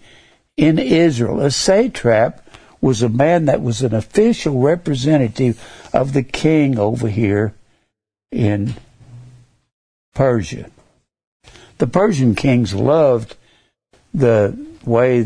in 0.57 0.79
Israel. 0.79 1.41
A 1.41 1.51
satrap 1.51 2.41
was 2.81 3.03
a 3.03 3.09
man 3.09 3.47
that 3.47 3.63
was 3.63 3.83
an 3.83 3.95
official 3.95 4.61
representative 4.61 5.63
of 5.93 6.13
the 6.13 6.23
king 6.23 6.79
over 6.79 7.09
here 7.09 7.55
in 8.31 8.75
Persia. 10.15 10.71
The 11.79 11.87
Persian 11.87 12.35
kings 12.35 12.75
loved 12.75 13.37
the 14.13 14.57
way 14.85 15.23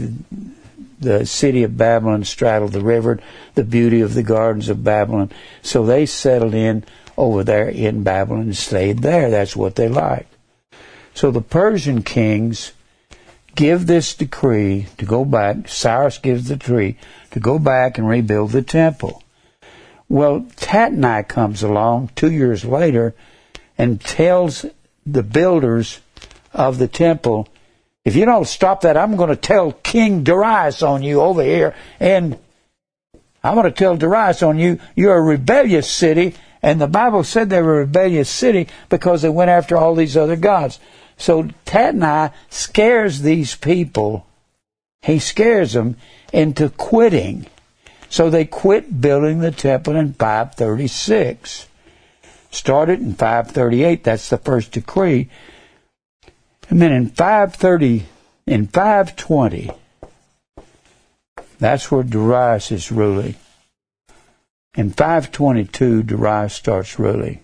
the 1.00 1.26
city 1.26 1.62
of 1.62 1.76
Babylon 1.76 2.24
straddled 2.24 2.72
the 2.72 2.80
river, 2.80 3.20
the 3.54 3.64
beauty 3.64 4.00
of 4.00 4.14
the 4.14 4.22
gardens 4.22 4.68
of 4.68 4.82
Babylon. 4.82 5.30
So 5.62 5.84
they 5.84 6.06
settled 6.06 6.54
in 6.54 6.84
over 7.16 7.44
there 7.44 7.68
in 7.68 8.02
Babylon 8.02 8.42
and 8.42 8.56
stayed 8.56 9.00
there. 9.00 9.30
That's 9.30 9.56
what 9.56 9.74
they 9.74 9.88
liked. 9.88 10.32
So 11.14 11.30
the 11.30 11.42
Persian 11.42 12.02
kings 12.02 12.72
give 13.58 13.88
this 13.88 14.14
decree 14.14 14.86
to 14.98 15.04
go 15.04 15.24
back. 15.24 15.66
Cyrus 15.66 16.18
gives 16.18 16.46
the 16.46 16.54
decree 16.54 16.96
to 17.32 17.40
go 17.40 17.58
back 17.58 17.98
and 17.98 18.08
rebuild 18.08 18.52
the 18.52 18.62
temple. 18.62 19.24
Well, 20.08 20.46
Tatnai 20.56 21.26
comes 21.26 21.64
along 21.64 22.10
two 22.14 22.30
years 22.30 22.64
later 22.64 23.16
and 23.76 24.00
tells 24.00 24.64
the 25.04 25.24
builders 25.24 26.00
of 26.54 26.78
the 26.78 26.86
temple 26.86 27.48
if 28.04 28.16
you 28.16 28.24
don't 28.24 28.46
stop 28.46 28.82
that, 28.82 28.96
I'm 28.96 29.16
going 29.16 29.28
to 29.28 29.36
tell 29.36 29.72
King 29.72 30.22
Darius 30.22 30.82
on 30.82 31.02
you 31.02 31.20
over 31.20 31.42
here, 31.42 31.74
and 32.00 32.38
I'm 33.44 33.54
going 33.54 33.66
to 33.66 33.70
tell 33.70 33.98
Darius 33.98 34.42
on 34.42 34.58
you, 34.58 34.78
you're 34.94 35.18
a 35.18 35.20
rebellious 35.20 35.90
city, 35.90 36.34
and 36.62 36.80
the 36.80 36.86
Bible 36.86 37.22
said 37.22 37.50
they 37.50 37.60
were 37.60 37.80
a 37.80 37.84
rebellious 37.84 38.30
city 38.30 38.68
because 38.88 39.20
they 39.20 39.28
went 39.28 39.50
after 39.50 39.76
all 39.76 39.94
these 39.94 40.16
other 40.16 40.36
gods. 40.36 40.80
So 41.18 41.44
Tatnai 41.66 42.32
scares 42.48 43.20
these 43.20 43.54
people. 43.56 44.26
He 45.02 45.18
scares 45.18 45.74
them 45.74 45.96
into 46.32 46.70
quitting. 46.70 47.46
So 48.08 48.30
they 48.30 48.46
quit 48.46 49.00
building 49.00 49.40
the 49.40 49.50
temple 49.50 49.96
in 49.96 50.14
536. 50.14 51.66
Started 52.50 53.00
in 53.00 53.14
538. 53.14 54.04
That's 54.04 54.30
the 54.30 54.38
first 54.38 54.72
decree. 54.72 55.28
And 56.70 56.80
then 56.80 56.92
in 56.92 57.08
530, 57.08 58.06
in 58.46 58.66
520, 58.68 59.70
that's 61.58 61.90
where 61.90 62.02
Darius 62.02 62.70
is 62.70 62.92
ruling. 62.92 63.34
In 64.76 64.90
522, 64.90 66.04
Darius 66.04 66.54
starts 66.54 66.98
ruling. 66.98 67.40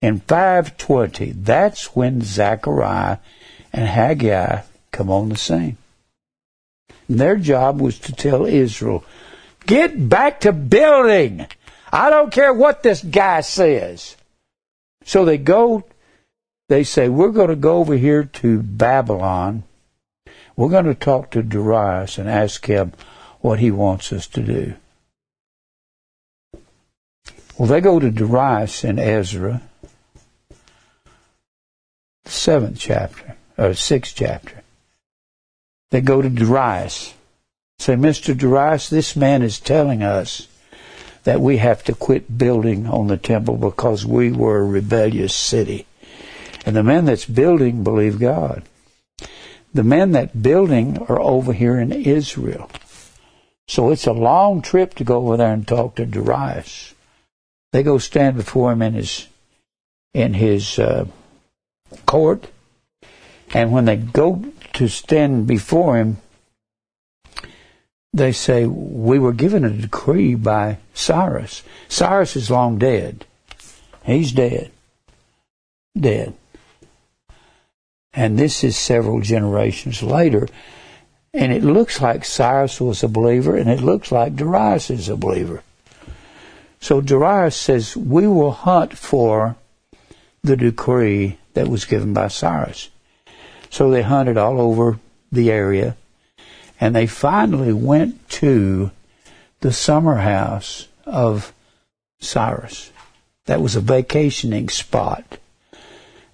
In 0.00 0.20
520, 0.20 1.32
that's 1.32 1.96
when 1.96 2.22
Zechariah 2.22 3.18
and 3.72 3.88
Haggai 3.88 4.62
come 4.92 5.10
on 5.10 5.28
the 5.28 5.36
scene. 5.36 5.76
And 7.08 7.18
their 7.18 7.36
job 7.36 7.80
was 7.80 7.98
to 8.00 8.12
tell 8.12 8.46
Israel, 8.46 9.04
get 9.66 10.08
back 10.08 10.40
to 10.40 10.52
building. 10.52 11.46
I 11.92 12.10
don't 12.10 12.32
care 12.32 12.52
what 12.52 12.82
this 12.82 13.02
guy 13.02 13.40
says. 13.40 14.16
So 15.04 15.24
they 15.24 15.38
go, 15.38 15.84
they 16.68 16.84
say, 16.84 17.08
we're 17.08 17.30
going 17.30 17.48
to 17.48 17.56
go 17.56 17.78
over 17.78 17.96
here 17.96 18.24
to 18.24 18.62
Babylon. 18.62 19.64
We're 20.54 20.68
going 20.68 20.84
to 20.84 20.94
talk 20.94 21.30
to 21.30 21.42
Darius 21.42 22.18
and 22.18 22.28
ask 22.28 22.66
him 22.66 22.92
what 23.40 23.58
he 23.58 23.70
wants 23.70 24.12
us 24.12 24.26
to 24.28 24.42
do. 24.42 24.74
Well, 27.58 27.66
they 27.66 27.80
go 27.80 27.98
to 27.98 28.12
Darius 28.12 28.84
in 28.84 29.00
Ezra, 29.00 29.60
the 32.24 32.30
seventh 32.30 32.78
chapter, 32.78 33.34
or 33.56 33.74
sixth 33.74 34.14
chapter. 34.14 34.62
They 35.90 36.00
go 36.00 36.22
to 36.22 36.28
Darius. 36.28 37.14
Say, 37.80 37.94
Mr. 37.94 38.36
Darius, 38.36 38.88
this 38.88 39.16
man 39.16 39.42
is 39.42 39.58
telling 39.58 40.04
us 40.04 40.46
that 41.24 41.40
we 41.40 41.56
have 41.56 41.82
to 41.84 41.94
quit 41.94 42.38
building 42.38 42.86
on 42.86 43.08
the 43.08 43.16
temple 43.16 43.56
because 43.56 44.06
we 44.06 44.30
were 44.30 44.58
a 44.58 44.64
rebellious 44.64 45.34
city. 45.34 45.86
And 46.64 46.76
the 46.76 46.84
men 46.84 47.06
that's 47.06 47.24
building 47.24 47.82
believe 47.82 48.20
God. 48.20 48.62
The 49.74 49.82
men 49.82 50.12
that 50.12 50.42
building 50.42 50.98
are 51.08 51.20
over 51.20 51.52
here 51.52 51.78
in 51.80 51.90
Israel. 51.90 52.70
So 53.66 53.90
it's 53.90 54.06
a 54.06 54.12
long 54.12 54.62
trip 54.62 54.94
to 54.94 55.04
go 55.04 55.16
over 55.16 55.36
there 55.36 55.52
and 55.52 55.66
talk 55.66 55.96
to 55.96 56.06
Darius. 56.06 56.94
They 57.72 57.82
go 57.82 57.98
stand 57.98 58.36
before 58.36 58.72
him 58.72 58.82
in 58.82 58.94
his 58.94 59.26
in 60.14 60.34
his 60.34 60.78
uh, 60.78 61.06
court, 62.06 62.46
and 63.52 63.72
when 63.72 63.84
they 63.84 63.96
go 63.96 64.44
to 64.74 64.88
stand 64.88 65.46
before 65.46 65.98
him, 65.98 66.16
they 68.12 68.32
say, 68.32 68.64
"We 68.66 69.18
were 69.18 69.34
given 69.34 69.64
a 69.64 69.70
decree 69.70 70.34
by 70.34 70.78
Cyrus. 70.94 71.62
Cyrus 71.88 72.36
is 72.36 72.50
long 72.50 72.78
dead. 72.78 73.26
He's 74.04 74.32
dead, 74.32 74.70
dead." 75.98 76.34
And 78.14 78.38
this 78.38 78.64
is 78.64 78.76
several 78.76 79.20
generations 79.20 80.02
later. 80.02 80.48
And 81.34 81.52
it 81.52 81.62
looks 81.62 82.00
like 82.00 82.24
Cyrus 82.24 82.80
was 82.80 83.02
a 83.02 83.08
believer, 83.08 83.54
and 83.54 83.68
it 83.68 83.80
looks 83.80 84.10
like 84.10 84.34
Darius 84.34 84.88
is 84.88 85.10
a 85.10 85.16
believer. 85.16 85.62
So 86.80 87.00
Darius 87.00 87.56
says, 87.56 87.96
We 87.96 88.26
will 88.26 88.52
hunt 88.52 88.96
for 88.96 89.56
the 90.42 90.56
decree 90.56 91.38
that 91.54 91.68
was 91.68 91.84
given 91.84 92.12
by 92.12 92.28
Cyrus. 92.28 92.90
So 93.70 93.90
they 93.90 94.02
hunted 94.02 94.36
all 94.36 94.60
over 94.60 94.98
the 95.30 95.50
area, 95.50 95.96
and 96.80 96.94
they 96.94 97.06
finally 97.06 97.72
went 97.72 98.28
to 98.30 98.90
the 99.60 99.72
summer 99.72 100.16
house 100.16 100.88
of 101.04 101.52
Cyrus. 102.20 102.90
That 103.46 103.60
was 103.60 103.76
a 103.76 103.80
vacationing 103.80 104.68
spot. 104.68 105.38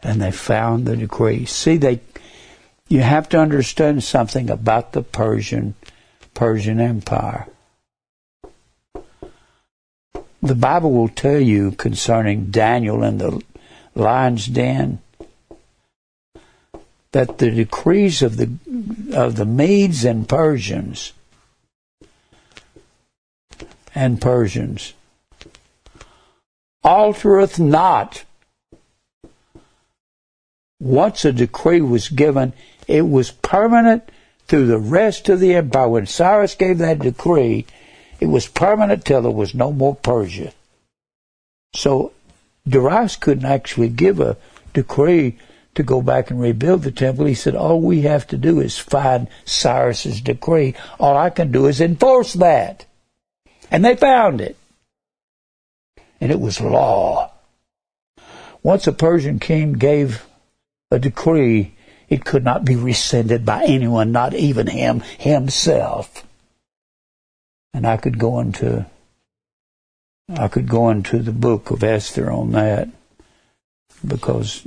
And 0.02 0.20
they 0.20 0.32
found 0.32 0.84
the 0.84 0.96
decree. 0.96 1.46
See, 1.46 1.78
they 1.78 2.00
you 2.88 3.00
have 3.00 3.28
to 3.30 3.38
understand 3.38 4.04
something 4.04 4.50
about 4.50 4.92
the 4.92 5.02
Persian 5.02 5.74
Persian 6.34 6.80
Empire. 6.80 7.46
The 10.44 10.54
Bible 10.54 10.92
will 10.92 11.08
tell 11.08 11.40
you 11.40 11.72
concerning 11.72 12.50
Daniel 12.50 13.02
and 13.02 13.18
the 13.18 13.42
lion's 13.94 14.46
den 14.46 14.98
that 17.12 17.38
the 17.38 17.50
decrees 17.50 18.20
of 18.20 18.36
the 18.36 18.50
of 19.14 19.36
the 19.36 19.46
Medes 19.46 20.04
and 20.04 20.28
Persians 20.28 21.14
and 23.94 24.20
Persians 24.20 24.92
altereth 26.84 27.58
not. 27.58 28.24
Once 30.78 31.24
a 31.24 31.32
decree 31.32 31.80
was 31.80 32.10
given, 32.10 32.52
it 32.86 33.08
was 33.08 33.30
permanent 33.30 34.02
through 34.46 34.66
the 34.66 34.78
rest 34.78 35.30
of 35.30 35.40
the 35.40 35.54
empire. 35.54 35.88
When 35.88 36.04
Cyrus 36.04 36.54
gave 36.54 36.76
that 36.78 36.98
decree, 36.98 37.64
it 38.24 38.28
was 38.28 38.48
permanent 38.48 39.04
till 39.04 39.20
there 39.20 39.30
was 39.30 39.54
no 39.54 39.70
more 39.70 39.94
Persia. 39.94 40.54
So 41.74 42.12
Darius 42.66 43.16
couldn't 43.16 43.44
actually 43.44 43.90
give 43.90 44.18
a 44.18 44.38
decree 44.72 45.36
to 45.74 45.82
go 45.82 46.00
back 46.00 46.30
and 46.30 46.40
rebuild 46.40 46.84
the 46.84 46.90
temple. 46.90 47.26
He 47.26 47.34
said, 47.34 47.54
all 47.54 47.82
we 47.82 48.00
have 48.02 48.26
to 48.28 48.38
do 48.38 48.60
is 48.60 48.78
find 48.78 49.28
Cyrus's 49.44 50.22
decree. 50.22 50.74
All 50.98 51.18
I 51.18 51.28
can 51.28 51.52
do 51.52 51.66
is 51.66 51.82
enforce 51.82 52.32
that. 52.32 52.86
And 53.70 53.84
they 53.84 53.94
found 53.94 54.40
it. 54.40 54.56
And 56.18 56.32
it 56.32 56.40
was 56.40 56.62
law. 56.62 57.30
Once 58.62 58.86
a 58.86 58.92
Persian 58.92 59.38
king 59.38 59.74
gave 59.74 60.24
a 60.90 60.98
decree, 60.98 61.74
it 62.08 62.24
could 62.24 62.42
not 62.42 62.64
be 62.64 62.76
rescinded 62.76 63.44
by 63.44 63.64
anyone, 63.64 64.12
not 64.12 64.32
even 64.32 64.68
him 64.68 65.00
himself. 65.18 66.24
And 67.74 67.86
I 67.86 67.98
could 67.98 68.18
go 68.18 68.40
into 68.40 68.86
I 70.28 70.48
could 70.48 70.68
go 70.68 70.88
into 70.88 71.18
the 71.18 71.32
book 71.32 71.70
of 71.70 71.84
Esther 71.84 72.32
on 72.32 72.52
that 72.52 72.88
because 74.06 74.66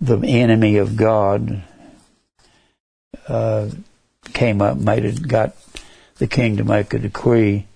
the 0.00 0.18
enemy 0.18 0.76
of 0.76 0.96
God 0.96 1.62
uh, 3.26 3.68
came 4.32 4.60
up, 4.60 4.76
made 4.76 5.04
it, 5.04 5.26
got 5.26 5.56
the 6.16 6.26
king 6.26 6.58
to 6.58 6.64
make 6.64 6.92
a 6.92 6.98
decree 6.98 7.66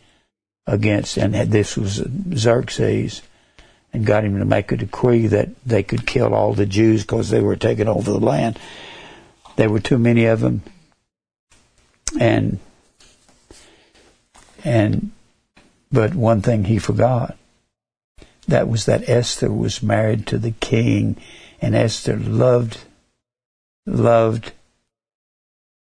against, 0.67 1.17
and 1.17 1.35
this 1.35 1.77
was 1.77 2.03
Xerxes, 2.35 3.23
and 3.93 4.07
got 4.07 4.25
him 4.25 4.39
to 4.39 4.45
make 4.45 4.71
a 4.71 4.77
decree 4.77 5.27
that 5.29 5.49
they 5.65 5.83
could 5.83 6.07
kill 6.07 6.35
all 6.35 6.53
the 6.53 6.67
Jews 6.67 7.03
because 7.03 7.31
they 7.31 7.41
were 7.41 7.57
taking 7.57 7.89
over 7.89 8.11
the 8.11 8.21
land. 8.21 8.59
There 9.57 9.71
were 9.71 9.81
too 9.81 9.99
many 9.99 10.27
of 10.27 10.41
them, 10.41 10.63
and 12.19 12.59
and 14.65 15.11
but 15.91 16.15
one 16.15 16.41
thing 16.41 16.65
he 16.65 16.79
forgot. 16.79 17.37
That 18.49 18.69
was 18.69 18.87
that 18.87 19.09
Esther 19.09 19.53
was 19.53 19.83
married 19.83 20.27
to 20.29 20.39
the 20.39 20.51
king, 20.51 21.17
and 21.61 21.75
Esther 21.75 22.17
loved 22.17 22.79
loved 23.87 24.53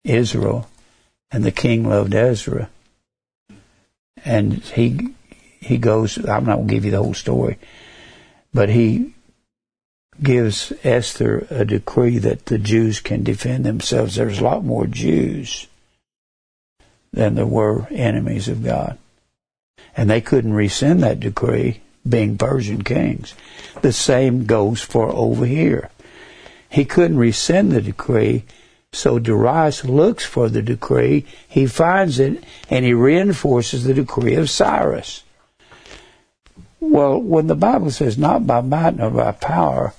Israel, 0.03 0.67
and 1.29 1.43
the 1.43 1.51
king 1.51 1.87
loved 1.87 2.15
Ezra. 2.15 2.69
And 4.25 4.55
he 4.55 5.09
he 5.59 5.77
goes. 5.77 6.17
I'm 6.17 6.45
not 6.45 6.55
going 6.55 6.67
to 6.67 6.73
give 6.73 6.85
you 6.85 6.91
the 6.91 7.03
whole 7.03 7.13
story, 7.13 7.57
but 8.53 8.69
he 8.69 9.13
gives 10.21 10.73
Esther 10.83 11.45
a 11.51 11.63
decree 11.63 12.17
that 12.17 12.47
the 12.47 12.57
Jews 12.57 12.99
can 12.99 13.23
defend 13.23 13.65
themselves. 13.65 14.15
There's 14.15 14.39
a 14.39 14.43
lot 14.43 14.63
more 14.63 14.87
Jews 14.87 15.67
than 17.11 17.35
there 17.35 17.45
were 17.45 17.87
enemies 17.91 18.47
of 18.47 18.63
God. 18.63 18.97
And 19.95 20.09
they 20.09 20.21
couldn't 20.21 20.53
rescind 20.53 21.01
that 21.03 21.19
decree, 21.19 21.81
being 22.07 22.37
Persian 22.37 22.83
kings. 22.83 23.33
The 23.81 23.91
same 23.91 24.45
goes 24.45 24.81
for 24.81 25.09
over 25.09 25.45
here. 25.45 25.89
He 26.69 26.85
couldn't 26.85 27.17
rescind 27.17 27.71
the 27.71 27.81
decree, 27.81 28.43
so 28.93 29.19
Darius 29.19 29.85
looks 29.85 30.25
for 30.25 30.49
the 30.49 30.61
decree, 30.61 31.25
he 31.47 31.65
finds 31.65 32.19
it, 32.19 32.43
and 32.69 32.85
he 32.85 32.93
reinforces 32.93 33.83
the 33.83 33.93
decree 33.93 34.35
of 34.35 34.49
Cyrus. 34.49 35.23
Well, 36.79 37.19
when 37.19 37.47
the 37.47 37.55
Bible 37.55 37.91
says, 37.91 38.17
not 38.17 38.45
by 38.45 38.61
might 38.61 38.97
nor 38.97 39.09
by 39.09 39.31
power, 39.31 39.93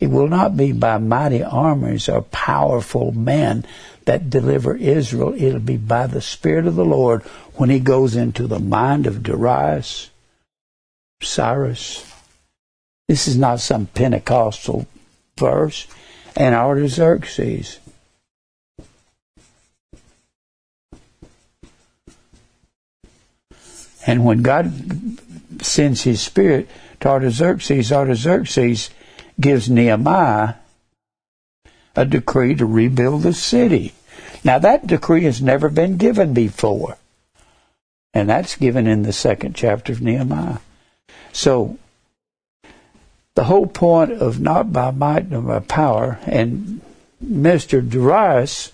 it 0.00 0.08
will 0.08 0.28
not 0.28 0.56
be 0.56 0.72
by 0.72 0.98
mighty 0.98 1.42
armies 1.42 2.08
or 2.08 2.22
powerful 2.22 3.12
men 3.12 3.64
that 4.10 4.28
deliver 4.28 4.74
Israel. 4.74 5.40
It'll 5.40 5.60
be 5.60 5.76
by 5.76 6.08
the 6.08 6.20
Spirit 6.20 6.66
of 6.66 6.74
the 6.74 6.84
Lord 6.84 7.22
when 7.54 7.70
he 7.70 7.78
goes 7.78 8.16
into 8.16 8.48
the 8.48 8.58
mind 8.58 9.06
of 9.06 9.22
Darius, 9.22 10.10
Cyrus. 11.22 12.04
This 13.06 13.28
is 13.28 13.36
not 13.36 13.60
some 13.60 13.86
Pentecostal 13.86 14.88
verse. 15.38 15.86
And 16.34 16.56
Artaxerxes. 16.56 17.78
And 24.04 24.24
when 24.24 24.42
God 24.42 24.72
sends 25.62 26.02
his 26.02 26.20
spirit, 26.20 26.68
to 26.98 27.08
Artaxerxes, 27.08 27.92
Artaxerxes 27.92 28.90
gives 29.40 29.70
Nehemiah 29.70 30.54
a 31.94 32.04
decree 32.04 32.56
to 32.56 32.66
rebuild 32.66 33.22
the 33.22 33.32
city. 33.32 33.94
Now 34.44 34.58
that 34.58 34.86
decree 34.86 35.24
has 35.24 35.42
never 35.42 35.68
been 35.68 35.96
given 35.96 36.34
before. 36.34 36.96
And 38.12 38.28
that's 38.28 38.56
given 38.56 38.86
in 38.86 39.02
the 39.02 39.12
second 39.12 39.54
chapter 39.54 39.92
of 39.92 40.00
Nehemiah. 40.00 40.58
So 41.32 41.78
the 43.34 43.44
whole 43.44 43.66
point 43.66 44.12
of 44.12 44.40
not 44.40 44.72
by 44.72 44.90
might 44.90 45.30
nor 45.30 45.42
by 45.42 45.60
power, 45.60 46.18
and 46.26 46.80
Mr. 47.24 47.88
Darius 47.88 48.72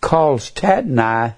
calls 0.00 0.50
Tatnai 0.50 1.34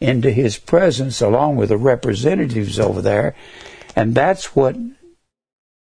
into 0.00 0.30
his 0.30 0.58
presence 0.58 1.20
along 1.20 1.56
with 1.56 1.68
the 1.68 1.76
representatives 1.76 2.80
over 2.80 3.00
there, 3.00 3.34
and 3.94 4.14
that's 4.14 4.56
what. 4.56 4.76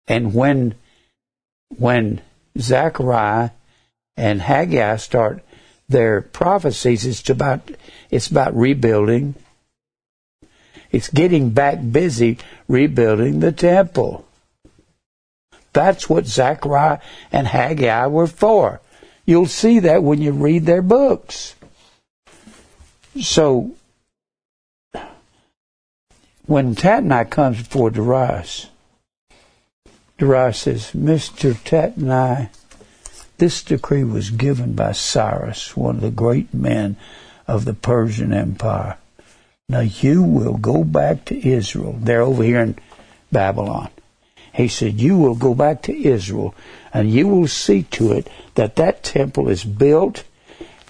And 0.08 0.34
when 0.34 0.76
when 1.78 2.22
Zechariah 2.58 3.52
and 4.18 4.42
Haggai 4.42 4.98
start 4.98 5.44
their 5.92 6.22
prophecies, 6.22 7.06
it's 7.06 7.30
about 7.30 7.70
it's 8.10 8.28
about 8.28 8.56
rebuilding. 8.56 9.36
It's 10.92 11.10
getting 11.10 11.52
back 11.52 11.80
busy 11.92 12.38
rebuilding 12.68 13.40
the 13.40 13.52
temple. 13.52 14.26
That's 15.74 16.10
what 16.10 16.26
Zechariah 16.26 17.00
and 17.32 17.48
Haggai 17.48 18.08
were 18.08 18.28
for. 18.28 18.82
You'll 19.26 19.46
see 19.46 19.80
that 19.80 20.04
when 20.04 20.22
you 20.22 20.32
read 20.32 20.66
their 20.66 20.82
books. 20.82 21.56
So, 23.22 23.76
when 26.46 26.76
Tatnai 26.76 27.30
comes 27.30 27.60
before 27.60 27.92
Darius, 27.92 28.68
Darius 30.18 30.60
says, 30.60 30.92
Mr. 30.92 31.54
Tatnai, 31.54 32.50
this 33.42 33.64
decree 33.64 34.04
was 34.04 34.30
given 34.30 34.74
by 34.74 34.92
Cyrus, 34.92 35.76
one 35.76 35.96
of 35.96 36.02
the 36.02 36.12
great 36.12 36.54
men 36.54 36.96
of 37.48 37.66
the 37.66 37.74
Persian 37.74 38.32
Empire. 38.32 38.98
Now 39.68 39.80
you 39.80 40.22
will 40.22 40.58
go 40.58 40.84
back 40.84 41.26
to 41.26 41.50
Israel. 41.50 41.98
They're 42.00 42.22
over 42.22 42.44
here 42.44 42.60
in 42.60 42.78
Babylon. 43.32 43.90
He 44.54 44.68
said, 44.68 45.02
You 45.02 45.18
will 45.18 45.34
go 45.34 45.56
back 45.56 45.82
to 45.84 46.08
Israel 46.08 46.54
and 46.94 47.10
you 47.10 47.28
will 47.28 47.48
see 47.48 47.82
to 47.98 48.12
it 48.12 48.30
that 48.54 48.76
that 48.76 49.02
temple 49.02 49.50
is 49.50 49.64
built. 49.64 50.24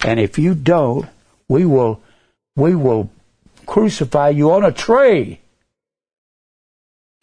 And 0.04 0.20
if 0.20 0.38
you 0.38 0.54
don't, 0.54 1.08
we 1.48 1.66
will, 1.66 2.02
we 2.58 2.76
will 2.76 3.10
crucify 3.66 4.28
you 4.30 4.52
on 4.52 4.66
a 4.66 4.74
tree. 4.74 5.40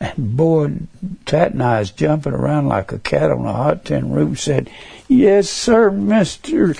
And 0.00 0.36
boy, 0.36 0.72
Tatnai 1.24 1.80
is 1.82 1.90
jumping 1.90 2.32
around 2.32 2.68
like 2.68 2.92
a 2.92 3.00
cat 3.00 3.30
on 3.30 3.44
a 3.44 3.52
hot 3.52 3.84
tin 3.84 4.12
roof. 4.12 4.38
Said, 4.38 4.70
"Yes, 5.08 5.50
sir, 5.50 5.90
Mister 5.90 6.76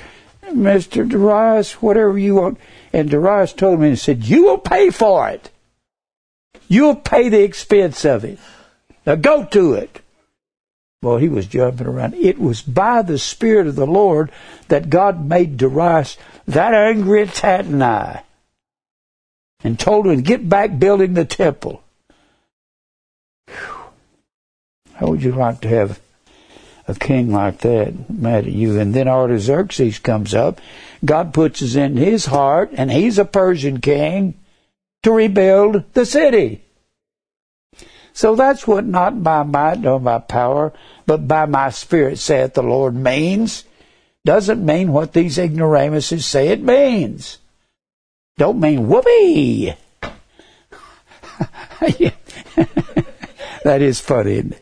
Mister 0.52 1.04
Darius, 1.04 1.82
whatever 1.82 2.16
you 2.16 2.36
want." 2.36 2.58
And 2.92 3.10
Darius 3.10 3.52
told 3.52 3.80
me 3.80 3.88
and 3.88 3.98
said, 3.98 4.24
"You 4.24 4.44
will 4.44 4.58
pay 4.58 4.90
for 4.90 5.28
it. 5.28 5.50
You'll 6.68 6.94
pay 6.94 7.28
the 7.28 7.42
expense 7.42 8.04
of 8.04 8.24
it." 8.24 8.38
Now 9.04 9.16
go 9.16 9.44
to 9.46 9.74
it. 9.74 10.00
Well, 11.02 11.16
he 11.16 11.28
was 11.28 11.46
jumping 11.46 11.86
around. 11.86 12.14
It 12.14 12.38
was 12.38 12.62
by 12.62 13.02
the 13.02 13.18
Spirit 13.18 13.66
of 13.66 13.76
the 13.76 13.86
Lord 13.86 14.30
that 14.68 14.90
God 14.90 15.24
made 15.24 15.56
Darius 15.56 16.16
that 16.46 16.74
angry 16.74 17.22
at 17.22 17.28
Tatnai 17.28 18.22
and 19.64 19.78
told 19.78 20.06
him 20.06 20.16
to 20.16 20.22
get 20.22 20.48
back 20.48 20.78
building 20.78 21.14
the 21.14 21.24
temple. 21.24 21.82
How 24.99 25.07
would 25.07 25.22
you 25.22 25.30
like 25.30 25.61
to 25.61 25.68
have 25.68 26.01
a 26.88 26.94
king 26.94 27.30
like 27.30 27.59
that 27.59 28.11
mad 28.11 28.46
at 28.46 28.53
you? 28.53 28.80
And 28.80 28.92
then 28.92 29.07
Artaxerxes 29.07 30.01
comes 30.01 30.34
up. 30.34 30.61
God 31.05 31.32
puts 31.32 31.62
it 31.62 31.76
in 31.76 31.96
his 31.96 32.26
heart, 32.26 32.70
and 32.72 32.90
he's 32.90 33.16
a 33.16 33.24
Persian 33.24 33.80
king, 33.80 34.34
to 35.05 35.12
rebuild 35.12 35.84
the 35.94 36.05
city. 36.05 36.64
So 38.12 38.34
that's 38.34 38.66
what 38.66 38.84
not 38.84 39.22
by 39.22 39.44
might 39.44 39.78
nor 39.78 40.01
by 40.01 40.18
power, 40.18 40.72
but 41.07 41.28
by 41.28 41.46
my 41.46 41.70
spirit 41.70 42.18
saith 42.18 42.55
the 42.55 42.64
Lord 42.64 42.96
means. 42.96 43.62
Doesn't 44.24 44.66
mean 44.66 44.92
what 44.92 45.12
these 45.12 45.38
ignoramuses 45.38 46.26
say 46.26 46.49
it 46.49 46.61
means. 46.61 47.38
Don't 48.36 48.59
mean 48.59 48.88
whoopee. 48.88 49.74
that 53.62 53.80
is 53.80 54.01
funny. 54.01 54.55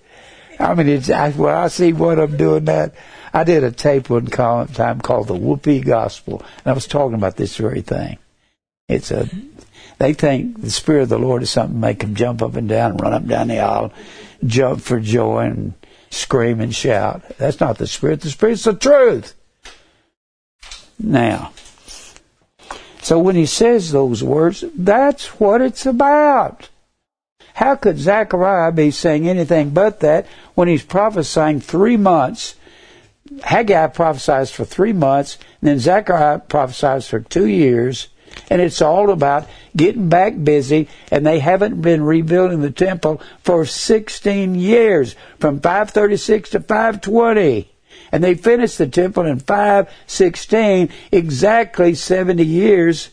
I 0.59 0.75
mean, 0.75 0.89
it's, 0.89 1.11
I, 1.11 1.31
when 1.33 1.55
I 1.55 1.69
see 1.69 1.93
what 1.93 2.19
I'm 2.19 2.37
doing 2.37 2.65
that, 2.67 2.95
I 3.33 3.45
did 3.45 3.65
a 3.65 3.71
tape 3.71 4.09
one 4.09 4.27
time 4.27 5.01
called 5.01 5.29
the 5.29 5.35
Whoopee 5.35 5.81
Gospel, 5.81 6.43
and 6.59 6.67
I 6.67 6.73
was 6.73 6.87
talking 6.87 7.15
about 7.15 7.37
this 7.37 7.57
very 7.57 7.83
thing. 7.83 8.19
It's 8.89 9.11
a 9.11 9.29
they 9.99 10.13
think 10.13 10.61
the 10.61 10.71
Spirit 10.71 11.05
of 11.05 11.09
the 11.09 11.19
Lord 11.19 11.43
is 11.43 11.51
something 11.51 11.81
make 11.81 12.01
them 12.01 12.15
jump 12.15 12.43
up 12.43 12.55
and 12.55 12.69
down, 12.69 12.99
run 12.99 13.15
up 13.15 13.27
down 13.27 13.49
the 13.49 13.61
aisle, 13.61 13.93
jump 14.45 14.83
for 14.83 15.01
joy 15.01 15.47
and 15.47 15.75
scream 16.11 16.61
and 16.61 16.75
shout. 16.75 17.23
That's 17.39 17.61
not 17.61 17.79
the 17.79 17.87
Spirit. 17.87 18.21
The 18.21 18.31
Spirit's 18.31 18.65
the 18.65 18.75
truth. 18.75 19.35
Now, 20.99 21.53
so 23.03 23.19
when 23.19 23.37
he 23.37 23.47
says 23.47 23.93
those 23.93 24.23
words, 24.23 24.65
that's 24.75 25.41
what 25.41 25.61
it's 25.61 25.87
about. 25.87 26.69
How 27.57 27.75
could 27.75 27.99
Zechariah 27.99 28.71
be 28.71 28.91
saying 28.91 29.27
anything 29.27 29.71
but 29.71 30.01
that 30.01 30.27
when 30.55 30.69
he's 30.69 30.85
prophesying 30.85 31.61
three 31.61 31.97
months? 31.97 32.55
Haggai 33.43 33.87
prophesies 33.87 34.51
for 34.51 34.67
three 34.67 34.93
months, 34.93 35.39
and 35.63 35.71
then 35.71 35.79
Zechariah 35.79 36.41
prophesies 36.41 37.09
for 37.09 37.21
two 37.21 37.47
years, 37.47 38.09
and 38.51 38.61
it's 38.61 38.83
all 38.83 39.09
about 39.09 39.49
getting 39.75 40.11
back 40.11 40.35
busy, 40.45 40.91
and 41.11 41.25
they 41.27 41.39
haven't 41.39 41.81
been 41.81 42.03
rebuilding 42.03 42.61
the 42.61 42.71
temple 42.71 43.23
for 43.43 43.65
16 43.65 44.55
years, 44.55 45.17
from 45.39 45.59
536 45.59 46.51
to 46.51 46.61
520. 46.61 47.73
And 48.13 48.23
they 48.23 48.35
finished 48.35 48.77
the 48.77 48.87
temple 48.87 49.25
in 49.25 49.39
516, 49.39 50.91
exactly 51.11 51.95
70 51.95 52.45
years 52.45 53.09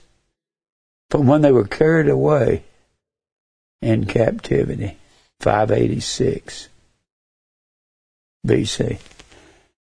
from 1.10 1.28
when 1.28 1.42
they 1.42 1.52
were 1.54 1.66
carried 1.66 2.10
away 2.10 2.66
in 3.84 4.06
captivity. 4.06 4.98
586 5.40 6.70
BC. 8.48 9.00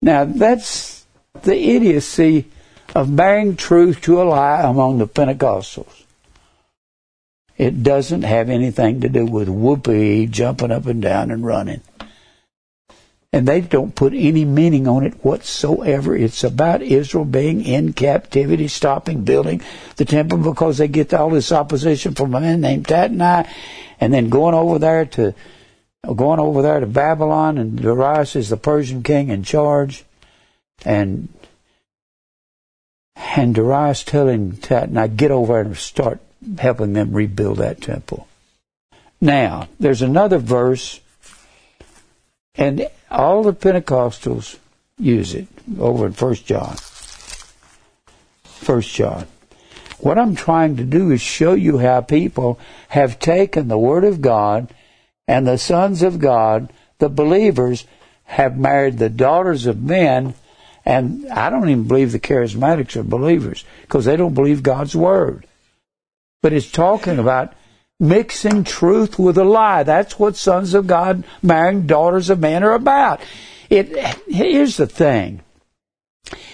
Now 0.00 0.24
that's 0.24 1.04
the 1.42 1.56
idiocy 1.56 2.46
of 2.94 3.14
bearing 3.14 3.56
truth 3.56 4.00
to 4.02 4.22
a 4.22 4.24
lie 4.24 4.62
among 4.62 4.98
the 4.98 5.08
Pentecostals. 5.08 6.04
It 7.56 7.82
doesn't 7.82 8.22
have 8.22 8.50
anything 8.50 9.00
to 9.02 9.08
do 9.08 9.26
with 9.26 9.48
whoopee, 9.48 10.26
jumping 10.26 10.72
up 10.72 10.86
and 10.86 11.00
down 11.00 11.30
and 11.30 11.44
running. 11.44 11.82
And 13.34 13.48
they 13.48 13.62
don't 13.62 13.96
put 13.96 14.14
any 14.14 14.44
meaning 14.44 14.86
on 14.86 15.02
it 15.02 15.24
whatsoever. 15.24 16.14
It's 16.14 16.44
about 16.44 16.82
Israel 16.82 17.24
being 17.24 17.64
in 17.64 17.92
captivity, 17.92 18.68
stopping 18.68 19.24
building 19.24 19.60
the 19.96 20.04
temple 20.04 20.38
because 20.38 20.78
they 20.78 20.86
get 20.86 21.12
all 21.12 21.30
this 21.30 21.50
opposition 21.50 22.14
from 22.14 22.32
a 22.32 22.40
man 22.40 22.60
named 22.60 22.86
Tatnai, 22.86 23.48
and 23.98 24.14
then 24.14 24.28
going 24.28 24.54
over 24.54 24.78
there 24.78 25.04
to 25.06 25.34
going 26.04 26.38
over 26.38 26.62
there 26.62 26.78
to 26.78 26.86
Babylon, 26.86 27.58
and 27.58 27.82
Darius 27.82 28.36
is 28.36 28.50
the 28.50 28.56
Persian 28.56 29.02
king 29.02 29.30
in 29.30 29.42
charge, 29.42 30.04
and 30.84 31.28
and 33.16 33.52
Darius 33.52 34.04
telling 34.04 34.52
Tatnai, 34.52 35.16
get 35.16 35.32
over 35.32 35.58
and 35.58 35.76
start 35.76 36.20
helping 36.56 36.92
them 36.92 37.12
rebuild 37.12 37.58
that 37.58 37.80
temple. 37.80 38.28
Now, 39.20 39.66
there's 39.80 40.02
another 40.02 40.38
verse, 40.38 41.00
and 42.54 42.88
all 43.14 43.42
the 43.42 43.52
Pentecostals 43.52 44.58
use 44.98 45.34
it 45.34 45.48
over 45.78 46.06
in 46.06 46.12
First 46.12 46.46
John. 46.46 46.76
First 48.44 48.94
John. 48.94 49.26
What 49.98 50.18
I'm 50.18 50.34
trying 50.34 50.76
to 50.76 50.84
do 50.84 51.10
is 51.10 51.20
show 51.20 51.54
you 51.54 51.78
how 51.78 52.00
people 52.00 52.58
have 52.88 53.18
taken 53.18 53.68
the 53.68 53.78
Word 53.78 54.04
of 54.04 54.20
God 54.20 54.72
and 55.26 55.46
the 55.46 55.58
sons 55.58 56.02
of 56.02 56.18
God, 56.18 56.72
the 56.98 57.08
believers, 57.08 57.86
have 58.24 58.58
married 58.58 58.98
the 58.98 59.08
daughters 59.08 59.66
of 59.66 59.82
men 59.82 60.34
and 60.84 61.26
I 61.28 61.50
don't 61.50 61.68
even 61.68 61.88
believe 61.88 62.12
the 62.12 62.20
charismatics 62.20 62.96
are 62.96 63.02
believers 63.02 63.64
because 63.82 64.04
they 64.04 64.16
don't 64.16 64.34
believe 64.34 64.62
God's 64.62 64.94
word. 64.94 65.46
But 66.42 66.52
it's 66.52 66.70
talking 66.70 67.18
about 67.18 67.54
mixing 68.04 68.64
truth 68.64 69.18
with 69.18 69.38
a 69.38 69.44
lie. 69.44 69.82
That's 69.82 70.18
what 70.18 70.36
sons 70.36 70.74
of 70.74 70.86
God 70.86 71.24
marrying 71.42 71.86
daughters 71.86 72.30
of 72.30 72.40
men 72.40 72.62
are 72.62 72.74
about. 72.74 73.20
It, 73.70 73.96
here's 74.28 74.76
the 74.76 74.86
thing. 74.86 75.42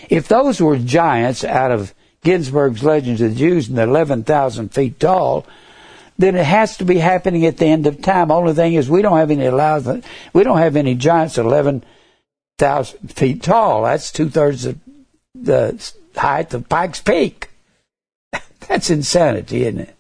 If 0.09 0.29
those 0.29 0.61
were 0.61 0.79
giants 0.79 1.45
out 1.45 1.71
of 1.71 1.95
Ginzberg's 2.25 2.85
Legends 2.85 3.21
of 3.21 3.31
the 3.31 3.37
Jews 3.37 3.69
and 3.69 3.79
they're 3.79 3.87
11,000 3.87 4.71
feet 4.71 4.99
tall, 5.01 5.47
then 6.21 6.37
it 6.37 6.45
has 6.45 6.77
to 6.77 6.85
be 6.85 6.99
happening 6.99 7.47
at 7.47 7.57
the 7.57 7.67
end 7.67 7.87
of 7.87 8.03
time. 8.03 8.31
Only 8.31 8.53
thing 8.53 8.75
is, 8.75 8.91
we 8.91 9.01
don't 9.01 9.17
have 9.17 9.31
any 9.31 10.03
we 10.35 10.45
don't 10.45 10.59
have 10.59 10.77
any 10.77 10.95
giants 10.95 11.39
eleven 11.39 11.83
thousand 12.59 13.11
feet 13.11 13.43
tall. 13.43 13.85
That's 13.85 14.13
two 14.13 14.29
thirds 14.29 14.67
of 14.67 14.79
the 15.35 15.93
height 16.15 16.53
of 16.53 16.69
Pikes 16.69 17.01
Peak. 17.01 17.49
That's 18.69 18.91
insanity, 18.91 19.65
isn't 19.65 19.81
it? 19.81 19.97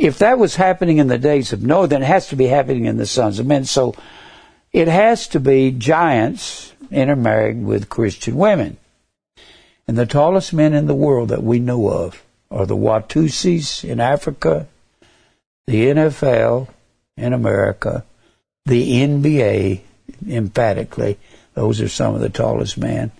If 0.00 0.16
that 0.20 0.38
was 0.38 0.56
happening 0.56 0.96
in 0.96 1.08
the 1.08 1.18
days 1.18 1.52
of 1.52 1.62
Noah, 1.62 1.86
then 1.86 2.02
it 2.02 2.06
has 2.06 2.28
to 2.28 2.36
be 2.36 2.46
happening 2.46 2.86
in 2.86 2.96
the 2.96 3.04
sons 3.04 3.38
of 3.38 3.44
men. 3.44 3.66
So 3.66 3.94
it 4.72 4.88
has 4.88 5.28
to 5.28 5.40
be 5.40 5.72
giants 5.72 6.72
intermarried 6.90 7.62
with 7.62 7.90
Christian 7.90 8.36
women. 8.36 8.78
And 9.86 9.98
the 9.98 10.06
tallest 10.06 10.54
men 10.54 10.72
in 10.72 10.86
the 10.86 10.94
world 10.94 11.28
that 11.28 11.42
we 11.42 11.58
know 11.58 11.90
of 11.90 12.24
are 12.50 12.64
the 12.64 12.78
Watusis 12.78 13.84
in 13.84 14.00
Africa, 14.00 14.68
the 15.66 15.88
NFL 15.88 16.68
in 17.18 17.34
America, 17.34 18.02
the 18.64 19.02
NBA 19.02 19.82
emphatically. 20.26 21.18
Those 21.52 21.78
are 21.82 21.90
some 21.90 22.14
of 22.14 22.22
the 22.22 22.30
tallest 22.30 22.78
men. 22.78 23.12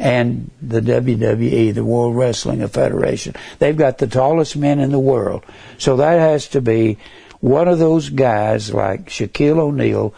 And 0.00 0.50
the 0.62 0.80
WWE, 0.80 1.74
the 1.74 1.84
World 1.84 2.16
Wrestling 2.16 2.66
Federation. 2.68 3.34
They've 3.58 3.76
got 3.76 3.98
the 3.98 4.06
tallest 4.06 4.56
men 4.56 4.80
in 4.80 4.90
the 4.90 4.98
world. 4.98 5.44
So 5.76 5.96
that 5.96 6.18
has 6.18 6.48
to 6.48 6.62
be 6.62 6.96
one 7.40 7.68
of 7.68 7.78
those 7.78 8.08
guys 8.08 8.72
like 8.72 9.10
Shaquille 9.10 9.58
O'Neal 9.58 10.14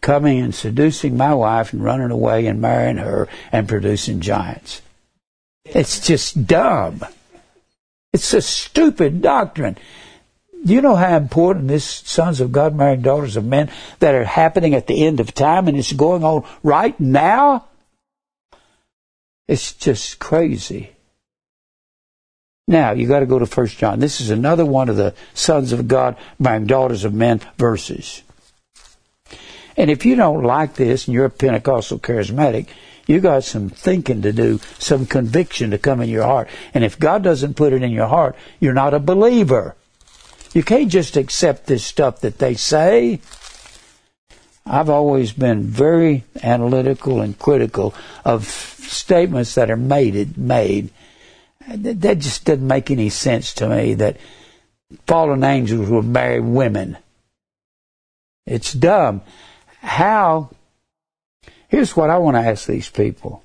coming 0.00 0.40
and 0.40 0.54
seducing 0.54 1.16
my 1.16 1.34
wife 1.34 1.72
and 1.72 1.84
running 1.84 2.10
away 2.10 2.46
and 2.46 2.60
marrying 2.60 2.96
her 2.96 3.28
and 3.52 3.68
producing 3.68 4.20
giants. 4.20 4.80
It's 5.64 6.06
just 6.06 6.46
dumb. 6.46 7.04
It's 8.12 8.32
a 8.32 8.40
stupid 8.40 9.20
doctrine. 9.20 9.76
Do 10.64 10.72
you 10.72 10.80
know 10.80 10.96
how 10.96 11.16
important 11.16 11.68
this 11.68 11.84
sons 11.84 12.40
of 12.40 12.52
God 12.52 12.74
marrying 12.74 13.02
daughters 13.02 13.36
of 13.36 13.44
men 13.44 13.70
that 13.98 14.14
are 14.14 14.24
happening 14.24 14.74
at 14.74 14.86
the 14.86 15.04
end 15.04 15.20
of 15.20 15.34
time 15.34 15.68
and 15.68 15.76
it's 15.76 15.92
going 15.92 16.24
on 16.24 16.44
right 16.62 16.98
now? 16.98 17.66
It's 19.48 19.72
just 19.72 20.18
crazy. 20.18 20.90
Now, 22.68 22.92
you 22.92 23.06
got 23.06 23.20
to 23.20 23.26
go 23.26 23.38
to 23.38 23.46
First 23.46 23.78
John. 23.78 24.00
This 24.00 24.20
is 24.20 24.30
another 24.30 24.66
one 24.66 24.88
of 24.88 24.96
the 24.96 25.14
sons 25.34 25.72
of 25.72 25.86
God 25.86 26.16
marrying 26.38 26.66
daughters 26.66 27.04
of 27.04 27.14
men 27.14 27.40
verses. 27.58 28.22
And 29.76 29.90
if 29.90 30.04
you 30.04 30.16
don't 30.16 30.42
like 30.42 30.74
this 30.74 31.06
and 31.06 31.14
you're 31.14 31.26
a 31.26 31.30
Pentecostal 31.30 32.00
charismatic, 32.00 32.68
you 33.06 33.20
got 33.20 33.44
some 33.44 33.68
thinking 33.68 34.22
to 34.22 34.32
do, 34.32 34.58
some 34.78 35.06
conviction 35.06 35.70
to 35.70 35.78
come 35.78 36.00
in 36.00 36.08
your 36.08 36.24
heart. 36.24 36.48
And 36.74 36.82
if 36.82 36.98
God 36.98 37.22
doesn't 37.22 37.54
put 37.54 37.72
it 37.72 37.82
in 37.82 37.92
your 37.92 38.08
heart, 38.08 38.34
you're 38.58 38.74
not 38.74 38.94
a 38.94 38.98
believer. 38.98 39.76
You 40.52 40.64
can't 40.64 40.90
just 40.90 41.16
accept 41.16 41.66
this 41.66 41.84
stuff 41.84 42.20
that 42.22 42.38
they 42.38 42.54
say. 42.54 43.20
I've 44.64 44.90
always 44.90 45.32
been 45.32 45.62
very 45.62 46.24
analytical 46.42 47.20
and 47.20 47.38
critical 47.38 47.94
of 48.24 48.44
statements 48.86 49.54
that 49.54 49.70
are 49.70 49.76
made 49.76 50.36
made. 50.36 50.90
That 51.68 52.18
just 52.18 52.44
doesn't 52.44 52.66
make 52.66 52.90
any 52.90 53.08
sense 53.08 53.52
to 53.54 53.68
me 53.68 53.94
that 53.94 54.18
fallen 55.06 55.42
angels 55.42 55.90
will 55.90 56.02
marry 56.02 56.40
women. 56.40 56.96
It's 58.46 58.72
dumb. 58.72 59.22
How 59.80 60.50
Here's 61.68 61.96
what 61.96 62.10
I 62.10 62.18
want 62.18 62.36
to 62.36 62.40
ask 62.40 62.66
these 62.66 62.88
people. 62.88 63.42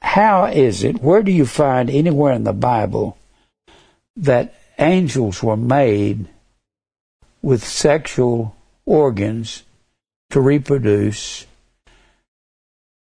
How 0.00 0.46
is 0.46 0.82
it, 0.82 1.02
where 1.02 1.22
do 1.22 1.30
you 1.30 1.46
find 1.46 1.88
anywhere 1.88 2.32
in 2.32 2.44
the 2.44 2.52
Bible 2.52 3.16
that 4.16 4.54
angels 4.78 5.42
were 5.42 5.56
made 5.56 6.28
with 7.40 7.64
sexual 7.64 8.56
organs 8.84 9.62
to 10.30 10.40
reproduce, 10.40 11.46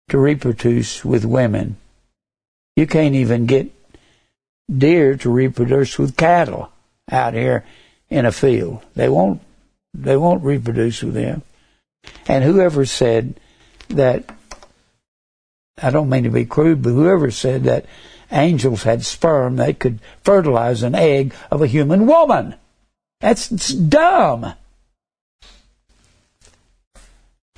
to 0.09 0.17
reproduce 0.17 1.03
with 1.03 1.25
women? 1.25 1.77
You 2.75 2.87
can't 2.87 3.15
even 3.15 3.45
get 3.45 3.71
deer 4.75 5.15
to 5.17 5.29
reproduce 5.29 5.97
with 5.97 6.17
cattle 6.17 6.71
out 7.11 7.33
here 7.33 7.65
in 8.09 8.25
a 8.25 8.31
field. 8.31 8.83
They 8.95 9.09
won't, 9.09 9.41
they 9.93 10.17
won't 10.17 10.43
reproduce 10.43 11.01
with 11.01 11.13
them. 11.13 11.41
And 12.27 12.43
whoever 12.43 12.85
said 12.85 13.39
that, 13.89 14.25
I 15.81 15.91
don't 15.91 16.09
mean 16.09 16.23
to 16.23 16.29
be 16.29 16.45
crude, 16.45 16.81
but 16.81 16.91
whoever 16.91 17.31
said 17.31 17.63
that 17.65 17.85
angels 18.31 18.83
had 18.83 19.03
sperm 19.03 19.55
that 19.57 19.79
could 19.79 19.99
fertilize 20.23 20.83
an 20.83 20.95
egg 20.95 21.33
of 21.49 21.61
a 21.61 21.67
human 21.67 22.05
woman. 22.07 22.55
That's 23.21 23.49
dumb. 23.49 24.53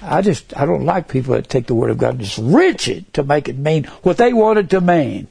I 0.01 0.21
just, 0.21 0.55
I 0.57 0.65
don't 0.65 0.85
like 0.85 1.07
people 1.07 1.33
that 1.33 1.49
take 1.49 1.67
the 1.67 1.75
Word 1.75 1.91
of 1.91 1.97
God 1.97 2.15
and 2.15 2.23
just 2.23 2.37
rich 2.37 2.87
it 2.87 3.13
to 3.13 3.23
make 3.23 3.49
it 3.49 3.57
mean 3.57 3.85
what 4.03 4.17
they 4.17 4.33
want 4.33 4.59
it 4.59 4.69
to 4.71 4.81
mean. 4.81 5.27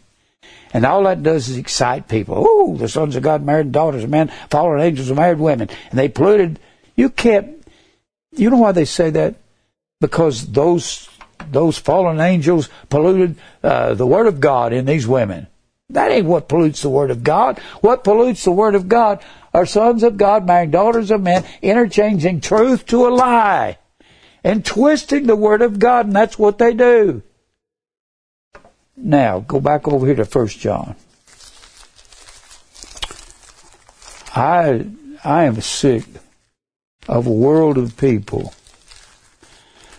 And 0.75 0.85
all 0.85 1.05
that 1.05 1.23
does 1.23 1.49
is 1.49 1.57
excite 1.57 2.09
people. 2.09 2.35
Oh, 2.47 2.77
the 2.77 2.89
sons 2.89 3.17
of 3.17 3.23
God 3.23 3.43
married 3.43 3.73
daughters 3.73 4.05
of 4.05 4.11
men, 4.11 4.29
fallen 4.51 4.81
angels 4.81 5.11
married 5.11 5.39
women. 5.39 5.71
And 5.91 5.99
they 5.99 6.09
polluted. 6.09 6.61
You 6.95 7.09
can't 7.09 7.59
you 8.33 8.51
know 8.51 8.59
why 8.59 8.73
they 8.73 8.85
say 8.85 9.11
that? 9.11 9.37
Because 10.01 10.47
those 10.47 11.09
those 11.51 11.79
fallen 11.79 12.21
angels 12.21 12.69
polluted 12.89 13.37
uh, 13.63 13.95
the 13.95 14.07
word 14.07 14.27
of 14.27 14.41
God 14.41 14.73
in 14.73 14.87
these 14.87 15.07
women. 15.07 15.47
That 15.91 16.11
ain't 16.11 16.27
what 16.27 16.49
pollutes 16.49 16.83
the 16.83 16.91
word 16.91 17.11
of 17.11 17.23
God. 17.23 17.59
What 17.81 18.05
pollutes 18.05 18.45
the 18.45 18.53
word 18.53 18.75
of 18.75 18.89
God 18.89 19.23
are 19.55 19.65
sons 19.65 20.03
of 20.03 20.17
God 20.17 20.47
marrying 20.47 20.71
daughters 20.71 21.11
of 21.11 21.23
men, 21.23 21.45
interchanging 21.63 22.41
truth 22.41 22.87
to 22.87 23.07
a 23.07 23.11
lie, 23.11 23.79
and 24.43 24.65
twisting 24.65 25.27
the 25.27 25.37
word 25.37 25.63
of 25.63 25.79
God, 25.79 26.07
and 26.07 26.17
that's 26.17 26.39
what 26.39 26.59
they 26.59 26.75
do. 26.75 27.23
Now, 28.97 29.41
go 29.41 29.61
back 29.61 29.87
over 29.87 30.07
here 30.07 30.17
to 30.17 30.25
First 30.25 30.59
John. 30.59 30.97
I 34.35 34.87
I 35.25 35.45
am 35.45 35.61
sick 35.61 36.05
of 37.09 37.27
a 37.27 37.33
world 37.33 37.79
of 37.79 37.97
people 37.97 38.53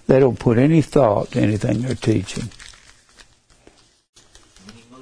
they 0.09 0.19
don't 0.19 0.39
put 0.39 0.57
any 0.57 0.81
thought 0.81 1.31
to 1.31 1.39
anything 1.39 1.81
they're 1.81 1.93
teaching. 1.93 2.49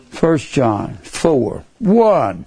First 0.09 0.51
John 0.51 0.95
4, 0.95 1.63
1. 1.79 2.45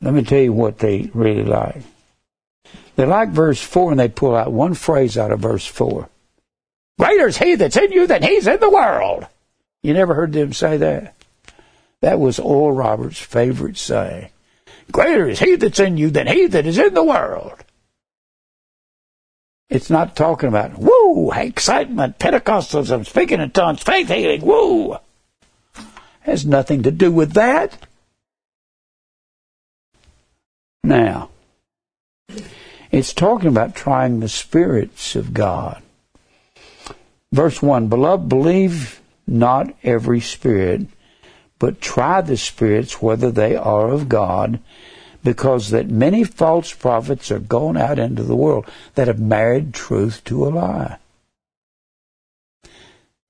Let 0.00 0.14
me 0.14 0.24
tell 0.24 0.38
you 0.38 0.54
what 0.54 0.78
they 0.78 1.10
really 1.12 1.44
like. 1.44 1.82
They 2.98 3.06
like 3.06 3.28
verse 3.28 3.62
4 3.62 3.92
and 3.92 4.00
they 4.00 4.08
pull 4.08 4.34
out 4.34 4.50
one 4.50 4.74
phrase 4.74 5.16
out 5.16 5.30
of 5.30 5.38
verse 5.38 5.64
4. 5.64 6.08
Greater 6.98 7.28
is 7.28 7.38
he 7.38 7.54
that's 7.54 7.76
in 7.76 7.92
you 7.92 8.08
than 8.08 8.24
he's 8.24 8.48
in 8.48 8.58
the 8.58 8.68
world. 8.68 9.24
You 9.84 9.94
never 9.94 10.14
heard 10.14 10.32
them 10.32 10.52
say 10.52 10.78
that? 10.78 11.14
That 12.00 12.18
was 12.18 12.40
Oral 12.40 12.72
Roberts' 12.72 13.20
favorite 13.20 13.76
saying. 13.76 14.30
Greater 14.90 15.28
is 15.28 15.38
he 15.38 15.54
that's 15.54 15.78
in 15.78 15.96
you 15.96 16.10
than 16.10 16.26
he 16.26 16.48
that 16.48 16.66
is 16.66 16.76
in 16.76 16.92
the 16.92 17.04
world. 17.04 17.62
It's 19.70 19.90
not 19.90 20.16
talking 20.16 20.48
about, 20.48 20.76
woo, 20.76 21.30
excitement, 21.30 22.18
Pentecostalism, 22.18 23.06
speaking 23.06 23.40
in 23.40 23.52
tongues, 23.52 23.80
faith 23.80 24.08
healing, 24.08 24.40
woo. 24.40 24.96
Has 26.22 26.44
nothing 26.44 26.82
to 26.82 26.90
do 26.90 27.12
with 27.12 27.34
that. 27.34 27.78
Now, 30.82 31.30
it's 32.90 33.12
talking 33.12 33.48
about 33.48 33.74
trying 33.74 34.20
the 34.20 34.28
spirits 34.28 35.14
of 35.14 35.34
God. 35.34 35.82
Verse 37.32 37.60
1 37.60 37.88
Beloved, 37.88 38.28
believe 38.28 39.00
not 39.26 39.74
every 39.82 40.20
spirit, 40.20 40.86
but 41.58 41.80
try 41.80 42.20
the 42.20 42.36
spirits 42.36 43.02
whether 43.02 43.30
they 43.30 43.54
are 43.56 43.90
of 43.90 44.08
God, 44.08 44.60
because 45.22 45.70
that 45.70 45.88
many 45.88 46.24
false 46.24 46.72
prophets 46.72 47.30
are 47.30 47.38
gone 47.38 47.76
out 47.76 47.98
into 47.98 48.22
the 48.22 48.36
world 48.36 48.66
that 48.94 49.08
have 49.08 49.20
married 49.20 49.74
truth 49.74 50.24
to 50.24 50.46
a 50.46 50.48
lie. 50.48 50.98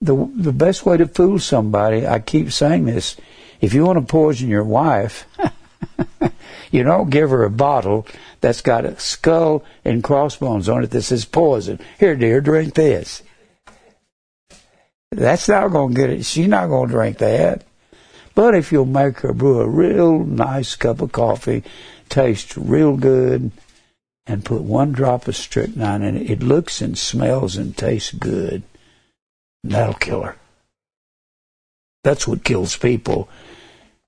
The, 0.00 0.30
the 0.36 0.52
best 0.52 0.86
way 0.86 0.96
to 0.98 1.08
fool 1.08 1.40
somebody, 1.40 2.06
I 2.06 2.20
keep 2.20 2.52
saying 2.52 2.84
this, 2.84 3.16
if 3.60 3.74
you 3.74 3.84
want 3.84 3.98
to 3.98 4.04
poison 4.04 4.48
your 4.48 4.62
wife, 4.62 5.26
you 6.70 6.82
don't 6.82 7.10
give 7.10 7.30
her 7.30 7.44
a 7.44 7.50
bottle 7.50 8.06
that's 8.40 8.60
got 8.60 8.84
a 8.84 8.98
skull 8.98 9.64
and 9.84 10.04
crossbones 10.04 10.68
on 10.68 10.84
it 10.84 10.90
that 10.90 11.02
says 11.02 11.24
poison. 11.24 11.80
Here, 11.98 12.16
dear, 12.16 12.40
drink 12.40 12.74
this. 12.74 13.22
That's 15.10 15.48
not 15.48 15.68
going 15.68 15.94
to 15.94 16.00
get 16.00 16.10
it. 16.10 16.24
She's 16.24 16.48
not 16.48 16.68
going 16.68 16.88
to 16.88 16.94
drink 16.94 17.18
that. 17.18 17.64
But 18.34 18.54
if 18.54 18.70
you'll 18.70 18.84
make 18.84 19.20
her 19.20 19.32
brew 19.32 19.60
a 19.60 19.68
real 19.68 20.20
nice 20.20 20.76
cup 20.76 21.00
of 21.00 21.12
coffee, 21.12 21.64
taste 22.08 22.56
real 22.56 22.96
good, 22.96 23.50
and 24.26 24.44
put 24.44 24.62
one 24.62 24.92
drop 24.92 25.26
of 25.26 25.34
strychnine 25.34 26.02
in 26.02 26.16
it, 26.16 26.30
it 26.30 26.42
looks 26.42 26.80
and 26.80 26.96
smells 26.96 27.56
and 27.56 27.76
tastes 27.76 28.12
good. 28.12 28.62
That'll 29.64 29.94
kill 29.94 30.22
her. 30.22 30.36
That's 32.04 32.28
what 32.28 32.44
kills 32.44 32.76
people. 32.76 33.28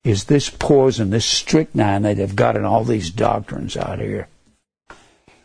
Is 0.05 0.25
this 0.25 0.49
poison, 0.49 1.11
this 1.11 1.27
strychnine 1.27 2.03
that 2.03 2.17
they've 2.17 2.37
got 2.37 2.57
in 2.57 2.65
all 2.65 2.85
these 2.85 3.11
doctrines 3.11 3.77
out 3.77 3.99
here. 3.99 4.29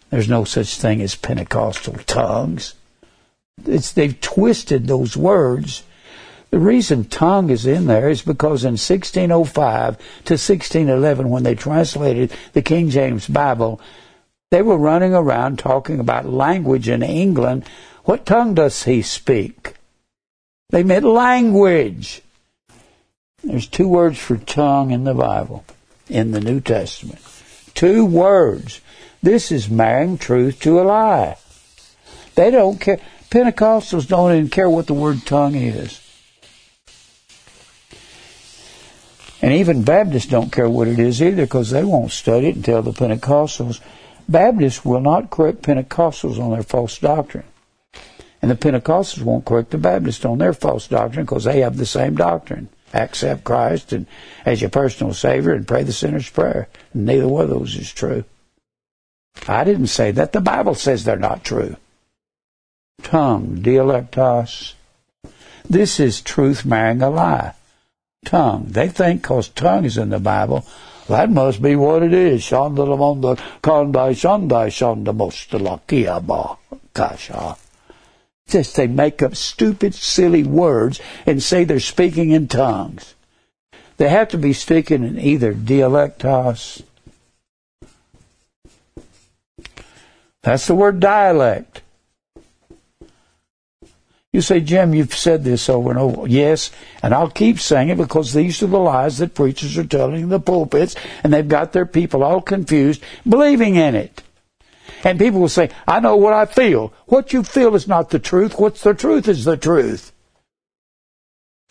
There's 0.10 0.30
no 0.30 0.46
such 0.46 0.78
thing 0.78 1.02
as 1.02 1.16
Pentecostal 1.16 1.96
tongues. 2.06 2.76
It's, 3.66 3.92
they've 3.92 4.20
twisted 4.22 4.88
those 4.88 5.18
words. 5.18 5.84
The 6.52 6.60
reason 6.60 7.06
tongue 7.06 7.50
is 7.50 7.66
in 7.66 7.88
there 7.88 8.10
is 8.10 8.22
because 8.22 8.64
in 8.64 8.74
1605 8.74 9.98
to 9.98 10.34
1611, 10.34 11.30
when 11.30 11.44
they 11.44 11.56
translated 11.56 12.32
the 12.54 12.62
King 12.62 12.90
James 12.90 13.28
Bible, 13.28 13.82
they 14.52 14.62
were 14.62 14.78
running 14.78 15.14
around 15.14 15.60
talking 15.60 16.00
about 16.00 16.30
language 16.30 16.88
in 16.88 17.04
England. 17.04 17.68
What 18.06 18.26
tongue 18.26 18.54
does 18.54 18.84
he 18.84 19.02
speak? 19.02 19.74
They 20.70 20.84
meant 20.84 21.06
language. 21.06 22.22
There's 23.46 23.68
two 23.68 23.88
words 23.88 24.18
for 24.18 24.38
tongue 24.38 24.90
in 24.90 25.04
the 25.04 25.14
Bible, 25.14 25.64
in 26.10 26.32
the 26.32 26.42
New 26.42 26.60
Testament. 26.60 27.20
Two 27.76 28.04
words. 28.04 28.82
This 29.22 29.52
is 29.52 29.70
marrying 29.70 30.18
truth 30.18 30.60
to 30.62 30.80
a 30.80 30.84
lie. 30.84 31.38
They 32.34 32.50
don't 32.50 32.80
care. 32.80 33.00
Pentecostals 33.30 34.08
don't 34.08 34.32
even 34.34 34.50
care 34.50 34.70
what 34.70 34.88
the 34.88 34.94
word 34.94 35.26
tongue 35.26 35.56
is. 35.56 36.02
And 39.42 39.54
even 39.54 39.84
Baptists 39.84 40.28
don't 40.28 40.52
care 40.52 40.70
what 40.70 40.88
it 40.88 40.98
is 40.98 41.22
either 41.22 41.44
because 41.44 41.70
they 41.70 41.84
won't 41.84 42.12
study 42.12 42.48
it 42.48 42.56
until 42.56 42.82
the 42.82 42.94
Pentecostals. 42.94 43.80
Baptists 44.28 44.84
will 44.84 45.02
not 45.02 45.30
correct 45.30 45.62
Pentecostals 45.62 46.40
on 46.40 46.52
their 46.52 46.64
false 46.64 46.98
doctrine. 46.98 47.46
And 48.42 48.50
the 48.50 48.56
Pentecostals 48.56 49.22
won't 49.22 49.46
correct 49.46 49.70
the 49.70 49.78
Baptists 49.78 50.26
on 50.26 50.40
their 50.40 50.54
false 50.54 50.88
doctrine 50.88 51.26
because 51.26 51.44
they 51.44 51.60
have 51.62 51.78
the 51.78 51.86
same 51.86 52.16
doctrine. 52.16 52.70
Accept 52.96 53.44
Christ 53.44 53.92
and 53.92 54.08
as 54.46 54.62
your 54.62 54.70
personal 54.70 55.14
Savior 55.14 55.52
and 55.52 55.68
pray 55.68 55.84
the 55.84 55.92
sinner's 55.92 56.30
prayer. 56.30 56.70
neither 56.94 57.28
one 57.28 57.44
of 57.44 57.50
those 57.50 57.76
is 57.76 57.92
true. 57.92 58.24
I 59.48 59.66
didn't 59.66 59.88
say 59.88 60.12
that. 60.12 60.32
The 60.32 60.40
Bible 60.40 60.76
says 60.76 61.04
they're 61.04 61.18
not 61.18 61.44
true. 61.44 61.76
Tongue, 63.04 63.58
dialectos. 63.58 64.74
This 65.70 66.00
is 66.00 66.22
truth 66.22 66.64
marrying 66.66 67.02
a 67.02 67.10
lie. 67.10 67.54
Tongue. 68.24 68.68
They 68.70 68.88
think 68.88 69.24
because 69.24 69.50
tongue 69.50 69.84
is 69.86 69.98
in 69.98 70.10
the 70.10 70.20
Bible, 70.20 70.66
that 71.08 71.30
must 71.30 71.62
be 71.62 71.76
what 71.76 72.02
it 72.02 72.14
is. 72.14 72.42
Shandalamonda 72.42 73.38
shandai 73.62 74.72
shandamostalakiaba 74.72 76.58
kasha. 76.94 77.58
Just 78.48 78.76
they 78.76 78.88
make 78.88 79.22
up 79.22 79.36
stupid, 79.36 79.96
silly 79.96 80.44
words 80.44 81.00
and 81.26 81.42
say 81.42 81.64
they're 81.64 81.80
speaking 81.80 82.32
in 82.32 82.48
tongues. 82.48 83.16
They 83.98 84.10
have 84.10 84.30
to 84.30 84.38
be 84.38 84.54
speaking 84.54 85.04
in 85.04 85.20
either 85.20 85.54
dialectos. 85.54 86.84
That's 90.44 90.68
the 90.68 90.76
word 90.76 91.00
dialect. 91.00 91.82
You 94.32 94.42
say, 94.42 94.60
Jim, 94.60 94.94
you've 94.94 95.16
said 95.16 95.46
this 95.46 95.70
over 95.70 95.90
and 95.92 95.98
over. 95.98 96.28
Yes, 96.28 96.70
and 97.02 97.14
I'll 97.14 97.30
keep 97.30 97.58
saying 97.58 97.88
it 97.88 97.98
because 97.98 98.34
these 98.34 98.62
are 98.62 98.68
the 98.68 98.78
lies 98.78 99.20
that 99.20 99.34
preachers 99.34 99.78
are 99.78 99.86
telling 99.86 100.24
in 100.24 100.30
the 100.30 100.42
pulpits, 100.42 100.94
and 101.24 101.32
they've 101.32 101.48
got 101.48 101.72
their 101.72 101.86
people 101.86 102.22
all 102.22 102.42
confused, 102.42 103.02
believing 103.28 103.76
in 103.76 103.96
it. 103.96 104.24
And 105.06 105.20
people 105.20 105.40
will 105.40 105.50
say, 105.50 105.70
I 105.88 106.00
know 106.00 106.16
what 106.18 106.34
I 106.34 106.46
feel. 106.46 106.92
What 107.06 107.32
you 107.32 107.44
feel 107.44 107.76
is 107.76 107.88
not 107.88 108.10
the 108.10 108.18
truth. 108.18 108.58
What's 108.58 108.82
the 108.82 108.96
truth 108.96 109.28
is 109.28 109.46
the 109.46 109.56
truth. 109.56 110.12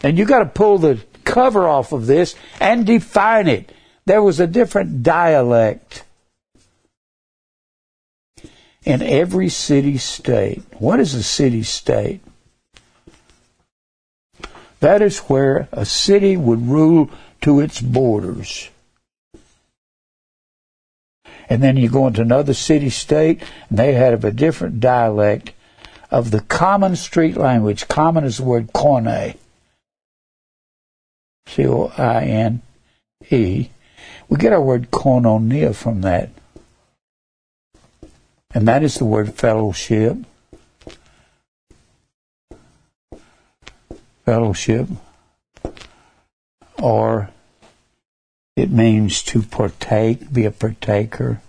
And 0.05 0.17
you 0.17 0.25
got 0.25 0.39
to 0.39 0.47
pull 0.47 0.79
the 0.79 1.01
cover 1.25 1.67
off 1.67 1.91
of 1.91 2.07
this 2.07 2.37
and 2.61 2.87
define 2.87 3.49
it. 3.49 3.73
There 4.07 4.23
was 4.23 4.39
a 4.39 4.47
different 4.47 5.03
dialect 5.03 6.05
in 8.85 9.03
every 9.03 9.49
city 9.49 9.99
state. 9.99 10.63
What 10.79 11.01
is 11.01 11.15
a 11.15 11.23
city 11.23 11.65
state? 11.65 12.21
That 14.79 15.03
is 15.03 15.19
where 15.21 15.69
a 15.73 15.85
city 15.85 16.37
would 16.37 16.69
rule 16.69 17.11
to 17.41 17.59
its 17.59 17.81
borders. 17.81 18.71
And 21.49 21.63
then 21.63 21.77
you 21.77 21.89
go 21.89 22.07
into 22.07 22.23
another 22.23 22.55
city 22.55 22.91
state, 22.91 23.43
and 23.69 23.79
they 23.79 23.95
have 23.95 24.25
a 24.25 24.31
different 24.31 24.81
dialect 24.81 25.53
of 26.11 26.31
the 26.31 26.41
common 26.41 26.97
street 26.97 27.37
language. 27.37 27.89
Common 27.89 28.25
is 28.25 28.39
the 28.39 28.45
word 28.45 28.73
koine. 28.73 29.37
C 31.47 31.67
O 31.67 31.93
I 31.99 32.25
N 32.25 32.63
E. 33.31 33.69
We 34.29 34.37
get 34.39 34.53
our 34.53 34.63
word 34.63 34.91
koinonia 34.91 35.75
from 35.75 36.01
that. 36.01 36.31
And 38.53 38.67
that 38.69 38.83
is 38.83 38.95
the 38.95 39.05
word 39.05 39.35
fellowship. 39.35 40.17
fellowship, 44.25 44.89
or 46.79 47.31
it 48.57 48.71
means 48.71 49.23
to 49.25 49.43
partake, 49.43 50.33
be 50.33 50.45
a 50.45 50.51
partaker. 50.51 51.41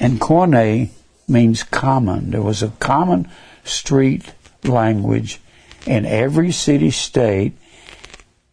And 0.00 0.20
koine 0.20 0.90
means 1.28 1.62
common. 1.62 2.30
There 2.30 2.42
was 2.42 2.62
a 2.62 2.72
common 2.80 3.28
street 3.64 4.32
language 4.64 5.40
in 5.86 6.04
every 6.04 6.50
city 6.52 6.90
state, 6.90 7.52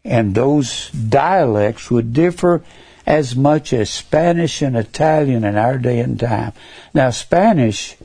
and 0.04 0.36
those 0.36 0.90
dialects 0.92 1.90
would 1.90 2.14
differ 2.14 2.64
as 3.06 3.36
much 3.36 3.74
as 3.74 3.90
Spanish 3.90 4.62
and 4.62 4.76
Italian 4.76 5.44
in 5.44 5.56
our 5.56 5.78
day 5.78 6.00
and 6.00 6.20
time. 6.20 6.54
Now, 6.94 7.10
Spanish 7.12 7.96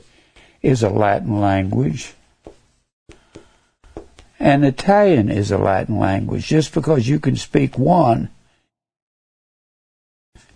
is 0.61 0.83
a 0.83 0.89
Latin 0.89 1.39
language. 1.39 2.13
And 4.41 4.65
Italian 4.65 5.29
is 5.29 5.51
a 5.51 5.57
Latin 5.59 5.99
language. 5.99 6.47
Just 6.47 6.73
because 6.73 7.07
you 7.07 7.19
can 7.19 7.35
speak 7.35 7.77
one 7.77 8.29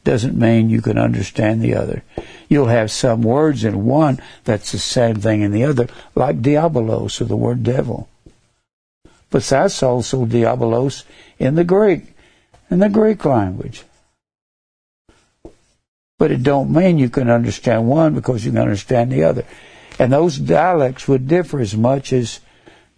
doesn't 0.03 0.35
mean 0.35 0.71
you 0.71 0.81
can 0.81 0.97
understand 0.97 1.61
the 1.61 1.75
other. 1.75 2.03
You'll 2.49 2.65
have 2.65 2.89
some 2.89 3.21
words 3.21 3.63
in 3.63 3.85
one 3.85 4.19
that's 4.43 4.71
the 4.71 4.79
same 4.79 5.17
thing 5.17 5.41
in 5.41 5.51
the 5.51 5.63
other, 5.63 5.87
like 6.15 6.41
diabolos 6.41 7.21
or 7.21 7.25
the 7.25 7.35
word 7.35 7.61
devil. 7.61 8.09
But 9.29 9.43
that's 9.43 9.83
also 9.83 10.25
diabolos 10.25 11.03
in 11.37 11.53
the 11.53 11.63
Greek, 11.63 12.15
in 12.71 12.79
the 12.79 12.89
Greek 12.89 13.23
language. 13.23 13.83
But 16.17 16.31
it 16.31 16.41
don't 16.41 16.73
mean 16.73 16.97
you 16.97 17.09
can 17.09 17.29
understand 17.29 17.87
one 17.87 18.15
because 18.15 18.45
you 18.45 18.51
can 18.51 18.61
understand 18.61 19.11
the 19.11 19.23
other. 19.23 19.45
And 19.99 20.11
those 20.11 20.39
dialects 20.39 21.07
would 21.07 21.27
differ 21.27 21.59
as 21.59 21.77
much 21.77 22.11
as 22.11 22.39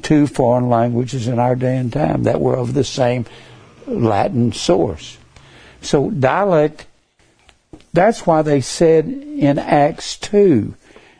two 0.02 0.28
foreign 0.28 0.70
languages 0.70 1.28
in 1.28 1.40
our 1.40 1.56
day 1.56 1.78
and 1.78 1.92
time 1.92 2.24
that 2.24 2.42
were 2.42 2.56
of 2.56 2.74
the 2.74 2.84
same 2.84 3.26
Latin 3.88 4.52
source. 4.52 5.18
So 5.82 6.10
dialect, 6.10 6.86
that's 7.94 8.26
why 8.26 8.42
they 8.42 8.62
said 8.62 9.08
in 9.08 9.60
Acts 9.60 10.18
2, 10.18 10.76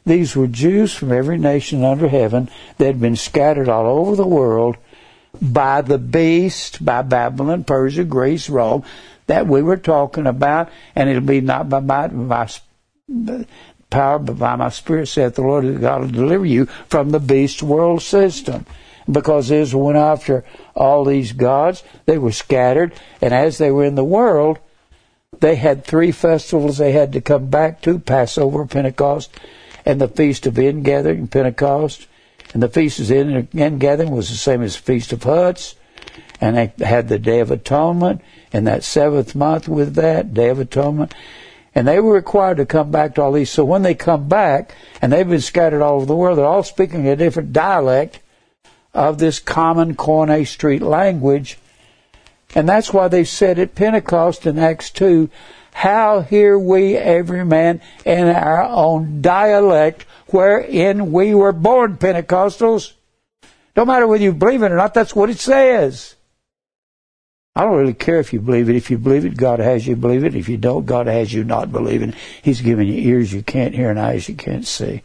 these 0.06 0.36
were 0.36 0.48
Jews 0.48 0.94
from 0.94 1.12
every 1.12 1.38
nation 1.38 1.84
under 1.84 2.08
heaven 2.08 2.50
that 2.78 2.86
had 2.86 3.02
been 3.02 3.16
scattered 3.16 3.68
all 3.68 4.00
over 4.00 4.16
the 4.16 4.28
world 4.28 4.78
by 5.42 5.82
the 5.82 5.98
beast, 5.98 6.84
by 6.84 7.02
Babylon, 7.02 7.64
Persia, 7.64 8.04
Greece, 8.04 8.50
Rome, 8.50 8.84
that 9.28 9.48
we 9.48 9.62
were 9.62 9.78
talking 9.78 10.26
about, 10.26 10.70
and 10.96 11.10
it'll 11.10 11.22
be 11.22 11.42
not 11.42 11.70
by 11.70 11.82
my, 11.82 12.08
by 12.08 12.50
power, 13.90 14.20
but 14.20 14.40
by 14.40 14.56
my 14.56 14.70
spirit, 14.70 15.08
saith 15.08 15.36
the 15.36 15.42
Lord 15.42 15.82
God 15.82 16.02
will 16.02 16.10
deliver 16.10 16.46
you 16.46 16.66
from 16.88 17.10
the 17.10 17.20
beast 17.20 17.64
world 17.64 18.02
system. 18.02 18.66
Because 19.10 19.52
Israel 19.52 19.86
went 19.86 19.98
after 19.98 20.44
all 20.76 21.06
these 21.06 21.32
gods, 21.32 21.84
they 22.06 22.18
were 22.18 22.34
scattered, 22.34 22.94
and 23.22 23.34
as 23.34 23.58
they 23.58 23.72
were 23.72 23.86
in 23.86 23.96
the 23.96 24.04
world, 24.04 24.60
they 25.40 25.56
had 25.56 25.86
three 25.86 26.12
festivals 26.12 26.78
they 26.78 26.92
had 26.92 27.14
to 27.14 27.22
come 27.22 27.48
back 27.48 27.82
to 27.82 28.00
Passover, 28.00 28.66
Pentecost, 28.66 29.32
and 29.86 30.02
the 30.02 30.08
Feast 30.08 30.46
of 30.46 30.58
Ingathering, 30.58 31.28
Pentecost. 31.28 32.08
And 32.54 32.64
the 32.64 32.70
Feast 32.70 33.00
of 33.00 33.12
Ingathering 33.12 34.12
was 34.12 34.30
the 34.30 34.36
same 34.36 34.62
as 34.62 34.76
the 34.76 34.82
Feast 34.82 35.14
of 35.14 35.24
Huts. 35.24 35.76
And 36.40 36.56
they 36.56 36.86
had 36.86 37.10
the 37.10 37.20
Day 37.20 37.40
of 37.40 37.52
Atonement 37.52 38.22
in 38.52 38.64
that 38.66 38.84
seventh 38.84 39.36
month 39.36 39.68
with 39.68 39.96
that, 39.96 40.34
Day 40.34 40.50
of 40.50 40.60
Atonement. 40.60 41.14
And 41.78 41.88
they 41.88 42.00
were 42.00 42.14
required 42.14 42.58
to 42.58 42.66
come 42.66 42.90
back 42.90 43.14
to 43.14 43.22
all 43.22 43.32
these. 43.32 43.52
So 43.52 43.64
when 43.64 43.84
they 43.84 43.94
come 43.94 44.28
back, 44.28 44.76
and 45.00 45.14
they've 45.14 45.30
been 45.30 45.40
scattered 45.40 45.84
all 45.84 45.98
over 45.98 46.08
the 46.08 46.16
world, 46.16 46.40
they're 46.40 46.44
all 46.44 46.64
speaking 46.64 47.08
a 47.08 47.16
different 47.16 47.54
dialect 47.54 48.20
of 48.96 49.20
this 49.20 49.38
common 49.38 49.96
Koine 49.96 50.48
Street 50.48 50.82
language. 50.82 51.60
And 52.56 52.68
that's 52.68 52.92
why 52.92 53.10
they 53.10 53.24
said 53.24 53.60
at 53.60 53.76
Pentecost 53.76 54.48
in 54.48 54.58
Acts 54.58 54.90
2, 54.90 55.30
How 55.74 56.22
hear 56.22 56.58
we 56.58 56.98
every 56.98 57.46
man 57.46 57.80
in 58.04 58.28
our 58.28 58.64
own 58.64 59.22
dialect 59.22 60.08
wherein 60.30 61.12
we 61.12 61.36
were 61.36 61.54
born, 61.54 61.98
Pentecostals? 61.98 62.94
No 63.76 63.86
matter 63.86 64.08
whether 64.08 64.24
you 64.24 64.34
believe 64.34 64.64
it 64.64 64.72
or 64.72 64.78
not, 64.78 64.96
that's 64.96 65.16
what 65.16 65.30
it 65.30 65.38
says. 65.38 66.16
I 67.58 67.62
don't 67.64 67.76
really 67.76 67.96
care 67.96 68.20
if 68.20 68.34
you 68.34 68.40
believe 68.40 68.70
it. 68.70 68.76
If 68.76 68.92
you 68.92 69.00
believe 69.00 69.26
it, 69.26 69.36
God 69.36 69.58
has 69.58 69.88
you 69.88 69.96
believe 69.96 70.24
it. 70.24 70.36
If 70.36 70.48
you 70.48 70.58
don't, 70.58 70.86
God 70.86 71.08
has 71.08 71.34
you 71.34 71.44
not 71.44 71.72
believing. 71.72 72.14
He's 72.44 72.62
giving 72.62 72.88
you 72.88 72.94
ears 72.94 73.34
you 73.34 73.42
can't 73.42 73.74
hear 73.74 73.90
and 73.90 74.00
eyes 74.00 74.30
you 74.30 74.36
can't 74.36 74.68
see. 74.68 75.02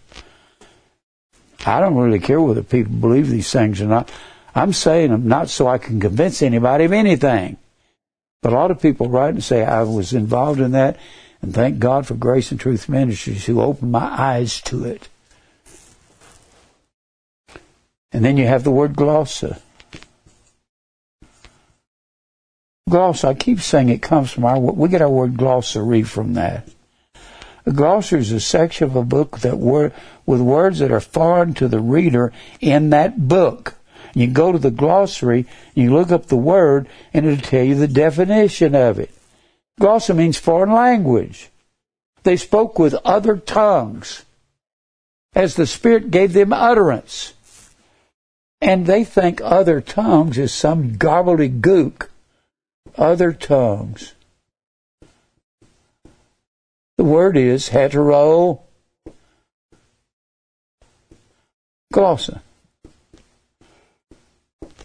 I 1.64 1.80
don't 1.80 1.94
really 1.94 2.20
care 2.20 2.42
whether 2.42 2.62
people 2.62 2.92
believe 2.92 3.30
these 3.30 3.50
things 3.50 3.80
or 3.80 3.86
not. 3.86 4.12
I'm 4.54 4.74
saying 4.74 5.12
them 5.12 5.28
not 5.28 5.48
so 5.48 5.66
I 5.66 5.78
can 5.78 5.98
convince 5.98 6.42
anybody 6.42 6.84
of 6.84 6.92
anything. 6.92 7.56
But 8.42 8.52
a 8.52 8.56
lot 8.56 8.70
of 8.70 8.82
people 8.82 9.08
write 9.08 9.32
and 9.32 9.42
say, 9.42 9.64
I 9.64 9.84
was 9.84 10.12
involved 10.12 10.60
in 10.60 10.72
that, 10.72 10.98
and 11.40 11.54
thank 11.54 11.78
God 11.78 12.06
for 12.06 12.16
Grace 12.16 12.50
and 12.50 12.60
Truth 12.60 12.86
Ministries 12.86 13.46
who 13.46 13.62
opened 13.62 13.92
my 13.92 14.04
eyes 14.20 14.60
to 14.62 14.84
it. 14.84 15.08
And 18.12 18.22
then 18.22 18.36
you 18.36 18.46
have 18.46 18.62
the 18.62 18.70
word 18.70 18.92
glossa. 18.92 19.58
Gloss, 22.88 23.24
I 23.24 23.34
keep 23.34 23.60
saying 23.60 23.88
it 23.88 24.02
comes 24.02 24.32
from 24.32 24.44
our, 24.44 24.58
we 24.58 24.88
get 24.88 25.02
our 25.02 25.08
word 25.08 25.36
glossary 25.36 26.02
from 26.02 26.34
that. 26.34 26.68
A 27.64 27.70
glossary 27.70 28.20
is 28.20 28.32
a 28.32 28.40
section 28.40 28.88
of 28.88 28.96
a 28.96 29.04
book 29.04 29.38
that 29.40 29.58
word, 29.58 29.92
with 30.26 30.40
words 30.40 30.80
that 30.80 30.90
are 30.90 31.00
foreign 31.00 31.54
to 31.54 31.68
the 31.68 31.80
reader 31.80 32.32
in 32.60 32.90
that 32.90 33.28
book. 33.28 33.76
You 34.14 34.26
go 34.26 34.50
to 34.52 34.58
the 34.58 34.72
glossary, 34.72 35.46
you 35.74 35.92
look 35.92 36.10
up 36.10 36.26
the 36.26 36.36
word, 36.36 36.88
and 37.14 37.24
it'll 37.24 37.42
tell 37.42 37.64
you 37.64 37.76
the 37.76 37.88
definition 37.88 38.74
of 38.74 38.98
it. 38.98 39.10
Glossa 39.80 40.14
means 40.14 40.36
foreign 40.36 40.72
language. 40.72 41.50
They 42.24 42.36
spoke 42.36 42.78
with 42.78 42.94
other 43.04 43.36
tongues 43.36 44.24
as 45.34 45.54
the 45.54 45.66
Spirit 45.66 46.10
gave 46.10 46.32
them 46.32 46.52
utterance. 46.52 47.32
And 48.60 48.86
they 48.86 49.04
think 49.04 49.40
other 49.42 49.80
tongues 49.80 50.36
is 50.36 50.52
some 50.52 50.92
gobbledygook 50.96 52.08
other 52.96 53.32
tongues. 53.32 54.14
The 56.98 57.04
word 57.04 57.36
is 57.36 57.68
hetero 57.68 58.60
glossa. 61.92 62.40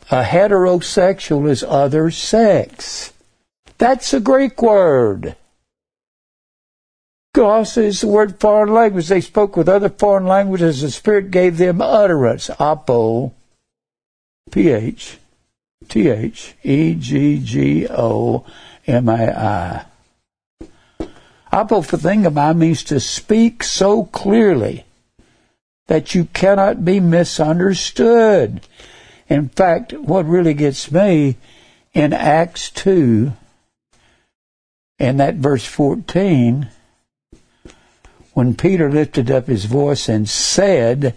A 0.09 0.23
heterosexual 0.23 1.49
is 1.49 1.63
other 1.63 2.11
sex. 2.11 3.13
That's 3.77 4.13
a 4.13 4.19
Greek 4.19 4.61
word. 4.61 5.35
Glossa 7.35 7.83
is 7.83 8.01
the 8.01 8.07
word 8.07 8.39
foreign 8.39 8.73
language. 8.73 9.09
They 9.09 9.21
spoke 9.21 9.55
with 9.55 9.69
other 9.69 9.89
foreign 9.89 10.25
languages. 10.25 10.81
The 10.81 10.89
Spirit 10.89 11.29
gave 11.29 11.57
them 11.57 11.81
utterance. 11.81 12.49
Apo, 12.59 13.33
P-H, 14.49 15.19
T 15.87 16.09
H 16.09 16.55
E 16.63 16.95
G 16.95 17.39
G 17.39 17.87
O 17.89 18.45
M 18.85 19.09
A 19.09 19.13
I. 19.13 19.85
Apophthegmai 21.51 22.55
means 22.57 22.83
to 22.83 22.99
speak 22.99 23.63
so 23.63 24.03
clearly 24.05 24.85
that 25.87 26.13
you 26.13 26.25
cannot 26.25 26.83
be 26.83 26.99
misunderstood. 26.99 28.61
In 29.29 29.49
fact, 29.49 29.93
what 29.93 30.25
really 30.25 30.53
gets 30.53 30.91
me 30.91 31.37
in 31.93 32.13
Acts 32.13 32.69
2, 32.71 33.31
in 34.99 35.17
that 35.17 35.35
verse 35.35 35.65
14, 35.65 36.69
when 38.33 38.55
Peter 38.55 38.91
lifted 38.91 39.31
up 39.31 39.47
his 39.47 39.65
voice 39.65 40.09
and 40.09 40.29
said, 40.29 41.15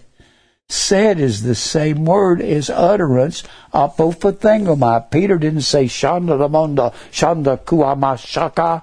said 0.71 1.19
is 1.19 1.43
the 1.43 1.55
same 1.55 2.05
word 2.05 2.41
as 2.41 2.71
utterance, 2.71 3.43
apophthegmai. 3.75 5.11
Peter 5.11 5.39
didn't 5.39 5.63
say 5.63 5.85
shanda 5.85 6.37
lamonda, 6.39 6.95
shanda 7.11 7.59
kuamashaka. 7.59 8.83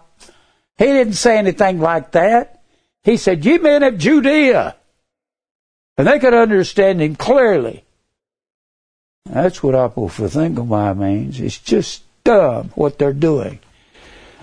He 0.78 0.86
didn't 0.86 1.14
say 1.14 1.38
anything 1.38 1.80
like 1.80 2.12
that. 2.12 2.62
He 3.04 3.18
said, 3.18 3.46
you 3.46 3.60
men 3.62 3.84
of 3.84 3.98
Judea. 3.98 4.76
And 5.98 6.08
they 6.08 6.20
could 6.20 6.34
understand 6.34 7.02
him 7.02 7.16
clearly. 7.16 7.84
That's 9.26 9.64
what 9.64 9.76
apophthegmai 9.76 10.98
means. 10.98 11.40
It's 11.40 11.58
just 11.58 12.04
dumb 12.24 12.72
what 12.76 13.00
they're 13.00 13.14
doing. 13.14 13.60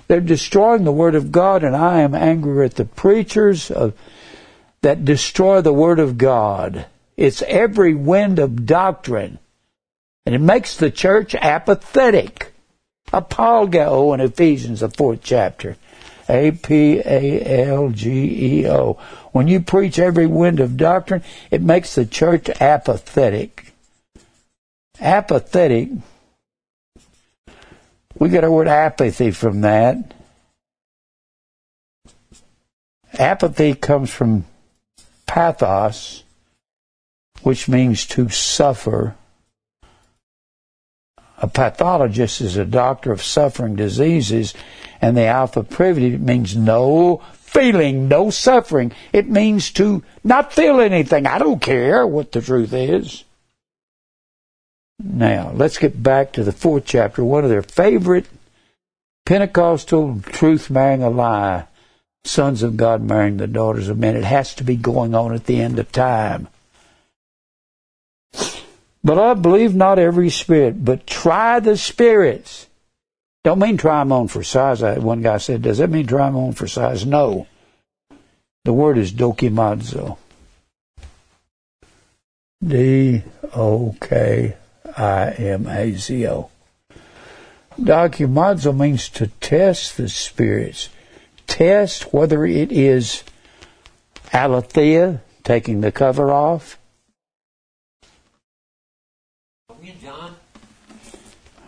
They're 0.07 0.21
destroying 0.21 0.85
the 0.85 0.93
Word 0.93 1.15
of 1.15 1.33
God, 1.33 1.62
and 1.62 1.75
I 1.75 2.01
am 2.01 2.15
angry 2.15 2.66
at 2.66 2.75
the 2.75 2.85
preachers 2.85 3.71
of, 3.71 3.95
that 4.83 5.05
destroy 5.05 5.61
the 5.61 5.73
Word 5.73 5.99
of 5.99 6.19
God. 6.19 6.87
It's 7.16 7.43
every 7.43 7.95
wind 7.95 8.39
of 8.39 8.66
doctrine. 8.66 9.39
And 10.27 10.35
it 10.35 10.41
makes 10.41 10.77
the 10.77 10.91
church 10.91 11.35
apathetic. 11.35 12.53
Apalgeo 13.12 14.15
in 14.15 14.20
Ephesians, 14.20 14.81
the 14.81 14.89
fourth 14.89 15.20
chapter. 15.23 15.77
A 16.28 16.53
P 16.53 17.01
A 17.05 17.66
L 17.66 17.91
G 17.91 18.62
E 18.62 18.69
O. 18.69 18.99
When 19.32 19.47
you 19.47 19.61
preach 19.61 19.99
every 19.99 20.27
wind 20.27 20.59
of 20.59 20.77
doctrine, 20.77 21.23
it 21.51 21.61
makes 21.61 21.95
the 21.95 22.07
church 22.07 22.49
apathetic. 22.61 23.73
Apathetic. 24.99 25.91
We 28.19 28.28
get 28.31 28.45
our 28.45 28.51
word 28.51 28.69
apathy 28.69 29.32
from 29.32 29.61
that. 29.61 30.15
Apathy 33.19 33.74
comes 33.74 34.11
from 34.11 34.45
pathos, 35.27 36.23
which 37.45 37.69
means 37.69 38.07
to 38.07 38.29
suffer. 38.29 39.15
A 41.39 41.47
pathologist 41.47 42.41
is 42.41 42.57
a 42.57 42.65
doctor 42.65 43.12
of 43.12 43.23
suffering 43.23 43.77
diseases, 43.77 44.55
and 45.01 45.16
the 45.16 45.27
alpha 45.27 45.62
privative 45.62 46.21
means 46.21 46.57
no 46.57 47.23
feeling, 47.35 48.09
no 48.09 48.31
suffering. 48.31 48.93
It 49.12 49.29
means 49.29 49.71
to 49.73 50.03
not 50.25 50.53
feel 50.53 50.81
anything. 50.81 51.27
I 51.27 51.39
don't 51.39 51.61
care 51.61 52.07
what 52.07 52.33
the 52.33 52.41
truth 52.41 52.73
is. 52.73 53.25
Now, 54.99 55.53
let's 55.55 55.77
get 55.77 56.03
back 56.03 56.33
to 56.33 56.45
the 56.45 56.53
fourth 56.53 56.85
chapter. 56.87 57.23
One 57.23 57.45
of 57.45 57.51
their 57.51 57.62
favorite 57.62 58.27
Pentecostal 59.27 60.21
truth 60.21 60.71
marrying 60.71 61.03
a 61.03 61.11
lie, 61.11 61.66
sons 62.25 62.62
of 62.62 62.77
God 62.77 63.03
marrying 63.03 63.39
the 63.39 63.47
daughters 63.47 63.89
of 63.89 63.99
men. 63.99 64.16
It 64.16 64.25
has 64.25 64.55
to 64.57 64.65
be 64.65 64.77
going 64.77 65.15
on 65.15 65.35
at 65.35 65.45
the 65.45 65.61
end 65.61 65.79
of 65.79 65.93
time. 65.93 66.49
But 69.05 69.18
I 69.18 69.35
believe 69.35 69.74
not 69.74 69.98
every 69.98 70.31
spirit, 70.31 70.82
but 70.82 71.06
try 71.06 71.60
the 71.60 71.76
spirits. 71.76 72.66
Don't 73.44 73.59
mean 73.59 73.76
try 73.76 74.01
them 74.01 74.12
on 74.12 74.28
for 74.28 74.43
size. 74.43 74.81
One 74.81 75.20
guy 75.20 75.36
said, 75.36 75.60
does 75.60 75.76
that 75.76 75.90
mean 75.90 76.06
try 76.06 76.24
them 76.24 76.36
on 76.36 76.52
for 76.55 76.66
size? 76.66 77.05
No. 77.05 77.47
The 78.64 78.72
word 78.72 78.97
is 78.97 79.12
dokimazo. 79.12 80.16
D 82.66 83.22
O 83.55 83.94
K 84.01 84.56
I 84.97 85.31
M 85.32 85.66
A 85.66 85.93
Z 85.93 86.26
O. 86.28 86.51
Dokimazo 87.78 88.74
means 88.74 89.10
to 89.10 89.26
test 89.26 89.98
the 89.98 90.09
spirits. 90.09 90.89
Test 91.47 92.14
whether 92.14 92.47
it 92.47 92.72
is 92.72 93.22
aletheia, 94.32 95.20
taking 95.43 95.82
the 95.82 95.93
cover 95.93 96.32
off, 96.32 96.78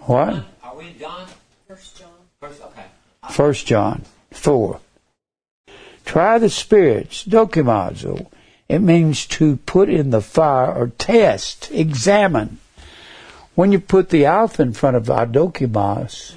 What? 0.06 0.44
Are 0.62 0.76
we 0.76 0.86
in 0.88 0.98
John? 1.00 1.26
First 1.66 1.98
John. 1.98 2.10
First, 2.40 2.62
okay. 2.62 2.84
First 3.30 3.66
John 3.66 4.04
4. 4.30 4.80
Try 6.04 6.38
the 6.38 6.48
spirits, 6.48 7.24
dokimazo. 7.24 8.28
It 8.68 8.78
means 8.78 9.26
to 9.26 9.56
put 9.56 9.88
in 9.88 10.10
the 10.10 10.20
fire 10.20 10.72
or 10.72 10.88
test, 10.88 11.70
examine. 11.72 12.58
When 13.56 13.72
you 13.72 13.80
put 13.80 14.10
the 14.10 14.26
alpha 14.26 14.62
in 14.62 14.74
front 14.74 14.96
of 14.96 15.06
adokimas, 15.06 16.34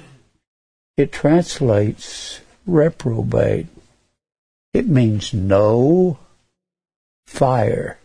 it 0.96 1.12
translates 1.12 2.40
reprobate. 2.66 3.68
It 4.74 4.88
means 4.88 5.32
no 5.32 6.18
fire. 7.26 7.98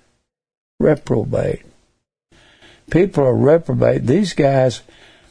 Reprobate. 0.80 1.64
People 2.92 3.24
are 3.24 3.36
reprobate. 3.36 4.06
These 4.06 4.34
guys 4.34 4.82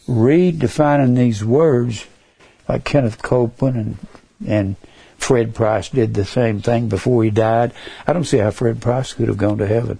read 0.06 0.58
defining 0.58 1.14
these 1.14 1.44
words, 1.44 2.06
like 2.68 2.84
Kenneth 2.84 3.22
Copeland 3.22 3.76
and 3.76 3.96
and 4.46 4.76
Fred 5.16 5.54
Price 5.54 5.88
did 5.88 6.14
the 6.14 6.24
same 6.24 6.60
thing 6.60 6.88
before 6.88 7.24
he 7.24 7.30
died. 7.30 7.72
I 8.06 8.12
don't 8.12 8.24
see 8.24 8.38
how 8.38 8.50
Fred 8.50 8.80
Price 8.80 9.14
could 9.14 9.28
have 9.28 9.38
gone 9.38 9.58
to 9.58 9.66
heaven. 9.66 9.98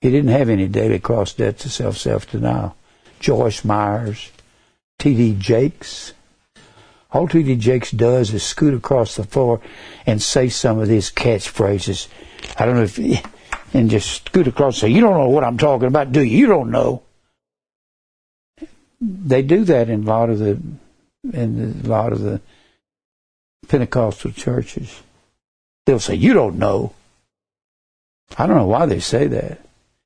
He 0.00 0.10
didn't 0.10 0.32
have 0.32 0.48
any 0.48 0.66
daily 0.66 0.98
cross 0.98 1.32
debts 1.32 1.64
of 1.64 1.72
self 1.72 1.96
self 1.96 2.30
denial. 2.30 2.76
Joyce 3.20 3.64
Meyers, 3.64 4.30
T.D. 4.98 5.36
Jakes. 5.38 6.12
All 7.12 7.28
T.D. 7.28 7.56
Jakes 7.56 7.92
does 7.92 8.34
is 8.34 8.42
scoot 8.42 8.74
across 8.74 9.16
the 9.16 9.24
floor 9.24 9.60
and 10.04 10.20
say 10.20 10.48
some 10.48 10.78
of 10.80 10.88
these 10.88 11.10
catchphrases. 11.10 12.08
I 12.58 12.66
don't 12.66 12.76
know 12.76 12.82
if, 12.82 12.98
and 13.72 13.88
just 13.88 14.26
scoot 14.26 14.48
across 14.48 14.82
and 14.82 14.90
say, 14.90 14.94
You 14.94 15.00
don't 15.00 15.14
know 15.14 15.28
what 15.28 15.44
I'm 15.44 15.58
talking 15.58 15.88
about, 15.88 16.12
do 16.12 16.22
you? 16.22 16.38
You 16.38 16.46
don't 16.46 16.70
know 16.70 17.02
they 19.00 19.42
do 19.42 19.64
that 19.64 19.88
in 19.88 20.04
a 20.04 20.06
lot 20.06 20.30
of 20.30 20.38
the 20.38 20.60
in 21.32 21.82
a 21.84 21.88
lot 21.88 22.12
of 22.12 22.20
the 22.20 22.40
Pentecostal 23.68 24.32
churches. 24.32 25.02
They'll 25.84 26.00
say, 26.00 26.14
You 26.14 26.32
don't 26.32 26.58
know. 26.58 26.94
I 28.38 28.46
don't 28.46 28.56
know 28.56 28.66
why 28.66 28.86
they 28.86 29.00
say 29.00 29.26
that. 29.28 29.60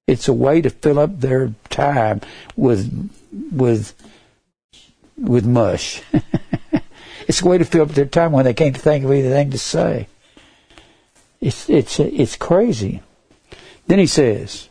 It's 0.06 0.28
a 0.28 0.32
way 0.32 0.60
to 0.60 0.70
fill 0.70 0.98
up 0.98 1.20
their 1.20 1.52
time 1.68 2.20
with 2.56 3.10
with 3.52 3.94
with 5.16 5.46
mush. 5.46 6.02
it's 7.28 7.42
a 7.42 7.48
way 7.48 7.58
to 7.58 7.64
fill 7.64 7.82
up 7.82 7.90
their 7.90 8.06
time 8.06 8.32
when 8.32 8.44
they 8.44 8.54
can't 8.54 8.76
think 8.76 9.04
of 9.04 9.10
anything 9.10 9.50
to 9.50 9.58
say. 9.58 10.08
It's 11.40 11.68
it's 11.70 12.00
it's 12.00 12.36
crazy. 12.36 13.02
Then 13.86 13.98
he 13.98 14.06
says, 14.06 14.68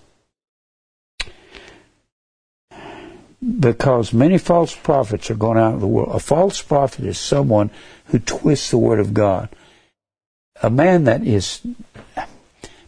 because 3.59 4.13
many 4.13 4.37
false 4.37 4.75
prophets 4.75 5.31
are 5.31 5.35
going 5.35 5.57
out 5.57 5.75
of 5.75 5.81
the 5.81 5.87
world. 5.87 6.13
A 6.13 6.19
false 6.19 6.61
prophet 6.61 7.05
is 7.05 7.17
someone 7.17 7.71
who 8.05 8.19
twists 8.19 8.71
the 8.71 8.77
word 8.77 8.99
of 8.99 9.13
God. 9.13 9.49
A 10.61 10.69
man 10.69 11.05
that 11.05 11.25
is 11.25 11.61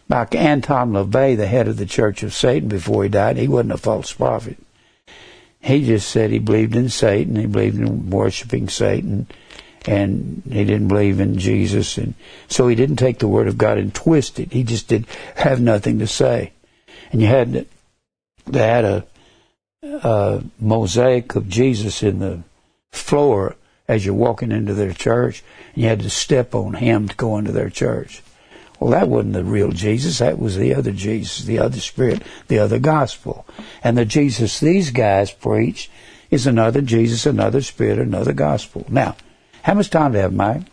like 0.10 0.36
Anton 0.36 0.92
LaVey, 0.92 1.38
the 1.38 1.48
head 1.48 1.70
of 1.70 1.78
the 1.78 1.86
Church 1.86 2.22
of 2.22 2.34
Satan 2.34 2.68
before 2.68 3.04
he 3.04 3.10
died, 3.10 3.38
he 3.38 3.48
wasn't 3.48 3.72
a 3.72 3.78
false 3.78 4.12
prophet. 4.12 4.58
He 5.62 5.86
just 5.86 6.10
said 6.10 6.32
he 6.32 6.40
believed 6.40 6.76
in 6.76 6.90
Satan, 6.90 7.36
he 7.36 7.46
believed 7.46 7.78
in 7.78 8.10
worshiping 8.10 8.68
Satan, 8.68 9.28
and 9.86 10.44
he 10.46 10.66
didn't 10.66 10.90
believe 10.90 11.20
in 11.22 11.38
Jesus, 11.38 11.98
and 11.98 12.14
so 12.50 12.68
he 12.68 12.76
didn't 12.76 12.98
take 12.98 13.20
the 13.20 13.28
word 13.28 13.48
of 13.48 13.58
God 13.58 13.78
and 13.78 13.94
twist 13.94 14.40
it. 14.40 14.52
He 14.52 14.64
just 14.64 14.88
did 14.88 15.06
have 15.36 15.62
nothing 15.62 16.00
to 16.00 16.08
say. 16.08 16.52
And 17.12 17.22
you 17.22 17.28
had 17.28 17.68
they 18.48 18.70
a, 18.70 19.06
a 19.84 20.44
mosaic 20.60 21.36
of 21.36 21.50
Jesus 21.50 22.04
in 22.04 22.20
the 22.20 22.44
floor 22.92 23.56
as 23.88 24.06
you're 24.06 24.14
walking 24.14 24.52
into 24.52 24.74
their 24.74 24.94
church, 24.94 25.44
and 25.74 25.84
you 25.84 25.90
had 25.90 26.02
to 26.02 26.10
step 26.10 26.54
on 26.54 26.76
him 26.76 27.08
to 27.08 27.16
go 27.16 27.38
into 27.38 27.52
their 27.52 27.70
church. 27.70 28.22
Well, 28.80 28.92
that 28.92 29.08
wasn't 29.08 29.34
the 29.34 29.44
real 29.44 29.72
Jesus. 29.72 30.20
That 30.20 30.40
was 30.40 30.58
the 30.58 30.74
other 30.74 30.92
Jesus, 30.92 31.46
the 31.46 31.60
other 31.60 31.80
Spirit, 31.80 32.24
the 32.48 32.60
other 32.60 32.80
gospel. 32.80 33.46
And 33.84 33.98
the 33.98 34.06
Jesus 34.06 34.60
these 34.60 34.92
guys 34.92 35.32
preach 35.32 35.90
is 36.30 36.48
another 36.48 36.82
Jesus, 36.82 37.26
another 37.26 37.62
Spirit, 37.62 38.00
another 38.00 38.34
gospel. 38.34 38.86
Now, 38.90 39.16
how 39.64 39.74
much 39.74 39.90
time 39.90 40.14
do 40.14 40.20
I 40.20 40.22
have, 40.22 40.34
Mike? 40.34 40.64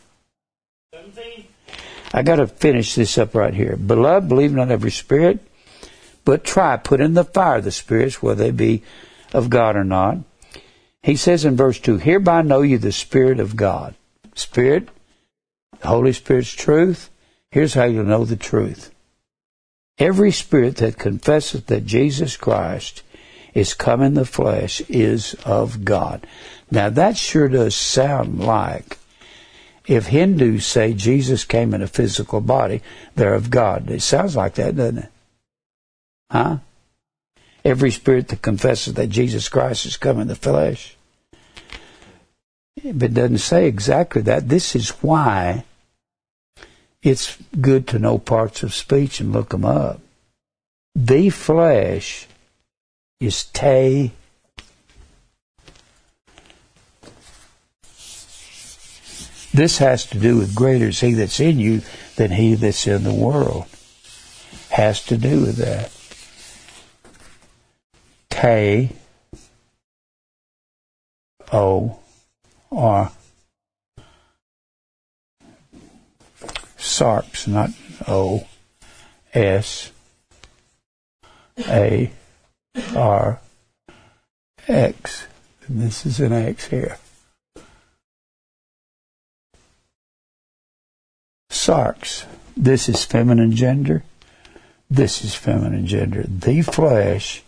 17. 0.95 1.45
I 2.13 2.23
got 2.23 2.37
to 2.37 2.47
finish 2.47 2.95
this 2.95 3.19
up 3.19 3.35
right 3.35 3.53
here. 3.53 3.77
Beloved, 3.77 4.29
believe 4.29 4.53
not 4.53 4.71
every 4.71 4.91
spirit, 4.91 5.41
but 6.29 6.45
try, 6.45 6.77
put 6.77 7.01
in 7.01 7.15
the 7.15 7.25
fire 7.25 7.59
the 7.63 7.71
spirits, 7.71 8.23
whether 8.23 8.45
they 8.45 8.51
be 8.51 8.83
of 9.33 9.49
God 9.49 9.77
or 9.77 9.83
not. 9.83 10.19
He 11.03 11.17
says 11.17 11.47
in 11.47 11.57
verse 11.57 11.81
2, 11.81 11.97
Hereby 11.97 12.43
know 12.43 12.61
you 12.61 12.77
the 12.77 12.93
Spirit 12.93 13.41
of 13.41 13.57
God. 13.57 13.95
Spirit, 14.35 14.91
the 15.81 15.89
Holy 15.89 16.13
Spirit's 16.13 16.53
truth, 16.53 17.09
Here's 17.51 17.73
how 17.73 17.85
you 17.85 18.03
know 18.03 18.27
the 18.27 18.37
truth. 18.37 18.95
Every 19.97 20.31
spirit 20.31 20.77
that 20.77 20.99
confesses 20.99 21.65
that 21.65 21.87
Jesus 21.87 22.37
Christ 22.37 23.03
is 23.55 23.73
come 23.73 24.03
in 24.03 24.13
the 24.13 24.27
flesh 24.27 24.83
is 24.83 25.33
of 25.47 25.83
God. 25.87 26.27
Now 26.71 26.91
that 26.91 27.17
sure 27.17 27.49
does 27.49 27.75
sound 27.75 28.39
like 28.39 28.99
if 29.87 30.09
Hindus 30.09 30.67
say 30.67 30.93
Jesus 30.93 31.47
came 31.47 31.73
in 31.73 31.81
a 31.81 31.87
physical 31.87 32.43
body, 32.43 32.83
they're 33.15 33.33
of 33.33 33.49
God. 33.49 33.91
It 33.91 34.03
sounds 34.03 34.37
like 34.37 34.57
that, 34.57 34.77
doesn't 34.77 34.99
it? 34.99 35.09
Huh? 36.31 36.59
Every 37.65 37.91
spirit 37.91 38.29
that 38.29 38.43
confesses 38.43 38.95
that 38.95 39.09
Jesus 39.09 39.49
Christ 39.49 39.85
has 39.85 39.97
come 39.97 40.21
in 40.21 40.29
the 40.29 40.35
flesh. 40.35 40.97
But 42.77 43.11
it 43.11 43.15
doesn't 43.15 43.39
say 43.39 43.67
exactly 43.67 44.23
that. 44.23 44.49
This 44.49 44.77
is 44.77 44.91
why 45.03 45.65
it's 47.03 47.37
good 47.61 47.87
to 47.89 47.99
know 47.99 48.19
parts 48.19 48.63
of 48.63 48.75
speech 48.75 49.21
and 49.21 49.33
look 49.33 49.51
them 49.51 49.65
up. 49.65 50.01
The 50.95 51.31
flesh 51.31 52.27
is 53.21 53.45
te. 53.45 54.13
This 59.53 59.79
has 59.79 60.07
to 60.07 60.19
do 60.19 60.37
with 60.37 60.55
greater 60.55 60.89
is 60.89 61.01
he 61.01 61.15
that's 61.15 61.41
in 61.41 61.59
you 61.59 61.83
than 62.17 62.31
he 62.33 62.55
that's 62.55 62.87
in 62.87 63.03
the 63.03 63.15
world. 63.15 63.65
Has 64.71 65.03
to 65.07 65.17
do 65.17 65.41
with 65.41 65.57
that. 65.57 65.91
Te 68.41 68.91
O 71.53 71.99
R 72.71 73.11
Sarx, 76.99 77.49
not 77.49 77.71
O, 78.07 78.47
S, 79.35 79.93
A, 81.67 82.11
R, 82.95 83.41
X. 84.67 85.27
And 85.67 85.81
this 85.81 86.07
is 86.07 86.21
an 86.21 86.33
X 86.33 86.67
here. 86.67 86.99
Sarx. 91.51 92.25
This 92.57 92.89
is 92.89 93.05
feminine 93.05 93.55
gender. 93.55 94.03
This 94.91 95.25
is 95.25 95.35
feminine 95.35 95.87
gender. 95.87 96.25
The 96.27 96.63
flesh 96.63 97.43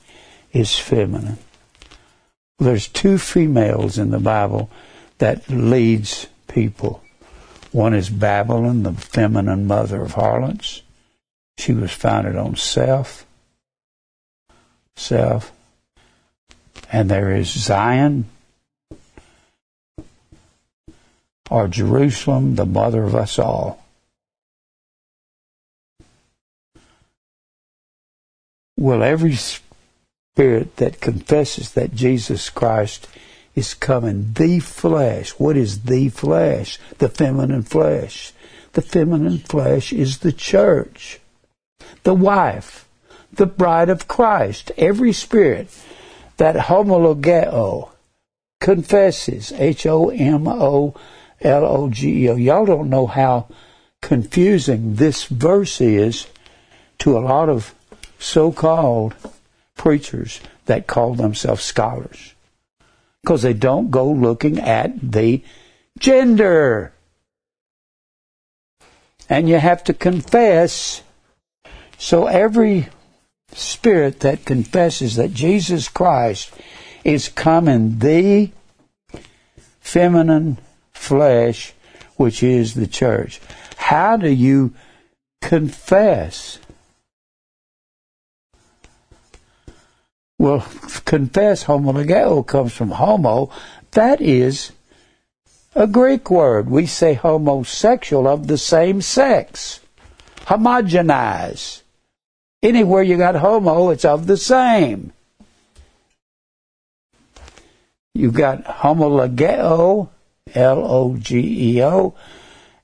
is 0.52 0.78
feminine. 0.78 1.38
There's 2.58 2.88
two 2.88 3.18
females 3.18 3.98
in 3.98 4.10
the 4.10 4.18
Bible 4.18 4.70
that 5.18 5.48
leads 5.48 6.26
people. 6.48 7.02
One 7.72 7.94
is 7.94 8.10
Babylon, 8.10 8.82
the 8.82 8.92
feminine 8.92 9.66
mother 9.66 10.02
of 10.02 10.12
harlots. 10.12 10.82
She 11.58 11.72
was 11.72 11.92
founded 11.92 12.36
on 12.36 12.56
self. 12.56 13.24
Self. 14.96 15.52
And 16.92 17.08
there 17.08 17.34
is 17.34 17.48
Zion, 17.48 18.24
or 21.48 21.68
Jerusalem, 21.68 22.56
the 22.56 22.66
mother 22.66 23.04
of 23.04 23.14
us 23.14 23.38
all. 23.38 23.84
Well, 28.76 29.02
every 29.02 29.36
spirit 30.40 30.76
that 30.76 31.02
confesses 31.02 31.72
that 31.72 31.94
Jesus 31.94 32.48
Christ 32.48 33.06
is 33.54 33.74
coming. 33.74 34.32
The 34.32 34.58
flesh. 34.58 35.32
What 35.32 35.54
is 35.54 35.82
the 35.82 36.08
flesh? 36.08 36.78
The 36.96 37.10
feminine 37.10 37.62
flesh. 37.62 38.32
The 38.72 38.80
feminine 38.80 39.40
flesh 39.40 39.92
is 39.92 40.20
the 40.20 40.32
church, 40.32 41.20
the 42.04 42.14
wife, 42.14 42.88
the 43.30 43.44
bride 43.44 43.90
of 43.90 44.08
Christ. 44.08 44.72
Every 44.78 45.12
spirit 45.12 45.68
that 46.38 46.56
homologeo 46.56 47.90
confesses, 48.62 49.52
H 49.52 49.84
O 49.84 50.08
M 50.08 50.48
O 50.48 50.94
L 51.42 51.64
O 51.66 51.90
G 51.90 52.24
E 52.24 52.30
O. 52.30 52.36
Y'all 52.36 52.64
don't 52.64 52.88
know 52.88 53.06
how 53.06 53.46
confusing 54.00 54.94
this 54.94 55.24
verse 55.24 55.82
is 55.82 56.28
to 57.00 57.18
a 57.18 57.20
lot 57.20 57.50
of 57.50 57.74
so 58.18 58.50
called 58.50 59.14
preachers 59.80 60.40
that 60.66 60.86
call 60.86 61.14
themselves 61.14 61.64
scholars 61.64 62.34
because 63.22 63.40
they 63.40 63.54
don't 63.54 63.90
go 63.90 64.10
looking 64.12 64.58
at 64.60 64.92
the 65.00 65.42
gender. 65.98 66.92
And 69.30 69.48
you 69.48 69.58
have 69.58 69.82
to 69.84 69.94
confess. 69.94 71.02
So 71.96 72.26
every 72.26 72.88
spirit 73.54 74.20
that 74.20 74.44
confesses 74.44 75.16
that 75.16 75.32
Jesus 75.32 75.88
Christ 75.88 76.52
is 77.02 77.30
come 77.30 77.66
in 77.66 78.00
the 78.00 78.50
feminine 79.80 80.58
flesh, 80.92 81.72
which 82.16 82.42
is 82.42 82.74
the 82.74 82.86
church. 82.86 83.40
How 83.78 84.18
do 84.18 84.28
you 84.28 84.74
confess? 85.40 86.58
Well, 90.40 90.66
confess 91.04 91.64
homologeo 91.64 92.46
comes 92.46 92.72
from 92.72 92.92
homo. 92.92 93.50
That 93.90 94.22
is 94.22 94.72
a 95.74 95.86
Greek 95.86 96.30
word. 96.30 96.70
We 96.70 96.86
say 96.86 97.12
homosexual 97.12 98.26
of 98.26 98.46
the 98.46 98.56
same 98.56 99.02
sex. 99.02 99.80
Homogenize. 100.46 101.82
Anywhere 102.62 103.02
you 103.02 103.18
got 103.18 103.34
homo, 103.34 103.90
it's 103.90 104.06
of 104.06 104.26
the 104.26 104.38
same. 104.38 105.12
You've 108.14 108.32
got 108.32 108.64
homologeo, 108.64 110.08
L-O-G-E-O. 110.54 112.14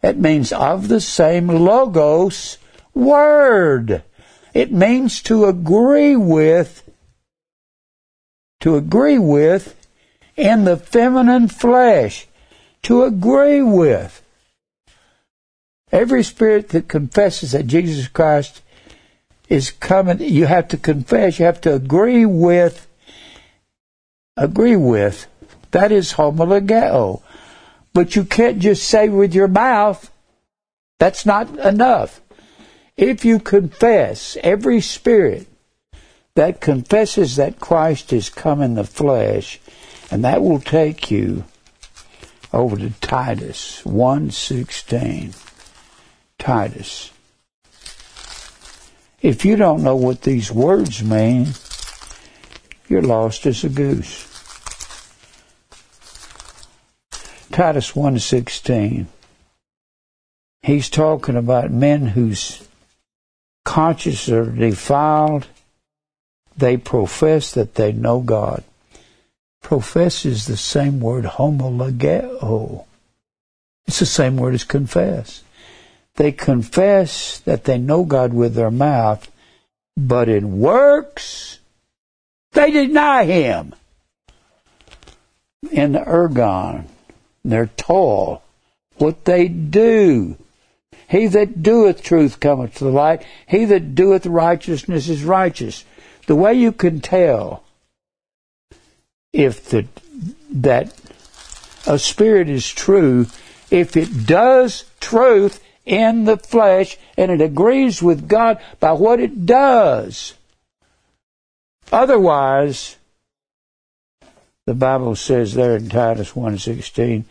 It 0.02 0.18
means 0.18 0.52
of 0.52 0.88
the 0.88 1.00
same 1.00 1.46
logos 1.46 2.58
word. 2.92 4.02
It 4.52 4.72
means 4.72 5.22
to 5.22 5.46
agree 5.46 6.16
with 6.16 6.85
to 8.66 8.74
agree 8.74 9.16
with 9.16 9.76
in 10.34 10.64
the 10.64 10.76
feminine 10.76 11.46
flesh. 11.46 12.26
to 12.82 13.04
agree 13.04 13.62
with. 13.62 14.22
Every 15.92 16.24
spirit 16.24 16.70
that 16.70 16.88
confesses 16.88 17.52
that 17.52 17.68
Jesus 17.68 18.08
Christ 18.08 18.62
is 19.48 19.70
coming, 19.70 20.18
you 20.20 20.46
have 20.46 20.66
to 20.68 20.76
confess, 20.76 21.38
you 21.38 21.44
have 21.44 21.60
to 21.60 21.74
agree 21.74 22.26
with, 22.26 22.88
agree 24.36 24.74
with. 24.74 25.28
That 25.70 25.92
is 25.92 26.14
homologeo. 26.14 27.22
But 27.92 28.16
you 28.16 28.24
can't 28.24 28.58
just 28.58 28.88
say 28.88 29.08
with 29.08 29.32
your 29.32 29.48
mouth, 29.48 30.10
that's 30.98 31.24
not 31.24 31.56
enough. 31.60 32.20
If 32.96 33.24
you 33.24 33.38
confess, 33.38 34.36
every 34.42 34.80
spirit 34.80 35.46
that 36.36 36.60
confesses 36.60 37.36
that 37.36 37.60
Christ 37.60 38.12
is 38.12 38.30
come 38.30 38.62
in 38.62 38.74
the 38.74 38.84
flesh, 38.84 39.58
and 40.10 40.22
that 40.24 40.42
will 40.42 40.60
take 40.60 41.10
you 41.10 41.44
over 42.52 42.76
to 42.76 42.90
Titus 43.00 43.82
1:16. 43.84 45.34
Titus. 46.38 47.10
If 49.20 49.44
you 49.44 49.56
don't 49.56 49.82
know 49.82 49.96
what 49.96 50.22
these 50.22 50.52
words 50.52 51.02
mean, 51.02 51.54
you're 52.88 53.02
lost 53.02 53.46
as 53.46 53.64
a 53.64 53.68
goose. 53.68 54.26
Titus 57.50 57.96
1:16. 57.96 59.08
He's 60.62 60.90
talking 60.90 61.36
about 61.36 61.70
men 61.70 62.08
whose 62.08 62.68
consciences 63.64 64.30
are 64.30 64.50
defiled. 64.50 65.46
They 66.56 66.76
profess 66.76 67.52
that 67.52 67.74
they 67.74 67.92
know 67.92 68.20
God. 68.20 68.64
Profess 69.62 70.24
is 70.24 70.46
the 70.46 70.56
same 70.56 71.00
word 71.00 71.24
homologeo. 71.24 72.84
It's 73.86 73.98
the 73.98 74.06
same 74.06 74.36
word 74.36 74.54
as 74.54 74.64
confess. 74.64 75.42
They 76.14 76.32
confess 76.32 77.38
that 77.40 77.64
they 77.64 77.78
know 77.78 78.04
God 78.04 78.32
with 78.32 78.54
their 78.54 78.70
mouth, 78.70 79.30
but 79.96 80.28
in 80.28 80.60
works, 80.60 81.58
they 82.52 82.70
deny 82.70 83.24
Him. 83.24 83.74
In 85.70 85.92
the 85.92 86.00
ergon, 86.00 86.86
their 87.44 87.66
toil, 87.66 88.42
what 88.96 89.24
they 89.24 89.48
do. 89.48 90.36
He 91.08 91.26
that 91.26 91.62
doeth 91.62 92.02
truth 92.02 92.40
cometh 92.40 92.76
to 92.76 92.84
the 92.84 92.90
light. 92.90 93.24
He 93.46 93.64
that 93.66 93.94
doeth 93.94 94.26
righteousness 94.26 95.08
is 95.08 95.22
righteous. 95.22 95.84
The 96.26 96.36
way 96.36 96.54
you 96.54 96.72
can 96.72 97.00
tell 97.00 97.62
if 99.32 99.68
the, 99.70 99.86
that 100.50 100.92
a 101.86 101.98
spirit 101.98 102.48
is 102.48 102.68
true, 102.68 103.26
if 103.70 103.96
it 103.96 104.26
does 104.26 104.84
truth 105.00 105.62
in 105.84 106.24
the 106.24 106.36
flesh 106.36 106.98
and 107.16 107.30
it 107.30 107.40
agrees 107.40 108.02
with 108.02 108.28
God 108.28 108.58
by 108.80 108.92
what 108.92 109.20
it 109.20 109.46
does. 109.46 110.34
Otherwise, 111.92 112.96
the 114.66 114.74
Bible 114.74 115.14
says 115.14 115.54
there 115.54 115.76
in 115.76 115.88
Titus 115.88 116.32
1.16, 116.32 117.24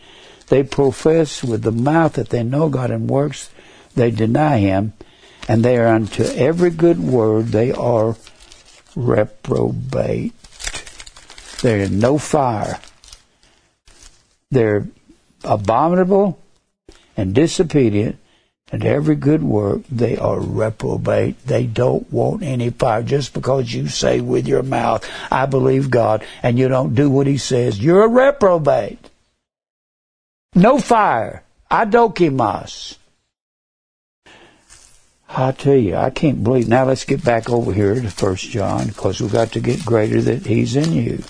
they 0.47 0.63
profess 0.63 1.43
with 1.43 1.63
the 1.63 1.71
mouth 1.71 2.13
that 2.13 2.29
they 2.29 2.43
know 2.43 2.69
God 2.69 2.91
and 2.91 3.09
works 3.09 3.49
they 3.95 4.11
deny 4.11 4.59
him, 4.59 4.93
and 5.47 5.63
they 5.63 5.77
are 5.77 5.87
unto 5.87 6.23
every 6.23 6.69
good 6.69 6.99
word 6.99 7.47
they 7.47 7.71
are 7.71 8.15
reprobate. 8.95 10.33
They're 11.61 11.81
in 11.81 11.99
no 11.99 12.17
fire. 12.17 12.79
They're 14.51 14.87
abominable 15.43 16.39
and 17.17 17.33
disobedient, 17.33 18.17
and 18.71 18.85
every 18.85 19.15
good 19.15 19.43
work 19.43 19.81
they 19.89 20.17
are 20.17 20.39
reprobate. 20.39 21.45
They 21.45 21.65
don't 21.65 22.11
want 22.11 22.43
any 22.43 22.69
fire. 22.69 23.03
Just 23.03 23.33
because 23.33 23.73
you 23.73 23.87
say 23.87 24.21
with 24.21 24.47
your 24.47 24.63
mouth, 24.63 25.09
I 25.31 25.45
believe 25.45 25.89
God, 25.89 26.25
and 26.43 26.59
you 26.59 26.67
don't 26.67 26.95
do 26.95 27.09
what 27.09 27.27
He 27.27 27.37
says, 27.37 27.79
you're 27.79 28.03
a 28.03 28.07
reprobate. 28.07 29.09
No 30.53 30.79
fire. 30.79 31.43
Adokimos. 31.69 32.97
I 35.37 35.51
tell 35.51 35.75
you, 35.75 35.97
I 35.97 36.11
can't 36.11 36.43
believe. 36.43 36.69
Now 36.69 36.85
let's 36.85 37.03
get 37.03 37.23
back 37.23 37.49
over 37.49 37.73
here 37.73 37.95
to 37.95 38.09
First 38.09 38.49
John, 38.49 38.87
because 38.87 39.19
we've 39.19 39.31
got 39.31 39.51
to 39.51 39.59
get 39.59 39.85
greater 39.85 40.21
that 40.21 40.45
He's 40.45 40.77
in 40.77 40.93
you. 40.93 41.23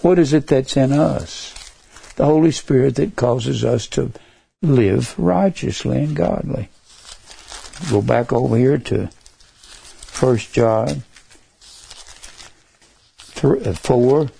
What 0.00 0.18
is 0.18 0.32
it 0.32 0.46
that's 0.46 0.78
in 0.78 0.92
us? 0.92 1.54
The 2.16 2.24
Holy 2.24 2.52
Spirit 2.52 2.94
that 2.94 3.16
causes 3.16 3.64
us 3.64 3.86
to 3.88 4.12
live 4.62 5.18
righteously 5.18 6.02
and 6.04 6.16
godly. 6.16 6.70
Go 7.90 8.00
back 8.00 8.32
over 8.32 8.56
here 8.56 8.78
to 8.78 9.08
First 9.08 10.54
John 10.54 11.02
three, 13.38 13.62
uh, 13.62 13.74
4. 13.74 14.30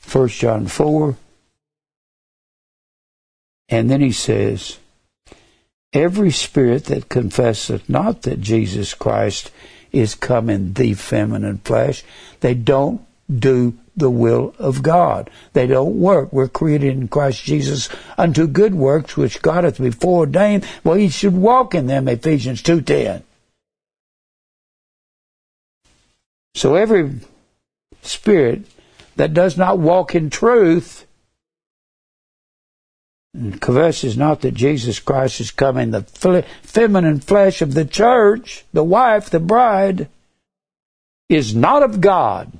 First 0.00 0.38
John 0.38 0.66
4. 0.66 1.16
And 3.68 3.90
then 3.90 4.00
he 4.00 4.12
says, 4.12 4.78
Every 5.94 6.32
spirit 6.32 6.86
that 6.86 7.08
confesseth 7.08 7.88
not 7.88 8.22
that 8.22 8.40
Jesus 8.40 8.94
Christ 8.94 9.52
is 9.92 10.16
come 10.16 10.50
in 10.50 10.74
the 10.74 10.94
feminine 10.94 11.58
flesh, 11.58 12.02
they 12.40 12.52
don't 12.52 13.00
do 13.30 13.78
the 13.96 14.10
will 14.10 14.54
of 14.58 14.82
God. 14.82 15.30
They 15.52 15.68
don't 15.68 15.98
work. 16.00 16.32
We're 16.32 16.48
created 16.48 16.94
in 16.94 17.06
Christ 17.06 17.44
Jesus 17.44 17.88
unto 18.18 18.48
good 18.48 18.74
works 18.74 19.16
which 19.16 19.40
God 19.40 19.62
hath 19.62 19.78
before 19.78 20.20
ordained. 20.20 20.66
Well, 20.82 20.96
he 20.96 21.08
should 21.08 21.36
walk 21.36 21.76
in 21.76 21.86
them, 21.86 22.08
Ephesians 22.08 22.60
2.10. 22.60 23.22
So 26.56 26.74
every 26.74 27.20
spirit 28.02 28.64
that 29.14 29.32
does 29.32 29.56
not 29.56 29.78
walk 29.78 30.14
in 30.14 30.28
truth 30.28 31.06
and 33.34 33.60
confesses 33.60 34.16
not 34.16 34.40
that 34.42 34.54
Jesus 34.54 35.00
Christ 35.00 35.40
is 35.40 35.50
come 35.50 35.76
in 35.76 35.90
the 35.90 36.02
feminine 36.62 37.18
flesh 37.18 37.60
of 37.60 37.74
the 37.74 37.84
church, 37.84 38.64
the 38.72 38.84
wife, 38.84 39.28
the 39.28 39.40
bride, 39.40 40.08
is 41.28 41.54
not 41.54 41.82
of 41.82 42.00
God. 42.00 42.52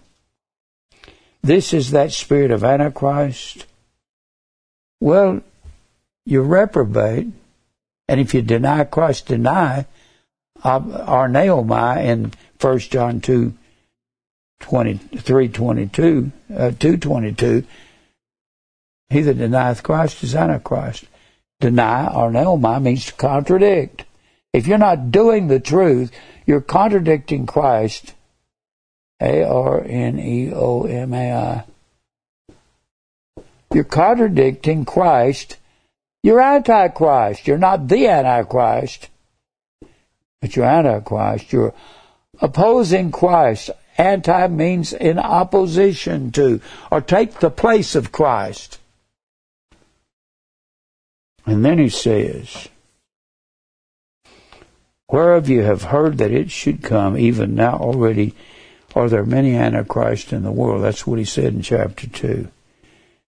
This 1.42 1.72
is 1.72 1.92
that 1.92 2.10
spirit 2.10 2.50
of 2.50 2.64
Antichrist. 2.64 3.66
Well, 5.00 5.42
you 6.26 6.42
reprobate, 6.42 7.28
and 8.08 8.20
if 8.20 8.34
you 8.34 8.42
deny 8.42 8.84
Christ, 8.84 9.26
deny 9.26 9.86
arneomai 10.64 12.04
in 12.04 12.32
1 12.60 12.78
John 12.78 13.20
2, 13.20 13.52
23, 14.60 15.48
22, 15.48 16.32
uh, 16.50 16.70
222, 16.78 17.64
he 19.10 19.20
that 19.22 19.38
denieth 19.38 19.82
Christ 19.82 20.22
is 20.22 20.34
Antichrist. 20.34 21.04
Deny 21.60 22.06
arneomai 22.06 22.82
means 22.82 23.06
to 23.06 23.12
contradict. 23.14 24.04
If 24.52 24.66
you're 24.66 24.78
not 24.78 25.10
doing 25.10 25.48
the 25.48 25.60
truth, 25.60 26.10
you're 26.46 26.60
contradicting 26.60 27.46
Christ. 27.46 28.14
A 29.20 29.44
R 29.44 29.82
N 29.84 30.18
E 30.18 30.52
O 30.52 30.82
M 30.84 31.14
A 31.14 31.32
I. 31.32 31.64
You're 33.72 33.84
contradicting 33.84 34.84
Christ. 34.84 35.56
You're 36.22 36.40
Antichrist. 36.40 37.46
You're 37.46 37.58
not 37.58 37.88
the 37.88 38.08
Antichrist, 38.08 39.08
but 40.40 40.56
you're 40.56 40.64
Antichrist. 40.64 41.52
You're 41.52 41.74
opposing 42.40 43.12
Christ. 43.12 43.70
Anti 43.96 44.48
means 44.48 44.92
in 44.92 45.18
opposition 45.18 46.32
to, 46.32 46.60
or 46.90 47.00
take 47.00 47.34
the 47.40 47.50
place 47.50 47.94
of 47.94 48.10
Christ. 48.10 48.78
And 51.46 51.64
then 51.64 51.78
he 51.78 51.88
says, 51.88 52.68
Whereof 55.08 55.48
you 55.48 55.62
have 55.62 55.84
heard 55.84 56.18
that 56.18 56.32
it 56.32 56.50
should 56.50 56.82
come, 56.82 57.16
even 57.16 57.54
now 57.54 57.76
already 57.76 58.34
are 58.94 59.08
there 59.08 59.24
many 59.24 59.54
antichrists 59.54 60.32
in 60.32 60.42
the 60.42 60.52
world. 60.52 60.82
That's 60.82 61.06
what 61.06 61.18
he 61.18 61.24
said 61.24 61.52
in 61.52 61.62
chapter 61.62 62.06
2. 62.06 62.48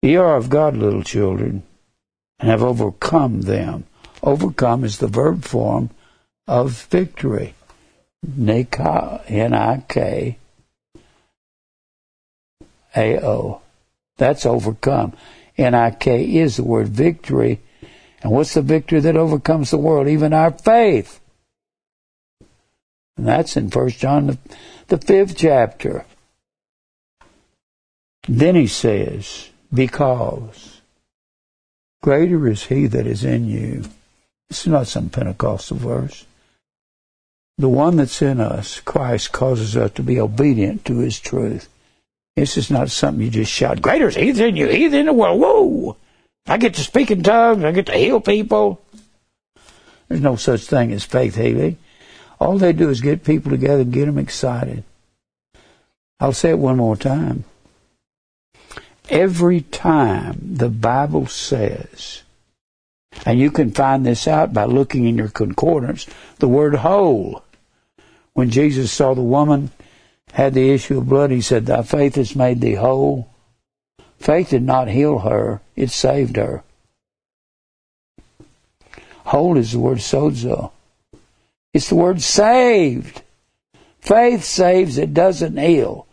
Ye 0.01 0.15
are 0.15 0.37
of 0.37 0.49
God, 0.49 0.77
little 0.77 1.03
children, 1.03 1.63
and 2.39 2.49
have 2.49 2.63
overcome 2.63 3.41
them. 3.41 3.85
Overcome 4.23 4.83
is 4.83 4.99
the 4.99 5.07
verb 5.07 5.43
form 5.43 5.89
of 6.47 6.71
victory. 6.89 7.55
Nika, 8.23 9.23
N-I-K, 9.27 10.37
A-O. 12.95 13.61
That's 14.17 14.45
overcome. 14.45 15.13
N-I-K 15.57 16.23
is 16.37 16.57
the 16.57 16.63
word 16.63 16.87
victory 16.89 17.59
and 18.21 18.31
what's 18.31 18.53
the 18.53 18.61
victory 18.61 18.99
that 18.99 19.15
overcomes 19.15 19.71
the 19.71 19.77
world? 19.77 20.07
Even 20.07 20.33
our 20.33 20.51
faith. 20.51 21.19
And 23.15 23.27
that's 23.27 23.57
in 23.57 23.69
First 23.69 23.99
John, 23.99 24.27
the, 24.27 24.37
the 24.87 24.97
fifth 24.97 25.37
chapter. 25.37 26.05
Then 28.27 28.55
he 28.55 28.67
says, 28.67 29.49
because 29.73 30.81
Greater 32.01 32.47
is 32.47 32.65
he 32.65 32.87
that 32.87 33.07
is 33.07 33.23
in 33.23 33.45
you. 33.45 33.85
Is 34.49 34.67
not 34.67 34.87
some 34.87 35.09
Pentecostal 35.09 35.77
verse. 35.77 36.25
The 37.57 37.69
one 37.69 37.97
that's 37.97 38.21
in 38.21 38.39
us, 38.39 38.79
Christ, 38.79 39.31
causes 39.31 39.75
us 39.75 39.91
to 39.93 40.03
be 40.03 40.19
obedient 40.19 40.85
to 40.85 40.99
his 40.99 41.19
truth. 41.19 41.67
This 42.35 42.55
is 42.55 42.69
not 42.69 42.91
something 42.91 43.23
you 43.23 43.31
just 43.31 43.51
shout, 43.51 43.81
Greater 43.81 44.07
is 44.07 44.15
he 44.15 44.31
that's 44.31 44.39
in 44.39 44.55
you, 44.55 44.67
he's 44.67 44.93
in 44.93 45.07
the 45.07 45.13
world. 45.13 45.41
Whoa! 45.41 45.97
I 46.47 46.57
get 46.57 46.75
to 46.75 46.81
speak 46.81 47.11
in 47.11 47.23
tongues, 47.23 47.63
I 47.63 47.71
get 47.71 47.87
to 47.87 47.97
heal 47.97 48.21
people. 48.21 48.81
There's 50.07 50.21
no 50.21 50.37
such 50.37 50.61
thing 50.61 50.93
as 50.93 51.03
faith 51.03 51.35
healing. 51.35 51.77
All 52.39 52.57
they 52.57 52.73
do 52.73 52.89
is 52.89 53.01
get 53.01 53.23
people 53.23 53.51
together 53.51 53.81
and 53.81 53.91
get 53.91 54.05
them 54.05 54.17
excited. 54.17 54.83
I'll 56.19 56.33
say 56.33 56.51
it 56.51 56.59
one 56.59 56.77
more 56.77 56.95
time. 56.95 57.43
Every 59.09 59.61
time 59.61 60.39
the 60.41 60.69
Bible 60.69 61.27
says, 61.27 62.23
and 63.25 63.39
you 63.39 63.51
can 63.51 63.71
find 63.71 64.05
this 64.05 64.27
out 64.27 64.53
by 64.53 64.65
looking 64.65 65.05
in 65.05 65.17
your 65.17 65.29
concordance, 65.29 66.07
the 66.39 66.47
word 66.47 66.75
whole. 66.75 67.43
When 68.33 68.49
Jesus 68.49 68.91
saw 68.91 69.13
the 69.13 69.21
woman 69.21 69.71
had 70.33 70.53
the 70.53 70.71
issue 70.71 70.99
of 70.99 71.09
blood, 71.09 71.31
he 71.31 71.41
said, 71.41 71.65
Thy 71.65 71.81
faith 71.81 72.15
has 72.15 72.35
made 72.35 72.61
thee 72.61 72.75
whole. 72.75 73.29
Faith 74.19 74.49
did 74.49 74.63
not 74.63 74.87
heal 74.89 75.19
her, 75.19 75.61
it 75.75 75.89
saved 75.89 76.35
her. 76.35 76.63
Whole 79.25 79.57
is 79.57 79.73
the 79.73 79.79
word 79.79 79.97
sozo. 79.97 80.71
It's 81.73 81.89
the 81.89 81.95
word 81.95 82.21
saved. 82.21 83.21
Faith 83.99 84.43
saves, 84.43 84.97
it 84.97 85.13
doesn't 85.13 85.57
heal. 85.57 86.07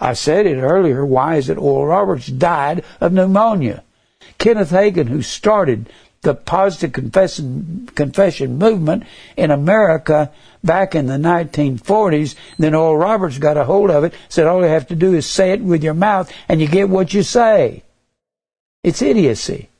I 0.00 0.12
said 0.12 0.46
it 0.46 0.58
earlier. 0.58 1.04
Why 1.04 1.36
is 1.36 1.48
it 1.48 1.58
Oral 1.58 1.86
Roberts 1.86 2.26
died 2.26 2.84
of 3.00 3.12
pneumonia? 3.12 3.82
Kenneth 4.38 4.70
Hagin, 4.70 5.08
who 5.08 5.22
started 5.22 5.88
the 6.28 6.34
positive 6.34 6.92
confession, 6.92 7.88
confession 7.94 8.58
movement 8.58 9.04
in 9.34 9.50
America 9.50 10.30
back 10.62 10.94
in 10.94 11.06
the 11.06 11.14
1940s, 11.14 12.34
then 12.58 12.74
Oral 12.74 12.98
Roberts 12.98 13.38
got 13.38 13.56
a 13.56 13.64
hold 13.64 13.90
of 13.90 14.04
it, 14.04 14.12
said 14.28 14.46
all 14.46 14.60
you 14.60 14.68
have 14.68 14.88
to 14.88 14.94
do 14.94 15.14
is 15.14 15.24
say 15.24 15.52
it 15.52 15.62
with 15.62 15.82
your 15.82 15.94
mouth 15.94 16.30
and 16.46 16.60
you 16.60 16.68
get 16.68 16.90
what 16.90 17.14
you 17.14 17.22
say. 17.22 17.82
It's 18.84 19.00
idiocy. 19.00 19.70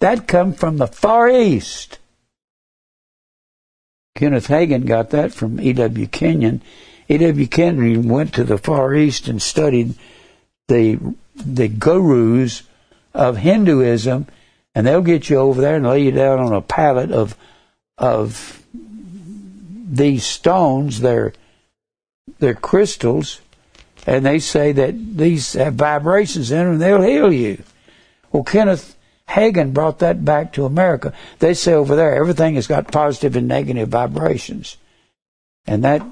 That 0.00 0.28
come 0.28 0.52
from 0.52 0.76
the 0.76 0.86
Far 0.86 1.30
East. 1.30 1.98
Kenneth 4.14 4.48
Hagin 4.48 4.84
got 4.84 5.08
that 5.10 5.32
from 5.32 5.58
E.W. 5.58 6.06
Kenyon 6.08 6.60
E.W. 7.08 7.46
Kenyon 7.46 8.06
went 8.10 8.34
to 8.34 8.44
the 8.44 8.58
Far 8.58 8.94
East 8.94 9.26
and 9.26 9.40
studied 9.40 9.94
the 10.66 10.98
the 11.34 11.68
gurus 11.68 12.64
of 13.14 13.38
Hinduism, 13.38 14.26
and 14.74 14.86
they'll 14.86 15.02
get 15.02 15.28
you 15.28 15.36
over 15.36 15.60
there 15.60 15.76
and 15.76 15.86
lay 15.86 16.02
you 16.02 16.10
down 16.10 16.38
on 16.38 16.52
a 16.52 16.60
pallet 16.60 17.10
of 17.10 17.36
of 17.96 18.62
these 18.72 20.24
stones. 20.24 21.00
They're 21.00 21.32
they're 22.38 22.54
crystals, 22.54 23.40
and 24.06 24.24
they 24.24 24.38
say 24.38 24.72
that 24.72 24.94
these 25.16 25.54
have 25.54 25.74
vibrations 25.74 26.50
in 26.50 26.58
them, 26.58 26.72
and 26.72 26.80
they'll 26.80 27.02
heal 27.02 27.32
you. 27.32 27.62
Well, 28.30 28.44
Kenneth 28.44 28.96
Hagin 29.28 29.72
brought 29.72 29.98
that 29.98 30.24
back 30.24 30.52
to 30.54 30.64
America. 30.64 31.12
They 31.38 31.54
say 31.54 31.72
over 31.72 31.96
there 31.96 32.14
everything 32.14 32.54
has 32.54 32.66
got 32.66 32.92
positive 32.92 33.36
and 33.36 33.48
negative 33.48 33.88
vibrations, 33.88 34.76
and 35.66 35.84
that 35.84 36.02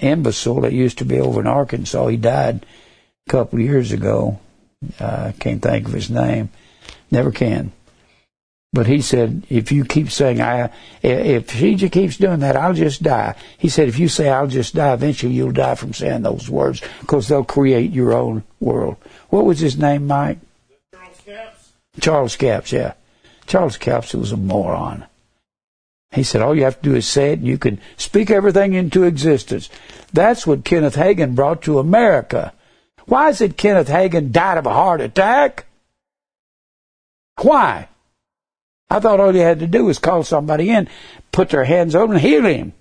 imbecile 0.00 0.60
that 0.62 0.72
used 0.72 0.98
to 0.98 1.04
be 1.04 1.18
over 1.18 1.40
in 1.40 1.46
Arkansas. 1.46 2.06
He 2.06 2.16
died 2.16 2.66
a 3.26 3.30
couple 3.30 3.58
of 3.58 3.64
years 3.64 3.92
ago. 3.92 4.38
I 5.00 5.04
uh, 5.04 5.32
can't 5.40 5.62
think 5.62 5.86
of 5.86 5.92
his 5.92 6.10
name. 6.10 6.50
Never 7.10 7.30
can. 7.30 7.72
But 8.76 8.86
he 8.86 9.00
said, 9.00 9.46
if 9.48 9.72
you 9.72 9.86
keep 9.86 10.10
saying, 10.10 10.42
I, 10.42 10.70
if 11.02 11.50
she 11.50 11.76
just 11.76 11.94
keeps 11.94 12.18
doing 12.18 12.40
that, 12.40 12.58
I'll 12.58 12.74
just 12.74 13.02
die. 13.02 13.34
He 13.56 13.70
said, 13.70 13.88
if 13.88 13.98
you 13.98 14.06
say 14.06 14.28
I'll 14.28 14.48
just 14.48 14.74
die, 14.74 14.92
eventually 14.92 15.32
you'll 15.32 15.52
die 15.52 15.76
from 15.76 15.94
saying 15.94 16.20
those 16.20 16.50
words 16.50 16.82
because 17.00 17.26
they'll 17.26 17.42
create 17.42 17.90
your 17.92 18.12
own 18.12 18.44
world. 18.60 18.96
What 19.30 19.46
was 19.46 19.60
his 19.60 19.78
name, 19.78 20.06
Mike? 20.06 20.40
Charles 20.92 21.22
Capps. 21.24 21.72
Charles 22.00 22.36
Capps, 22.36 22.70
yeah. 22.70 22.92
Charles 23.46 23.78
Capps 23.78 24.12
was 24.12 24.32
a 24.32 24.36
moron. 24.36 25.06
He 26.10 26.22
said, 26.22 26.42
all 26.42 26.54
you 26.54 26.64
have 26.64 26.78
to 26.82 26.90
do 26.90 26.96
is 26.96 27.08
say 27.08 27.32
it 27.32 27.38
and 27.38 27.48
you 27.48 27.56
can 27.56 27.80
speak 27.96 28.30
everything 28.30 28.74
into 28.74 29.04
existence. 29.04 29.70
That's 30.12 30.46
what 30.46 30.66
Kenneth 30.66 30.96
Hagin 30.96 31.34
brought 31.34 31.62
to 31.62 31.78
America. 31.78 32.52
Why 33.06 33.30
is 33.30 33.40
it 33.40 33.56
Kenneth 33.56 33.88
Hagin 33.88 34.32
died 34.32 34.58
of 34.58 34.66
a 34.66 34.74
heart 34.74 35.00
attack? 35.00 35.64
Why? 37.40 37.88
I 38.88 39.00
thought 39.00 39.20
all 39.20 39.34
you 39.34 39.42
had 39.42 39.60
to 39.60 39.66
do 39.66 39.84
was 39.84 39.98
call 39.98 40.22
somebody 40.22 40.70
in, 40.70 40.88
put 41.32 41.50
their 41.50 41.64
hands 41.64 41.94
on 41.94 42.12
and 42.12 42.20
heal 42.20 42.44
him. 42.44 42.72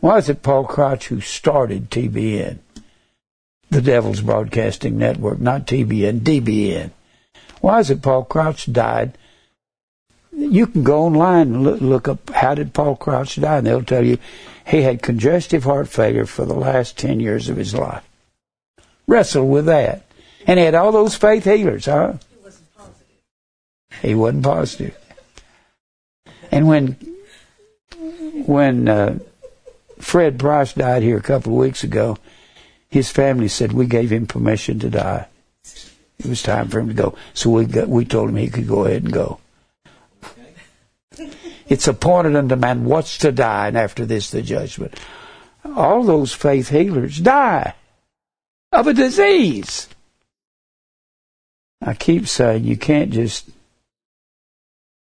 Why 0.00 0.18
is 0.18 0.28
it 0.28 0.42
Paul 0.42 0.64
Crouch 0.64 1.08
who 1.08 1.20
started 1.20 1.90
TBN? 1.90 2.58
The 3.70 3.80
Devil's 3.80 4.20
Broadcasting 4.20 4.98
Network, 4.98 5.40
not 5.40 5.66
TBN, 5.66 6.20
DBN. 6.20 6.90
Why 7.60 7.80
is 7.80 7.90
it 7.90 8.02
Paul 8.02 8.24
Crouch 8.24 8.70
died 8.70 9.16
you 10.36 10.66
can 10.66 10.82
go 10.82 11.04
online 11.04 11.54
and 11.54 11.64
look, 11.64 11.80
look, 11.80 12.08
up 12.08 12.30
how 12.30 12.54
did 12.54 12.74
Paul 12.74 12.96
Crouch 12.96 13.36
die, 13.36 13.58
and 13.58 13.66
they'll 13.66 13.82
tell 13.82 14.04
you 14.04 14.18
he 14.66 14.82
had 14.82 15.02
congestive 15.02 15.64
heart 15.64 15.88
failure 15.88 16.26
for 16.26 16.44
the 16.44 16.54
last 16.54 16.98
10 16.98 17.20
years 17.20 17.48
of 17.48 17.56
his 17.56 17.74
life. 17.74 18.04
Wrestle 19.06 19.48
with 19.48 19.66
that. 19.66 20.02
And 20.46 20.58
he 20.58 20.64
had 20.64 20.74
all 20.74 20.92
those 20.92 21.14
faith 21.14 21.44
healers, 21.44 21.86
huh? 21.86 22.14
He 24.02 24.14
wasn't 24.14 24.44
positive. 24.44 24.96
And 26.50 26.68
when 26.68 26.96
when 28.46 28.88
uh, 28.88 29.18
Fred 29.98 30.38
Price 30.38 30.72
died 30.72 31.02
here 31.02 31.16
a 31.16 31.22
couple 31.22 31.52
of 31.52 31.58
weeks 31.58 31.82
ago, 31.84 32.18
his 32.88 33.10
family 33.10 33.48
said 33.48 33.72
we 33.72 33.86
gave 33.86 34.12
him 34.12 34.26
permission 34.26 34.78
to 34.80 34.90
die. 34.90 35.26
It 36.18 36.26
was 36.26 36.42
time 36.42 36.68
for 36.68 36.80
him 36.80 36.88
to 36.88 36.94
go, 36.94 37.16
so 37.32 37.50
we 37.50 37.64
got, 37.64 37.88
we 37.88 38.04
told 38.04 38.30
him 38.30 38.36
he 38.36 38.48
could 38.48 38.68
go 38.68 38.84
ahead 38.84 39.02
and 39.02 39.12
go. 39.12 39.40
It's 41.66 41.88
appointed 41.88 42.36
unto 42.36 42.56
man 42.56 42.84
what's 42.84 43.18
to 43.18 43.32
die, 43.32 43.68
and 43.68 43.78
after 43.78 44.04
this 44.04 44.30
the 44.30 44.42
judgment. 44.42 44.94
All 45.76 46.04
those 46.04 46.32
faith 46.32 46.68
healers 46.68 47.18
die 47.18 47.74
of 48.70 48.86
a 48.86 48.92
disease. 48.92 49.88
I 51.80 51.94
keep 51.94 52.28
saying 52.28 52.64
you 52.64 52.76
can't 52.76 53.10
just 53.10 53.48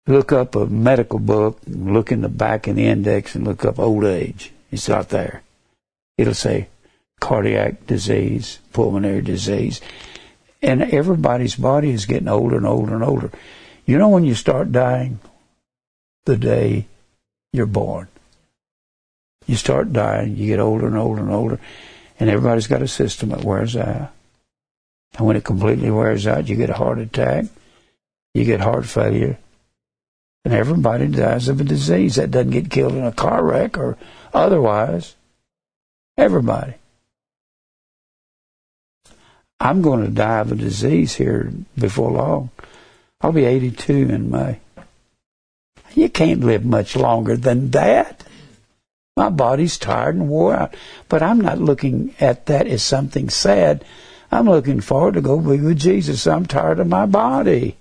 look 0.08 0.32
up 0.32 0.56
a 0.56 0.66
medical 0.66 1.20
book, 1.20 1.60
look 1.68 2.12
in 2.12 2.22
the 2.22 2.30
back 2.30 2.68
in 2.68 2.76
the 2.76 2.86
index, 2.86 3.36
and 3.36 3.46
look 3.46 3.66
up 3.66 3.80
old 3.80 4.04
age. 4.04 4.52
It's 4.72 4.90
not 4.90 5.10
there. 5.10 5.44
It'll 6.18 6.34
say 6.34 6.70
cardiac 7.20 7.88
disease, 7.88 8.60
pulmonary 8.74 9.22
disease. 9.22 9.82
And 10.62 10.82
everybody's 10.82 11.56
body 11.56 11.92
is 11.92 12.06
getting 12.06 12.28
older 12.28 12.58
and 12.58 12.66
older 12.66 12.96
and 12.96 13.04
older. 13.04 13.32
You 13.86 13.98
know 13.98 14.10
when 14.10 14.26
you 14.26 14.36
start 14.36 14.72
dying? 14.72 15.20
the 16.26 16.38
day 16.38 16.88
you're 17.54 17.66
born. 17.66 18.08
You 19.46 19.56
start 19.56 19.94
dying, 19.94 20.36
you 20.36 20.48
get 20.48 20.60
older 20.60 20.88
and 20.88 20.98
older 20.98 21.22
and 21.22 21.32
older, 21.32 21.60
and 22.20 22.30
everybody's 22.30 22.68
got 22.68 22.82
a 22.82 22.88
system 22.88 23.30
that 23.30 23.44
wears 23.44 23.78
out. 23.78 24.12
And 25.18 25.26
when 25.26 25.38
it 25.38 25.46
completely 25.46 25.92
wears 25.92 26.26
out, 26.28 26.50
you 26.50 26.56
get 26.56 26.72
a 26.72 26.74
heart 26.74 26.98
attack, 27.00 27.46
you 28.34 28.44
get 28.44 28.60
heart 28.60 28.86
failure, 28.86 29.38
and 30.46 30.54
everybody 30.54 31.08
dies 31.08 31.50
of 31.50 31.60
a 31.60 31.64
disease 31.64 32.16
that 32.16 32.30
doesn't 32.30 32.52
get 32.52 32.70
killed 32.70 32.94
in 32.94 33.04
a 33.04 33.12
car 33.12 33.44
wreck 33.44 33.78
or 33.78 33.98
otherwise. 34.34 35.16
Everybody. 36.18 36.76
I'm 39.60 39.82
going 39.82 40.06
to 40.06 40.12
die 40.12 40.40
of 40.40 40.52
a 40.52 40.56
disease 40.56 41.16
here 41.16 41.52
before 41.78 42.12
long. 42.12 42.52
I'll 43.22 43.32
be 43.32 43.46
82 43.46 43.94
in 43.94 44.30
May. 44.30 44.60
You 45.96 46.10
can't 46.10 46.42
live 46.42 46.64
much 46.64 46.96
longer 46.96 47.36
than 47.36 47.72
that. 47.72 48.24
My 49.18 49.30
body's 49.30 49.78
tired 49.78 50.16
and 50.16 50.30
wore 50.30 50.54
out. 50.54 50.76
But 51.10 51.24
I'm 51.24 51.40
not 51.40 51.60
looking 51.60 52.14
at 52.20 52.46
that 52.48 52.68
as 52.68 52.84
something 52.84 53.30
sad. 53.30 53.84
I'm 54.32 54.46
looking 54.46 54.82
forward 54.82 55.16
to 55.16 55.22
go 55.22 55.40
be 55.40 55.58
with 55.58 55.80
Jesus. 55.80 56.28
I'm 56.28 56.46
tired 56.46 56.80
of 56.80 56.88
my 56.88 57.06
body. 57.06 57.78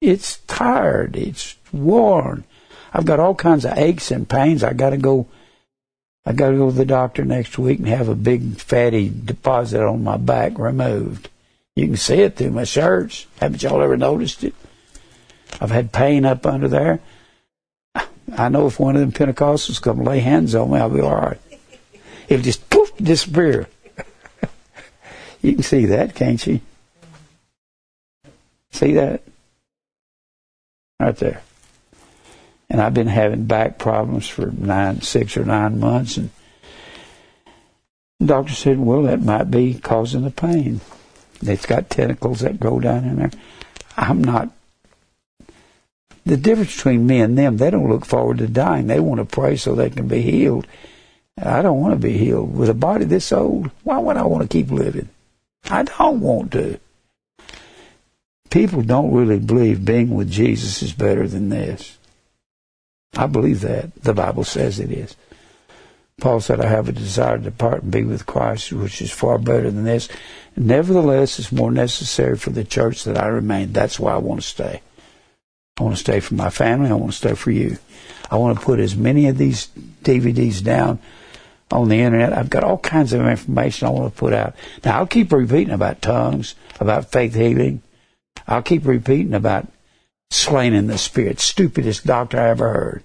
It's 0.00 0.38
tired. 0.46 1.16
It's 1.16 1.56
worn. 1.72 2.44
I've 2.92 3.04
got 3.04 3.20
all 3.20 3.34
kinds 3.34 3.64
of 3.64 3.76
aches 3.76 4.10
and 4.10 4.28
pains. 4.28 4.64
I 4.64 4.72
gotta 4.72 4.96
go 4.96 5.26
I 6.24 6.32
gotta 6.32 6.56
go 6.56 6.70
to 6.70 6.76
the 6.76 6.84
doctor 6.84 7.24
next 7.24 7.58
week 7.58 7.78
and 7.78 7.88
have 7.88 8.08
a 8.08 8.14
big 8.14 8.60
fatty 8.60 9.10
deposit 9.10 9.82
on 9.82 10.04
my 10.04 10.16
back 10.16 10.58
removed. 10.58 11.28
You 11.76 11.86
can 11.86 11.96
see 11.96 12.20
it 12.20 12.36
through 12.36 12.50
my 12.50 12.64
shirts. 12.64 13.26
Haven't 13.40 13.62
y'all 13.62 13.80
ever 13.82 13.96
noticed 13.96 14.44
it? 14.44 14.54
I've 15.60 15.70
had 15.70 15.92
pain 15.92 16.24
up 16.24 16.46
under 16.46 16.68
there. 16.68 17.00
I 18.36 18.48
know 18.48 18.66
if 18.66 18.78
one 18.78 18.96
of 18.96 19.00
them 19.00 19.12
Pentecostals 19.12 19.82
come 19.82 20.04
lay 20.04 20.20
hands 20.20 20.54
on 20.54 20.70
me, 20.70 20.78
I'll 20.78 20.90
be 20.90 21.00
all 21.00 21.14
right. 21.14 21.40
It'll 22.28 22.44
just 22.44 22.68
poof 22.70 22.96
disappear. 22.96 23.66
you 25.42 25.54
can 25.54 25.62
see 25.62 25.86
that, 25.86 26.14
can't 26.14 26.46
you? 26.46 26.60
See 28.70 28.92
that? 28.92 29.22
Right 31.00 31.16
there. 31.16 31.42
And 32.68 32.80
I've 32.80 32.94
been 32.94 33.08
having 33.08 33.46
back 33.46 33.78
problems 33.78 34.28
for 34.28 34.46
nine, 34.46 35.00
six 35.00 35.36
or 35.36 35.44
nine 35.44 35.80
months, 35.80 36.16
and 36.16 36.30
the 38.20 38.26
doctor 38.26 38.52
said, 38.52 38.78
"Well, 38.78 39.02
that 39.02 39.22
might 39.22 39.50
be 39.50 39.74
causing 39.74 40.22
the 40.22 40.30
pain. 40.30 40.80
It's 41.42 41.66
got 41.66 41.90
tentacles 41.90 42.40
that 42.40 42.60
go 42.60 42.78
down 42.78 43.04
in 43.04 43.16
there." 43.16 43.30
I'm 43.96 44.22
not. 44.22 44.50
The 46.24 46.36
difference 46.36 46.76
between 46.76 47.06
me 47.06 47.20
and 47.20 47.36
them, 47.36 47.56
they 47.56 47.70
don't 47.70 47.88
look 47.88 48.04
forward 48.04 48.38
to 48.38 48.46
dying. 48.46 48.86
They 48.86 49.00
want 49.00 49.18
to 49.18 49.24
pray 49.24 49.56
so 49.56 49.74
they 49.74 49.90
can 49.90 50.06
be 50.06 50.22
healed. 50.22 50.66
I 51.42 51.62
don't 51.62 51.80
want 51.80 51.94
to 51.94 51.98
be 51.98 52.16
healed. 52.18 52.54
With 52.54 52.68
a 52.68 52.74
body 52.74 53.04
this 53.04 53.32
old, 53.32 53.70
why 53.82 53.98
would 53.98 54.16
I 54.16 54.22
want 54.22 54.42
to 54.42 54.48
keep 54.48 54.70
living? 54.70 55.08
I 55.68 55.82
don't 55.82 56.20
want 56.20 56.52
to. 56.52 56.78
People 58.50 58.82
don't 58.82 59.12
really 59.12 59.38
believe 59.38 59.84
being 59.84 60.14
with 60.14 60.30
Jesus 60.30 60.82
is 60.82 60.92
better 60.92 61.28
than 61.28 61.48
this. 61.48 61.96
I 63.16 63.26
believe 63.26 63.60
that. 63.60 63.94
The 64.02 64.14
Bible 64.14 64.44
says 64.44 64.80
it 64.80 64.90
is. 64.90 65.16
Paul 66.20 66.40
said, 66.40 66.60
I 66.60 66.66
have 66.66 66.88
a 66.88 66.92
desire 66.92 67.38
to 67.38 67.44
depart 67.44 67.82
and 67.82 67.90
be 67.90 68.04
with 68.04 68.26
Christ, 68.26 68.72
which 68.72 69.00
is 69.00 69.10
far 69.10 69.38
better 69.38 69.70
than 69.70 69.84
this. 69.84 70.08
Nevertheless, 70.56 71.38
it's 71.38 71.50
more 71.50 71.70
necessary 71.70 72.36
for 72.36 72.50
the 72.50 72.64
church 72.64 73.04
that 73.04 73.16
I 73.16 73.28
remain. 73.28 73.72
That's 73.72 73.98
why 73.98 74.12
I 74.12 74.18
want 74.18 74.42
to 74.42 74.46
stay. 74.46 74.82
I 75.78 75.82
want 75.82 75.96
to 75.96 76.00
stay 76.00 76.20
for 76.20 76.34
my 76.34 76.50
family. 76.50 76.90
I 76.90 76.94
want 76.94 77.12
to 77.12 77.18
stay 77.18 77.34
for 77.34 77.50
you. 77.50 77.78
I 78.30 78.36
want 78.36 78.58
to 78.58 78.64
put 78.64 78.80
as 78.80 78.94
many 78.94 79.28
of 79.28 79.38
these 79.38 79.68
DVDs 80.02 80.62
down 80.62 80.98
on 81.70 81.88
the 81.88 81.96
internet. 81.96 82.32
I've 82.32 82.50
got 82.50 82.64
all 82.64 82.78
kinds 82.78 83.12
of 83.12 83.26
information 83.26 83.86
I 83.86 83.90
want 83.90 84.12
to 84.12 84.18
put 84.18 84.34
out. 84.34 84.54
Now, 84.84 84.98
I'll 84.98 85.06
keep 85.06 85.32
repeating 85.32 85.72
about 85.72 86.02
tongues, 86.02 86.54
about 86.78 87.10
faith 87.10 87.34
healing. 87.34 87.82
I'll 88.46 88.62
keep 88.62 88.86
repeating 88.86 89.34
about 89.34 89.68
slain 90.30 90.74
in 90.74 90.86
the 90.86 90.98
spirit. 90.98 91.40
Stupidest 91.40 92.06
doctor 92.06 92.40
I 92.40 92.50
ever 92.50 92.68
heard. 92.72 93.04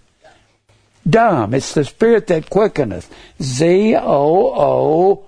Dumb. 1.08 1.54
It's 1.54 1.74
the 1.74 1.86
spirit 1.86 2.28
that 2.28 2.50
quickeneth. 2.50 3.14
Z 3.42 3.96
O 3.96 4.54
O 4.56 5.26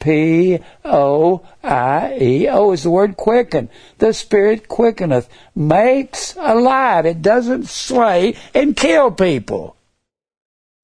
P 0.00 0.58
O 0.84 1.46
I 1.62 2.18
E 2.20 2.48
O 2.48 2.72
is 2.72 2.82
the 2.82 2.90
word 2.90 3.16
quicken. 3.16 3.68
The 3.98 4.12
spirit 4.12 4.68
quickeneth, 4.68 5.28
makes 5.54 6.34
alive. 6.36 7.06
It 7.06 7.22
doesn't 7.22 7.66
slay 7.66 8.36
and 8.54 8.76
kill 8.76 9.10
people. 9.10 9.76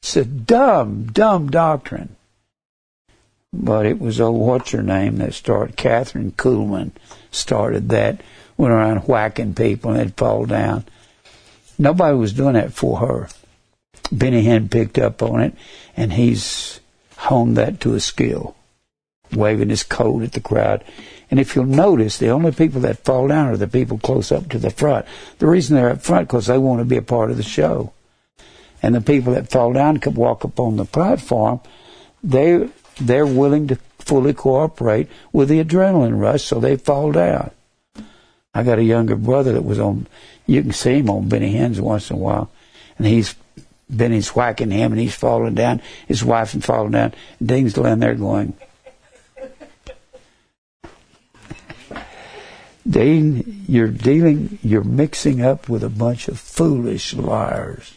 It's 0.02 0.16
a 0.16 0.24
dumb, 0.24 1.06
dumb 1.06 1.50
doctrine. 1.50 2.16
But 3.52 3.86
it 3.86 3.98
was 3.98 4.20
old 4.20 4.40
what's 4.40 4.70
her 4.70 4.82
name 4.82 5.16
that 5.18 5.34
started 5.34 5.76
Kathryn 5.76 6.32
Kuhlman 6.32 6.92
started 7.30 7.88
that, 7.88 8.20
went 8.58 8.74
around 8.74 9.08
whacking 9.08 9.54
people 9.54 9.92
and 9.92 10.00
they'd 10.00 10.16
fall 10.16 10.44
down. 10.44 10.84
Nobody 11.78 12.14
was 12.14 12.34
doing 12.34 12.54
that 12.54 12.74
for 12.74 12.98
her. 12.98 13.28
Benny 14.12 14.44
Hinn 14.44 14.70
picked 14.70 14.98
up 14.98 15.22
on 15.22 15.40
it 15.40 15.54
and 15.96 16.12
he's 16.12 16.80
honed 17.16 17.56
that 17.56 17.80
to 17.80 17.94
a 17.94 18.00
skill, 18.00 18.54
waving 19.32 19.70
his 19.70 19.82
coat 19.82 20.22
at 20.22 20.32
the 20.32 20.40
crowd. 20.40 20.84
And 21.30 21.40
if 21.40 21.56
you'll 21.56 21.64
notice, 21.64 22.18
the 22.18 22.28
only 22.28 22.52
people 22.52 22.82
that 22.82 23.04
fall 23.04 23.28
down 23.28 23.48
are 23.48 23.56
the 23.56 23.68
people 23.68 23.98
close 23.98 24.30
up 24.30 24.50
to 24.50 24.58
the 24.58 24.70
front. 24.70 25.06
The 25.38 25.46
reason 25.46 25.76
they're 25.76 25.90
up 25.90 26.02
front 26.02 26.28
because 26.28 26.46
they 26.46 26.58
want 26.58 26.80
to 26.80 26.84
be 26.84 26.98
a 26.98 27.02
part 27.02 27.30
of 27.30 27.38
the 27.38 27.42
show 27.42 27.92
and 28.82 28.94
the 28.94 29.00
people 29.00 29.32
that 29.34 29.50
fall 29.50 29.72
down 29.72 29.98
can 29.98 30.14
walk 30.14 30.44
up 30.44 30.58
on 30.60 30.76
the 30.76 30.84
platform, 30.84 31.60
they 32.22 32.68
they're 33.00 33.26
willing 33.26 33.68
to 33.68 33.76
fully 33.98 34.32
cooperate 34.32 35.08
with 35.32 35.48
the 35.48 35.62
adrenaline 35.62 36.20
rush, 36.20 36.44
so 36.44 36.58
they 36.58 36.76
fall 36.76 37.12
down. 37.12 37.50
I 38.58 38.64
got 38.64 38.80
a 38.80 38.82
younger 38.82 39.14
brother 39.14 39.52
that 39.52 39.64
was 39.64 39.78
on. 39.78 40.08
You 40.46 40.62
can 40.62 40.72
see 40.72 40.98
him 40.98 41.10
on 41.10 41.28
Benny 41.28 41.52
Hinn's 41.52 41.80
once 41.80 42.10
in 42.10 42.16
a 42.16 42.18
while, 42.18 42.50
and 42.98 43.06
he's 43.06 43.36
Benny's 43.88 44.34
whacking 44.34 44.72
him, 44.72 44.90
and 44.90 45.00
he's 45.00 45.14
falling 45.14 45.54
down. 45.54 45.80
His 46.08 46.24
wife 46.24 46.56
is 46.56 46.64
falling 46.64 46.90
down. 46.90 47.14
And 47.38 47.48
Dean's 47.48 47.76
laying 47.76 48.00
there 48.00 48.16
going. 48.16 48.54
Dean, 52.88 53.64
you're 53.68 53.86
dealing, 53.86 54.58
you're 54.60 54.82
mixing 54.82 55.40
up 55.40 55.68
with 55.68 55.84
a 55.84 55.88
bunch 55.88 56.26
of 56.26 56.40
foolish 56.40 57.14
liars. 57.14 57.96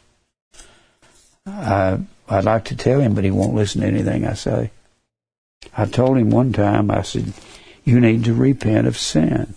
I, 1.48 1.98
I'd 2.30 2.44
like 2.44 2.66
to 2.66 2.76
tell 2.76 3.00
him, 3.00 3.16
but 3.16 3.24
he 3.24 3.32
won't 3.32 3.56
listen 3.56 3.82
to 3.82 3.88
anything 3.88 4.28
I 4.28 4.34
say. 4.34 4.70
I 5.76 5.86
told 5.86 6.20
him 6.20 6.30
one 6.30 6.54
time, 6.54 6.92
I 6.92 7.02
said, 7.02 7.34
you 7.84 8.00
need 8.00 8.26
to 8.26 8.36
repent 8.36 8.86
of 8.86 8.96
sin. 8.96 9.56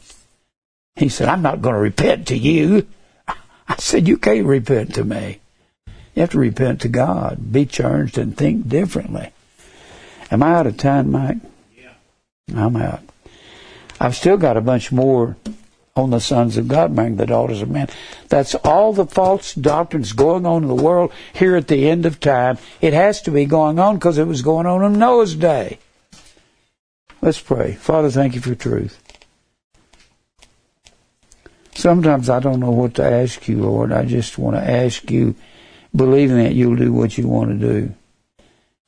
He 0.97 1.09
said, 1.09 1.29
I'm 1.29 1.43
not 1.43 1.61
going 1.61 1.75
to 1.75 1.81
repent 1.81 2.29
to 2.29 2.37
you. 2.37 2.87
I 3.69 3.77
said, 3.79 4.07
you 4.07 4.17
can't 4.17 4.47
repent 4.47 4.95
to 4.95 5.05
me. 5.05 5.41
You 6.15 6.21
have 6.21 6.31
to 6.31 6.39
repent 6.39 6.81
to 6.83 6.89
God, 6.89 7.53
be 7.53 7.67
changed, 7.67 8.19
and 8.19 8.37
think 8.37 8.69
differently. 8.69 9.31
Am 10.31 10.43
I 10.43 10.55
out 10.55 10.67
of 10.67 10.77
time, 10.77 11.11
Mike? 11.11 11.39
Yeah. 11.77 11.91
I'm 12.55 12.77
out. 12.77 13.01
I've 14.01 14.15
still 14.15 14.37
got 14.37 14.57
a 14.57 14.61
bunch 14.61 14.93
more 14.93 15.37
on 15.97 16.11
the 16.11 16.21
sons 16.21 16.57
of 16.57 16.69
God 16.69 16.93
marrying 16.93 17.17
the 17.17 17.27
daughters 17.27 17.63
of 17.63 17.71
men. 17.71 17.89
That's 18.29 18.55
all 18.57 18.93
the 18.93 19.07
false 19.07 19.55
doctrines 19.55 20.13
going 20.13 20.47
on 20.47 20.63
in 20.63 20.69
the 20.69 20.75
world 20.75 21.13
here 21.33 21.57
at 21.57 21.69
the 21.69 21.89
end 21.89 22.07
of 22.07 22.21
time. 22.21 22.59
It 22.81 22.93
has 22.93 23.23
to 23.23 23.31
be 23.31 23.45
going 23.45 23.79
on 23.79 23.97
because 23.97 24.19
it 24.19 24.27
was 24.27 24.43
going 24.43 24.67
on 24.67 24.85
in 24.85 24.99
Noah's 24.99 25.35
day. 25.35 25.79
Let's 27.23 27.41
pray. 27.41 27.73
Father, 27.73 28.11
thank 28.11 28.35
you 28.35 28.41
for 28.41 28.55
truth. 28.55 29.04
Sometimes 31.75 32.31
I 32.31 32.39
don't 32.41 32.61
know 32.61 32.71
what 32.71 32.95
to 32.95 33.05
ask 33.05 33.49
you, 33.49 33.59
Lord. 33.59 33.93
I 33.93 34.05
just 34.05 34.39
want 34.39 34.57
to 34.57 34.71
ask 34.71 35.11
you, 35.11 35.35
believing 35.95 36.39
that 36.39 36.55
you'll 36.55 36.77
do 36.77 36.93
what 36.93 37.19
you 37.19 37.29
want 37.29 37.51
to 37.51 37.67
do. 37.67 37.95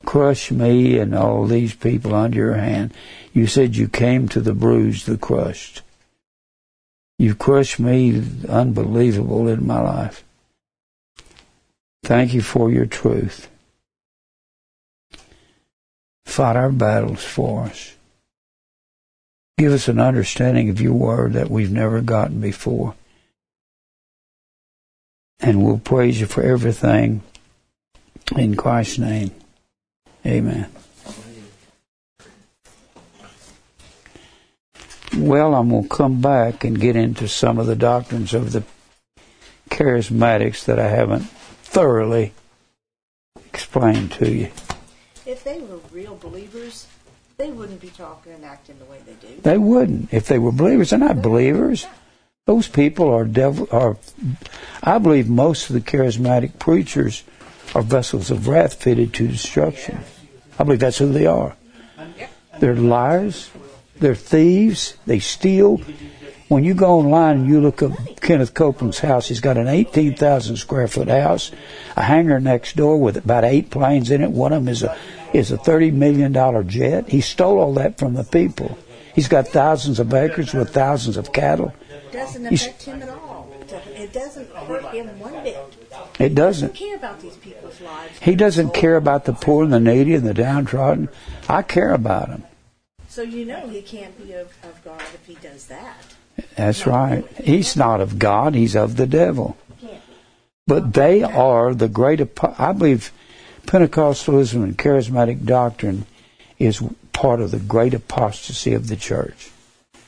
Crush 0.05 0.51
me 0.51 0.97
and 0.99 1.13
all 1.13 1.45
these 1.45 1.73
people 1.73 2.15
under 2.15 2.37
your 2.37 2.55
hand. 2.55 2.93
You 3.33 3.47
said 3.47 3.75
you 3.75 3.87
came 3.89 4.29
to 4.29 4.39
the 4.39 4.53
bruised, 4.53 5.05
the 5.05 5.17
crushed. 5.17 5.81
You've 7.19 7.39
crushed 7.39 7.79
me 7.79 8.23
unbelievable 8.47 9.47
in 9.47 9.65
my 9.65 9.81
life. 9.81 10.23
Thank 12.03 12.33
you 12.33 12.41
for 12.41 12.71
your 12.71 12.85
truth. 12.85 13.49
Fight 16.25 16.55
our 16.55 16.71
battles 16.71 17.23
for 17.23 17.63
us. 17.63 17.96
Give 19.57 19.73
us 19.73 19.87
an 19.87 19.99
understanding 19.99 20.69
of 20.69 20.79
your 20.79 20.93
word 20.93 21.33
that 21.33 21.49
we've 21.49 21.71
never 21.71 22.01
gotten 22.01 22.39
before. 22.39 22.93
And 25.39 25.63
we'll 25.63 25.79
praise 25.79 26.19
you 26.19 26.27
for 26.27 26.43
everything 26.43 27.21
in 28.35 28.55
Christ's 28.55 28.99
name. 28.99 29.31
Amen. 30.25 30.69
Well, 35.15 35.55
I'm 35.55 35.69
going 35.69 35.83
to 35.83 35.89
come 35.89 36.21
back 36.21 36.63
and 36.63 36.79
get 36.79 36.95
into 36.95 37.27
some 37.27 37.57
of 37.57 37.65
the 37.65 37.75
doctrines 37.75 38.35
of 38.35 38.51
the 38.51 38.63
charismatics 39.71 40.65
that 40.65 40.77
I 40.77 40.89
haven't 40.89 41.27
thoroughly 41.63 42.33
explained 43.47 44.11
to 44.13 44.29
you. 44.29 44.51
If 45.25 45.43
they 45.43 45.59
were 45.59 45.77
real 45.91 46.15
believers, 46.15 46.85
they 47.37 47.51
wouldn't 47.51 47.79
be 47.79 47.89
talking 47.89 48.33
and 48.33 48.43
acting 48.43 48.79
the 48.79 48.85
way 48.85 48.99
they 49.05 49.13
do. 49.13 49.41
They 49.41 49.57
wouldn't. 49.59 50.11
If 50.11 50.27
they 50.27 50.39
were 50.39 50.51
believers, 50.51 50.89
they're 50.89 50.99
not 50.99 51.21
believers. 51.21 51.85
Those 52.45 52.67
people 52.67 53.09
are 53.09 53.25
devil. 53.25 53.67
Are 53.71 53.97
I 54.81 54.97
believe 54.97 55.29
most 55.29 55.69
of 55.69 55.73
the 55.73 55.81
charismatic 55.81 56.57
preachers 56.57 57.23
are 57.75 57.81
vessels 57.81 58.31
of 58.31 58.47
wrath 58.47 58.75
fitted 58.75 59.13
to 59.15 59.27
destruction. 59.27 59.99
I 60.57 60.63
believe 60.63 60.79
that's 60.79 60.97
who 60.97 61.11
they 61.11 61.27
are. 61.27 61.55
They're 62.59 62.75
liars. 62.75 63.51
They're 63.99 64.15
thieves. 64.15 64.95
They 65.05 65.19
steal. 65.19 65.81
When 66.47 66.63
you 66.63 66.73
go 66.73 66.99
online 66.99 67.39
and 67.39 67.47
you 67.47 67.59
look 67.59 67.83
up 67.83 67.91
Kenneth 68.21 68.53
Copeland's 68.53 68.99
house, 68.99 69.27
he's 69.27 69.41
got 69.41 69.57
an 69.57 69.67
18,000 69.67 70.55
square 70.55 70.87
foot 70.87 71.09
house, 71.09 71.51
a 71.97 72.03
hangar 72.03 72.39
next 72.39 72.77
door 72.77 72.97
with 72.97 73.17
about 73.17 73.43
eight 73.43 73.69
planes 73.69 74.09
in 74.09 74.23
it. 74.23 74.31
One 74.31 74.53
of 74.53 74.63
them 74.63 74.71
is 74.71 74.81
a 74.81 74.97
is 75.37 75.51
a 75.51 75.57
30 75.57 75.91
million 75.91 76.31
dollar 76.31 76.63
jet. 76.63 77.09
He 77.09 77.21
stole 77.21 77.59
all 77.59 77.73
that 77.75 77.97
from 77.97 78.13
the 78.13 78.23
people. 78.23 78.77
He's 79.15 79.27
got 79.27 79.47
thousands 79.47 79.99
of 79.99 80.13
acres 80.13 80.53
with 80.53 80.73
thousands 80.73 81.17
of 81.17 81.33
cattle. 81.33 81.73
It 81.89 82.11
doesn't 82.13 82.45
He's- 82.45 82.65
affect 82.65 82.83
him 82.83 83.01
at 83.01 83.09
all. 83.09 83.47
It 83.95 84.13
doesn't 84.13 84.49
hurt 84.55 84.85
him 84.93 85.19
one 85.19 85.33
bit. 85.43 85.57
It 86.19 86.35
doesn't. 86.35 86.35
doesn't 86.35 86.75
care 86.75 86.95
about 86.95 87.19
these 87.19 87.35
people's 87.35 87.81
lives. 87.81 88.17
He 88.21 88.35
doesn't 88.35 88.73
care 88.73 88.95
about 88.95 89.25
the 89.25 89.33
poor 89.33 89.63
and 89.63 89.73
the 89.73 89.79
needy 89.79 90.13
and 90.13 90.25
the 90.25 90.33
downtrodden. 90.33 91.09
I 91.49 91.63
care 91.63 91.93
about 91.93 92.27
them. 92.29 92.43
So 93.09 93.23
you 93.23 93.43
know 93.45 93.67
he 93.67 93.81
can't 93.81 94.15
be 94.23 94.33
of, 94.33 94.47
of 94.63 94.81
God 94.85 95.01
if 95.01 95.25
he 95.25 95.35
does 95.35 95.67
that. 95.67 95.95
That's 96.55 96.85
right. 96.85 97.25
He's 97.43 97.75
not 97.75 97.99
of 97.99 98.19
God. 98.19 98.53
He's 98.53 98.75
of 98.75 98.95
the 98.95 99.07
devil. 99.07 99.57
He. 99.77 99.89
But 100.67 100.93
they 100.93 101.23
are 101.23 101.73
the 101.73 101.89
great. 101.89 102.21
I 102.59 102.71
believe 102.71 103.11
Pentecostalism 103.67 104.63
and 104.63 104.77
charismatic 104.77 105.43
doctrine 105.43 106.05
is 106.57 106.81
part 107.11 107.41
of 107.41 107.51
the 107.51 107.59
great 107.59 107.93
apostasy 107.93 108.73
of 108.73 108.87
the 108.87 108.95
church. 108.95 109.51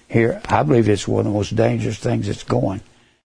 Here, 0.07 0.41
I 0.45 0.64
believe 0.64 0.88
it's 0.88 1.07
one 1.07 1.19
of 1.19 1.26
the 1.26 1.38
most 1.38 1.56
dangerous 1.56 1.99
things 1.99 2.27
that's 2.27 2.44
going. 2.44 2.81